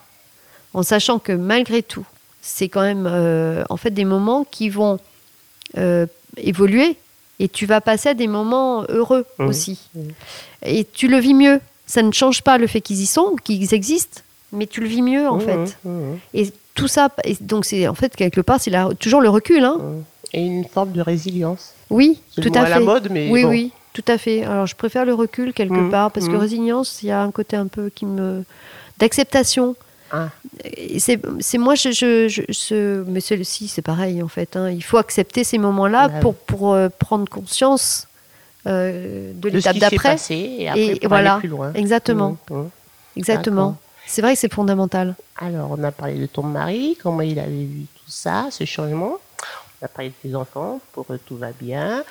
en 0.73 0.84
sachant 0.84 1.19
que 1.19 1.31
malgré 1.31 1.81
tout, 1.81 2.05
c'est 2.41 2.67
quand 2.67 2.81
même 2.81 3.07
euh, 3.10 3.63
en 3.69 3.77
fait 3.77 3.91
des 3.91 4.03
moments 4.05 4.43
qui 4.43 4.67
vont 4.69 4.99
évoluer 6.38 6.97
et 7.39 7.47
tu 7.47 7.65
vas 7.65 7.79
passer 7.81 8.10
à 8.10 8.13
des 8.13 8.27
moments 8.27 8.84
heureux 8.89 9.25
aussi. 9.39 9.79
Et 10.65 10.84
tu 10.86 11.07
le 11.07 11.17
vis 11.17 11.34
mieux. 11.34 11.60
Ça 11.88 12.01
ne 12.03 12.12
change 12.12 12.41
pas 12.41 12.57
le 12.57 12.67
fait 12.67 12.81
qu'ils 12.81 12.99
y 13.01 13.05
sont, 13.05 13.36
qu'ils 13.43 13.73
existent, 13.73 14.21
mais 14.51 14.67
tu 14.67 14.81
le 14.81 14.88
vis 14.88 15.01
mieux 15.01 15.27
en 15.29 15.39
fait. 15.39 15.77
Et 16.34 16.51
tout 16.75 16.88
ça, 16.89 17.10
et 17.23 17.36
donc 17.41 17.65
c'est 17.65 17.88
en 17.88 17.95
fait 17.95 18.15
quelque 18.15 18.41
part, 18.41 18.60
c'est 18.60 18.71
toujours 18.99 19.21
le 19.21 19.29
recul. 19.29 19.63
Hein. 19.63 19.77
Et 20.34 20.41
une 20.46 20.65
forme 20.65 20.91
de 20.94 21.02
résilience. 21.02 21.74
Oui, 21.89 22.22
tout 22.41 22.52
à 22.56 22.63
fait. 22.65 22.70
la 22.70 22.80
mode, 22.80 23.10
mais 23.12 23.30
Oui, 23.30 23.44
bon. 23.44 23.50
oui, 23.50 23.72
tout 23.94 24.06
à 24.08 24.17
fait. 24.17 24.44
Alors, 24.46 24.65
je 24.65 24.76
préfère 24.76 25.04
le 25.06 25.13
recul 25.13 25.54
quelque 25.54 25.74
Mm, 25.74 25.89
part 25.91 26.12
parce 26.12 26.28
que 26.28 26.34
mm. 26.34 26.38
résilience, 26.39 27.04
il 27.04 27.08
y 27.08 27.12
a 27.12 27.22
un 27.22 27.32
côté 27.32 27.58
un 27.58 27.67
peu 27.67 27.89
qui 27.89 28.06
me 28.06 28.44
d'acceptation. 28.98 29.76
Ah. 30.13 30.30
C'est 31.00 31.58
moi, 31.58 31.76
je, 31.76 31.91
je, 31.91 32.28
je- 32.28 32.41
ce- 32.52 33.04
mais 33.08 33.20
celui-ci, 33.22 33.67
c'est 33.67 33.82
pareil 33.82 34.22
en 34.22 34.28
fait. 34.28 34.56
hein. 34.56 34.70
Il 34.70 34.84
faut 34.84 34.98
accepter 34.98 35.44
ces 35.44 35.58
moments-là 35.58 36.10
Bah 36.10 36.20
pour 36.20 36.36
pour 36.36 36.74
euh, 36.74 36.89
prendre 36.89 37.28
conscience 37.30 38.08
euh, 38.67 39.32
de 39.34 39.50
l'étape 39.50 39.78
d'après. 39.78 40.15
et 40.30 40.67
après 40.70 40.82
Et 40.86 41.00
pour 41.00 41.10
voilà, 41.10 41.34
aller 41.34 41.39
plus 41.39 41.50
loin. 41.50 41.72
exactement, 41.74 42.38
hum. 42.50 42.69
exactement. 43.15 43.77
C'est 44.06 44.21
vrai 44.21 44.34
que 44.34 44.40
c'est 44.40 44.52
fondamental. 44.54 45.15
Alors, 45.38 45.71
on 45.77 45.84
a 45.84 45.92
parlé 45.92 46.15
de 46.19 46.25
ton 46.25 46.44
mari, 46.44 46.98
comment 47.02 47.21
il 47.21 47.40
avait 47.40 47.50
vu 47.50 47.86
tout 47.96 48.12
ça, 48.12 48.48
ce 48.52 48.65
changement? 48.65 49.17
On 49.82 49.86
a 49.86 49.88
parlé 49.88 50.10
de 50.10 50.29
tes 50.29 50.36
enfants, 50.36 50.79
pour 50.94 51.06
eux 51.12 51.19
tout 51.25 51.38
va 51.38 51.52
bien. 51.52 52.04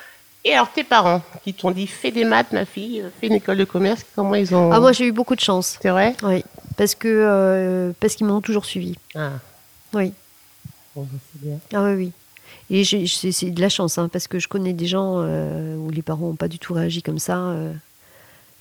Et 0.43 0.53
alors, 0.53 0.71
tes 0.71 0.83
parents, 0.83 1.21
qui 1.43 1.53
t'ont 1.53 1.71
dit 1.71 1.85
fais 1.87 2.11
des 2.11 2.25
maths, 2.25 2.51
ma 2.51 2.65
fille, 2.65 3.03
fais 3.19 3.27
une 3.27 3.33
école 3.35 3.57
de 3.57 3.63
commerce, 3.63 4.03
comment 4.15 4.35
ils 4.35 4.53
ont. 4.55 4.71
Ah, 4.71 4.79
moi, 4.79 4.91
j'ai 4.91 5.05
eu 5.05 5.11
beaucoup 5.11 5.35
de 5.35 5.39
chance. 5.39 5.77
C'est 5.81 5.89
vrai? 5.89 6.15
Oui, 6.23 6.43
parce 6.77 6.95
que 6.95 7.07
euh, 7.07 7.91
parce 7.99 8.15
qu'ils 8.15 8.25
m'ont 8.25 8.41
toujours 8.41 8.65
suivi. 8.65 8.95
Ah, 9.15 9.29
Oui. 9.93 10.13
bon, 10.95 11.07
c'est 11.33 11.41
bien. 11.47 11.59
Ah 11.73 11.83
oui, 11.83 11.93
oui. 11.93 12.11
Et 12.73 12.83
c'est 12.83 13.51
de 13.51 13.61
la 13.61 13.69
chance, 13.69 13.97
hein, 13.97 14.09
parce 14.11 14.27
que 14.27 14.39
je 14.39 14.47
connais 14.47 14.73
des 14.73 14.87
gens 14.87 15.15
euh, 15.19 15.75
où 15.75 15.89
les 15.91 16.01
parents 16.01 16.27
n'ont 16.27 16.35
pas 16.35 16.47
du 16.47 16.57
tout 16.57 16.73
réagi 16.73 17.01
comme 17.03 17.19
ça. 17.19 17.37
euh. 17.37 17.71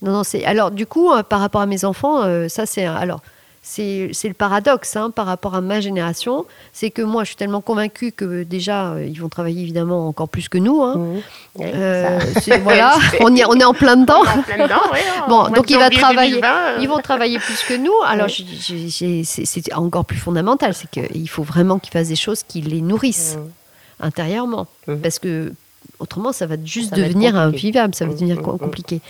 Non, 0.02 0.12
non, 0.12 0.24
c'est. 0.24 0.44
Alors, 0.44 0.70
du 0.70 0.86
coup, 0.86 1.10
par 1.28 1.40
rapport 1.40 1.60
à 1.62 1.66
mes 1.66 1.84
enfants, 1.84 2.22
ça, 2.48 2.66
c'est. 2.66 2.84
Alors, 2.84 3.22
c'est 3.62 4.10
le 4.24 4.32
paradoxe 4.34 4.96
hein, 4.96 5.10
par 5.10 5.26
rapport 5.26 5.54
à 5.54 5.60
ma 5.60 5.80
génération. 5.80 6.44
C'est 6.72 6.90
que 6.90 7.02
moi, 7.02 7.24
je 7.24 7.28
suis 7.28 7.36
tellement 7.36 7.60
convaincue 7.60 8.10
que 8.10 8.42
déjà, 8.42 8.92
euh, 8.92 9.04
ils 9.06 9.20
vont 9.20 9.28
travailler 9.28 9.62
évidemment 9.62 10.08
encore 10.08 10.28
plus 10.28 10.48
que 10.48 10.58
nous. 10.58 10.82
Hein. 10.82 10.96
Mmh. 10.96 11.20
Euh, 11.62 12.18
voilà, 12.62 12.96
on, 13.20 13.34
y- 13.36 13.44
on 13.44 13.54
est 13.60 13.64
en 13.64 13.74
plein 13.74 13.96
dedans. 13.96 14.22
En 14.22 14.42
plein 14.42 14.64
dedans, 14.64 14.80
ouais, 14.92 15.00
en 15.24 15.28
Bon, 15.28 15.42
donc 15.50 15.66
de 15.66 15.72
il 15.72 15.78
va 15.78 15.90
travailler. 15.90 16.32
2020, 16.40 16.48
euh, 16.48 16.78
Ils 16.80 16.88
vont 16.88 16.98
travailler 17.00 17.38
plus 17.38 17.62
que 17.62 17.74
nous. 17.74 17.92
Alors, 18.06 18.28
c'est 18.30 19.72
encore 19.74 20.04
plus 20.04 20.18
fondamental. 20.18 20.74
C'est 20.74 20.90
qu'il 20.90 21.28
faut 21.28 21.42
vraiment 21.42 21.78
qu'ils 21.78 21.92
fassent 21.92 22.08
des 22.08 22.16
choses 22.16 22.42
qui 22.42 22.60
les 22.62 22.80
nourrissent 22.80 23.36
Mmh. 23.36 24.04
intérieurement. 24.06 24.66
Mhm. 24.88 25.00
Parce 25.00 25.18
que 25.18 25.52
autrement, 25.98 26.32
ça 26.32 26.46
va 26.46 26.56
juste 26.64 26.90
Ça 26.90 26.96
devenir 26.96 27.36
invivable, 27.36 27.94
ça 27.94 28.06
va 28.06 28.12
devenir 28.14 28.40
co- 28.40 28.56
compliqué. 28.56 29.00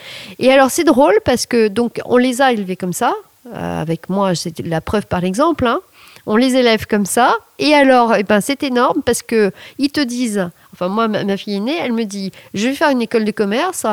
Et 0.40 0.51
alors, 0.53 0.70
c'est 0.70 0.82
drôle 0.84 1.14
parce 1.24 1.46
que 1.46 1.68
donc 1.68 2.01
on 2.05 2.16
les 2.16 2.42
a 2.42 2.53
élevés 2.53 2.76
comme 2.76 2.92
ça. 2.92 3.14
Euh, 3.47 3.80
avec 3.82 4.09
moi, 4.09 4.34
c'est 4.34 4.59
la 4.61 4.80
preuve 4.80 5.07
par 5.07 5.20
l'exemple. 5.20 5.66
hein. 5.66 5.80
On 6.26 6.36
les 6.36 6.55
élève 6.55 6.86
comme 6.86 7.07
ça. 7.07 7.34
Et 7.59 7.72
alors, 7.74 8.14
eh 8.14 8.22
ben, 8.22 8.41
c'est 8.41 8.62
énorme 8.62 9.03
parce 9.03 9.22
que 9.22 9.53
ils 9.78 9.91
te 9.91 10.01
disent. 10.01 10.51
Enfin, 10.72 10.88
moi, 10.88 11.09
ma, 11.09 11.36
fille 11.36 11.57
aînée, 11.57 11.76
elle 11.80 11.93
me 11.95 12.05
dit 12.05 12.30
Je 12.55 12.68
vais 12.68 12.74
faire 12.74 12.91
une 12.91 13.01
école 13.03 13.24
de 13.24 13.30
commerce. 13.32 13.86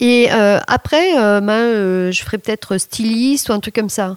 Et 0.00 0.28
euh, 0.32 0.58
après, 0.66 1.18
euh, 1.18 1.40
ben, 1.40 1.52
euh, 1.52 2.12
je 2.12 2.22
ferai 2.22 2.38
peut-être 2.38 2.76
styliste 2.78 3.48
ou 3.48 3.52
un 3.52 3.60
truc 3.60 3.74
comme 3.74 3.88
ça. 3.88 4.16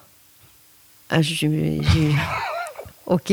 Ah, 1.10 1.22
j'ai- 1.22 1.36
j'ai- 1.82 1.82
Ok. 3.08 3.32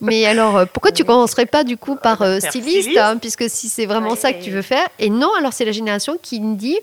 Mais 0.00 0.24
alors, 0.24 0.66
pourquoi 0.68 0.90
tu 0.90 1.04
commencerais 1.04 1.44
pas 1.44 1.64
du 1.64 1.76
coup 1.76 1.96
par 1.96 2.22
styliste, 2.40 2.96
hein, 2.96 3.18
puisque 3.18 3.48
si 3.50 3.68
c'est 3.68 3.84
vraiment 3.84 4.12
Ouais. 4.12 4.16
ça 4.16 4.32
que 4.32 4.42
tu 4.42 4.50
veux 4.50 4.62
faire 4.62 4.88
Et 4.98 5.10
non, 5.10 5.30
alors 5.38 5.52
c'est 5.52 5.66
la 5.66 5.72
génération 5.72 6.16
qui 6.20 6.40
me 6.40 6.56
dit 6.56 6.78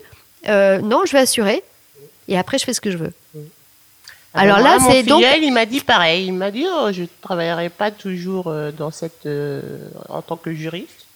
non, 0.46 1.02
je 1.06 1.12
vais 1.12 1.18
assurer. 1.18 1.62
Et 2.28 2.38
après, 2.38 2.58
je 2.58 2.64
fais 2.64 2.72
ce 2.74 2.80
que 2.80 2.90
je 2.90 2.96
veux. 2.96 3.12
Alors 4.36 4.58
moi, 4.58 4.68
là, 4.68 4.78
mon 4.80 4.90
c'est 4.90 5.02
donc- 5.04 5.22
il 5.40 5.52
m'a 5.52 5.64
dit 5.66 5.80
pareil. 5.80 6.26
Il 6.26 6.32
m'a 6.32 6.50
dit, 6.50 6.66
oh, 6.68 6.88
je 6.92 7.02
ne 7.02 7.06
travaillerai 7.22 7.68
pas 7.68 7.90
toujours 7.92 8.48
euh, 8.48 8.72
dans 8.72 8.90
cette, 8.90 9.26
euh, 9.26 9.60
en 10.08 10.22
tant 10.22 10.36
que 10.36 10.52
juriste, 10.52 11.06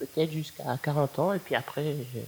peut-être 0.00 0.32
jusqu'à 0.32 0.64
40 0.82 1.18
ans, 1.20 1.32
et 1.32 1.38
puis 1.38 1.54
après. 1.54 1.82
je- 1.84 2.18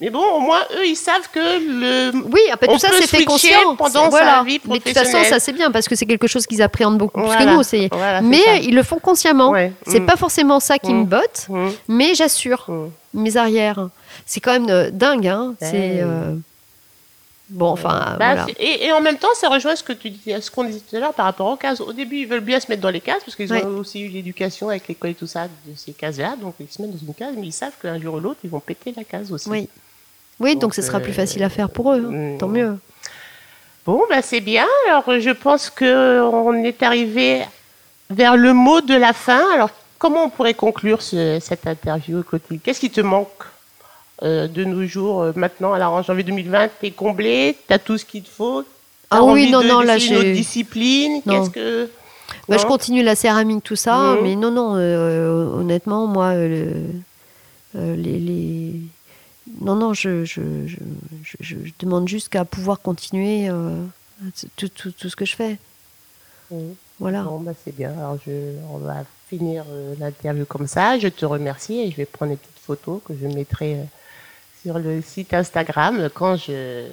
Mais 0.00 0.08
bon, 0.10 0.24
au 0.34 0.40
moins, 0.40 0.60
eux, 0.76 0.86
ils 0.86 0.96
savent 0.96 1.28
que 1.32 1.38
le. 1.38 2.10
Oui, 2.32 2.40
après 2.50 2.66
tout 2.66 2.78
ça, 2.78 2.88
c'est 2.98 3.06
fait 3.06 3.24
conscient. 3.24 3.76
pendant 3.76 3.90
C'est- 3.90 4.00
sa 4.06 4.08
voilà. 4.08 4.42
vie 4.44 4.58
Mais 4.64 4.78
de 4.78 4.82
toute 4.82 4.94
façon, 4.94 5.10
professionnelle. 5.10 5.28
ça 5.28 5.38
c'est 5.38 5.52
bien 5.52 5.70
parce 5.70 5.86
que 5.88 5.94
c'est 5.94 6.06
quelque 6.06 6.26
chose 6.26 6.46
qu'ils 6.46 6.62
appréhendent 6.62 6.96
beaucoup 6.98 7.20
plus 7.20 7.26
Voilà. 7.26 7.44
que 7.44 7.50
nous. 7.50 7.62
C'est... 7.62 7.88
Voilà, 7.92 8.22
mais 8.22 8.42
ça. 8.42 8.56
ils 8.56 8.74
le 8.74 8.82
font 8.82 8.98
consciemment. 8.98 9.50
Ouais. 9.50 9.72
C'est 9.86 10.00
Mm. 10.00 10.06
pas 10.06 10.16
forcément 10.16 10.58
ça 10.58 10.78
qui 10.78 10.92
Mm. 10.92 11.00
me 11.00 11.04
botte, 11.04 11.46
Mm. 11.50 11.68
mais 11.88 12.14
j'assure 12.14 12.64
Mm. 12.66 12.88
mes 13.22 13.36
arrières. 13.36 13.88
C'est 14.26 14.40
quand 14.40 14.52
même 14.52 14.70
euh, 14.70 14.90
dingue. 14.90 15.28
Hein. 15.28 15.54
Ouais. 15.60 15.68
C'est 15.70 16.00
euh, 16.02 16.34
bon, 17.50 17.66
enfin 17.70 18.16
Bah, 18.18 18.34
voilà. 18.34 18.46
et, 18.58 18.86
et 18.86 18.92
en 18.92 19.00
même 19.00 19.18
temps, 19.18 19.34
ça 19.34 19.48
rejoint 19.48 19.76
ce 19.76 19.82
que 19.82 19.92
tu 19.92 20.10
dis, 20.10 20.20
ce 20.40 20.50
qu'on 20.50 20.64
disait 20.64 20.80
tout 20.88 20.96
à 20.96 21.00
l'heure 21.00 21.12
par 21.14 21.26
rapport 21.26 21.46
aux 21.48 21.56
cases. 21.56 21.80
Au 21.80 21.92
début, 21.92 22.16
ils 22.18 22.26
veulent 22.26 22.40
bien 22.40 22.58
se 22.60 22.68
mettre 22.70 22.80
dans 22.82 22.90
les 22.90 23.00
cases 23.00 23.22
parce 23.24 23.36
qu'ils 23.36 23.52
Ouais. 23.52 23.64
ont 23.64 23.78
aussi 23.78 24.00
eu 24.00 24.08
l'éducation 24.08 24.68
avec 24.70 24.88
l'école 24.88 25.10
et 25.10 25.14
tout 25.14 25.26
ça 25.26 25.44
de 25.48 25.74
ces 25.76 25.92
cases-là, 25.92 26.36
donc 26.40 26.54
ils 26.60 26.68
se 26.70 26.80
mettent 26.80 26.92
dans 26.92 27.06
une 27.06 27.14
case, 27.14 27.34
mais 27.36 27.46
ils 27.48 27.52
savent 27.52 27.74
qu'un 27.82 28.00
jour 28.00 28.14
ou 28.14 28.20
l'autre, 28.20 28.40
ils 28.44 28.50
vont 28.50 28.60
péter 28.60 28.94
la 28.96 29.04
case 29.04 29.30
aussi. 29.32 29.48
Oui. 29.50 29.68
Oui, 30.38 30.52
donc, 30.54 30.62
Donc, 30.62 30.74
ce 30.74 30.80
sera 30.82 31.00
plus 31.00 31.10
euh, 31.12 31.14
facile 31.16 31.42
à 31.42 31.50
faire 31.50 31.68
pour 31.68 31.92
eux. 31.92 32.02
hein. 32.08 32.34
mm. 32.34 32.38
Tant 32.38 32.48
mieux. 32.48 32.78
Bon, 33.84 34.02
bah, 34.08 34.22
c'est 34.22 34.40
bien. 34.40 34.66
Alors, 34.88 35.04
je 35.20 35.30
pense 35.30 35.70
que 35.70 36.20
on 36.22 36.54
est 36.64 36.82
arrivé 36.82 37.42
vers 38.08 38.36
le 38.36 38.52
mot 38.54 38.80
de 38.80 38.94
la 38.94 39.12
fin. 39.12 39.42
Alors, 39.54 39.70
comment 39.98 40.24
on 40.24 40.28
pourrait 40.30 40.54
conclure 40.54 41.02
ce- 41.02 41.38
cette 41.40 41.66
interview, 41.66 42.22
Clotilde? 42.22 42.60
Qu'est-ce 42.62 42.80
qui 42.80 42.90
te 42.90 43.00
manque? 43.00 43.28
Euh, 44.22 44.48
de 44.48 44.64
nos 44.64 44.84
jours 44.86 45.22
euh, 45.22 45.32
maintenant 45.36 45.72
Alors, 45.72 45.92
en 45.94 46.02
janvier 46.02 46.24
2020, 46.24 46.68
t'es 46.80 46.90
comblé, 46.90 47.56
t'as 47.68 47.78
tout 47.78 47.96
ce 47.98 48.04
qu'il 48.04 48.22
te 48.22 48.28
faut. 48.28 48.64
Ah 49.10 49.24
oui, 49.24 49.50
non, 49.50 49.62
de- 49.62 49.66
non, 49.68 49.80
là, 49.80 49.94
d'essayer 49.94 50.16
une 50.16 50.22
j'ai- 50.22 50.32
discipline. 50.34 51.22
Qu'est-ce 51.28 51.50
que 51.50 51.90
Bah, 52.48 52.58
je 52.58 52.66
continue 52.66 53.02
la 53.02 53.16
céramique, 53.16 53.64
tout 53.64 53.76
ça, 53.76 54.16
mais 54.22 54.36
non, 54.36 54.50
non, 54.52 54.76
euh, 54.76 55.44
honnêtement, 55.46 56.06
moi, 56.06 56.26
euh, 56.28 56.74
le- 57.74 57.94
les, 57.94 58.18
les- 58.18 58.80
Non, 59.60 59.74
non, 59.74 59.94
je, 59.94 60.24
je, 60.24 60.40
je, 60.66 60.76
je- 61.40 61.56
demande 61.80 62.06
juste 62.08 62.28
qu'à 62.28 62.44
pouvoir 62.44 62.80
continuer 62.80 63.48
tout, 64.56 64.68
tout- 64.68 64.92
tout 64.92 65.08
ce 65.08 65.16
que 65.16 65.24
je 65.24 65.34
fais. 65.34 65.58
Mhm. 66.52 66.74
Voilà. 67.00 67.22
Bon, 67.22 67.40
bah, 67.40 67.52
c'est 67.64 67.74
bien. 67.74 67.90
Alors, 67.98 68.18
je, 68.26 68.30
on 68.72 68.78
va 68.78 69.04
finir 69.28 69.64
l'interview 69.98 70.44
comme 70.44 70.66
ça. 70.68 70.98
Je 70.98 71.08
te 71.08 71.24
remercie 71.26 71.80
et 71.80 71.90
je 71.90 71.96
vais 71.96 72.04
prendre 72.04 72.30
des 72.32 72.36
petites 72.36 72.64
photos 72.64 73.00
que 73.04 73.12
je 73.20 73.26
mettrai 73.26 73.76
sur 74.62 74.78
le 74.78 75.00
site 75.02 75.32
Instagram 75.34 76.08
quand 76.14 76.36
je 76.36 76.86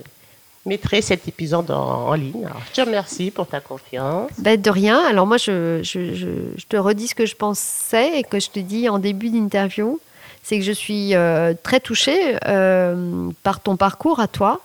mettrai 0.65 1.01
cet 1.01 1.27
épisode 1.27 1.71
en, 1.71 2.07
en 2.09 2.13
ligne. 2.13 2.45
Alors, 2.45 2.61
je 2.69 2.73
te 2.73 2.81
remercie 2.85 3.31
pour 3.31 3.47
ta 3.47 3.59
confiance. 3.61 4.29
Bah, 4.37 4.57
de 4.57 4.69
rien. 4.69 5.01
Alors 5.07 5.25
moi, 5.25 5.37
je, 5.37 5.79
je, 5.83 6.13
je, 6.13 6.27
je 6.57 6.65
te 6.67 6.75
redis 6.77 7.07
ce 7.07 7.15
que 7.15 7.25
je 7.25 7.35
pensais 7.35 8.19
et 8.19 8.23
que 8.23 8.39
je 8.39 8.49
te 8.49 8.59
dis 8.59 8.89
en 8.89 8.99
début 8.99 9.29
d'interview. 9.29 9.99
C'est 10.43 10.57
que 10.59 10.63
je 10.65 10.71
suis 10.71 11.13
euh, 11.15 11.53
très 11.61 11.79
touchée 11.81 12.37
euh, 12.47 13.29
par 13.43 13.59
ton 13.59 13.75
parcours 13.75 14.19
à 14.19 14.27
toi. 14.27 14.61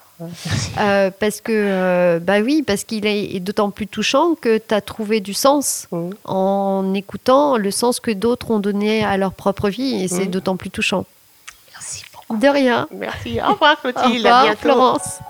Euh, 0.78 1.11
parce 1.18 1.40
que, 1.40 1.50
euh, 1.53 2.20
bah 2.20 2.38
oui, 2.40 2.62
parce 2.64 2.84
qu'il 2.84 3.07
est, 3.07 3.40
d'autant 3.40 3.70
plus 3.72 3.88
touchant 3.88 4.36
que 4.40 4.59
tu 4.59 4.72
as 4.74 4.80
trouvé 4.80 5.18
du 5.20 5.34
sens 5.34 5.88
Mhm. 5.90 6.11
en 6.24 6.94
écoutant 6.94 7.57
le 7.57 7.70
sens 7.72 7.98
que 7.98 8.12
d'autres 8.12 8.53
ont 8.53 8.61
donné 8.61 9.05
à 9.05 9.16
leur 9.16 9.32
propre 9.32 9.68
vie. 9.68 10.05
Et 10.05 10.07
c'est 10.09 10.26
Mhm. 10.26 10.30
d'autant 10.30 10.57
plus 10.57 10.70
touchant. 10.70 11.05
Merci 11.72 12.05
beaucoup. 12.05 12.11
De 12.33 12.49
rien. 12.49 12.87
Merci. 12.93 13.41
Au 13.47 13.53
revoir, 13.53 13.72
Au 13.85 13.93
Clotilde. 13.93 14.16
revoir, 14.24 14.41
à 14.41 14.43
bientôt. 14.45 14.59
Florence. 14.61 15.20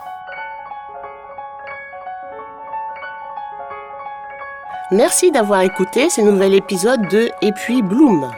Merci 4.91 5.31
d'avoir 5.31 5.63
écouté 5.63 6.11
ce 6.11 6.21
nouvel 6.21 6.55
épisode 6.55 7.09
de 7.09 7.31
Et 7.41 7.53
puis 7.53 7.83
Bloom. 7.83 8.31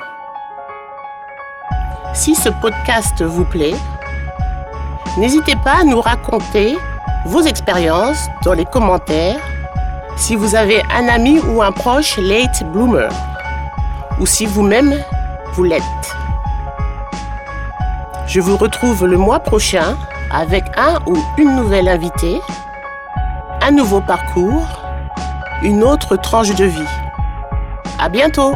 Si 2.14 2.34
ce 2.34 2.48
podcast 2.48 3.22
vous 3.22 3.44
plaît, 3.44 3.74
n'hésitez 5.18 5.56
pas 5.56 5.80
à 5.80 5.84
nous 5.84 6.00
raconter 6.00 6.76
vos 7.26 7.40
expériences 7.42 8.28
dans 8.44 8.52
les 8.52 8.64
commentaires 8.66 9.40
si 10.16 10.36
vous 10.36 10.54
avez 10.54 10.80
un 10.94 11.08
ami 11.08 11.40
ou 11.40 11.60
un 11.60 11.72
proche 11.72 12.18
late 12.18 12.62
bloomer 12.72 13.08
ou 14.20 14.26
si 14.26 14.46
vous-même 14.46 14.94
vous 15.54 15.64
l'êtes. 15.64 15.82
Je 18.26 18.40
vous 18.40 18.56
retrouve 18.56 19.06
le 19.06 19.16
mois 19.16 19.40
prochain 19.40 19.96
avec 20.32 20.64
un 20.76 21.00
ou 21.06 21.16
une 21.38 21.56
nouvelle 21.56 21.88
invitée, 21.88 22.40
un 23.60 23.70
nouveau 23.70 24.00
parcours 24.00 24.84
une 25.64 25.82
autre 25.82 26.16
tranche 26.16 26.54
de 26.54 26.66
vie. 26.66 26.88
À 27.98 28.08
bientôt! 28.10 28.52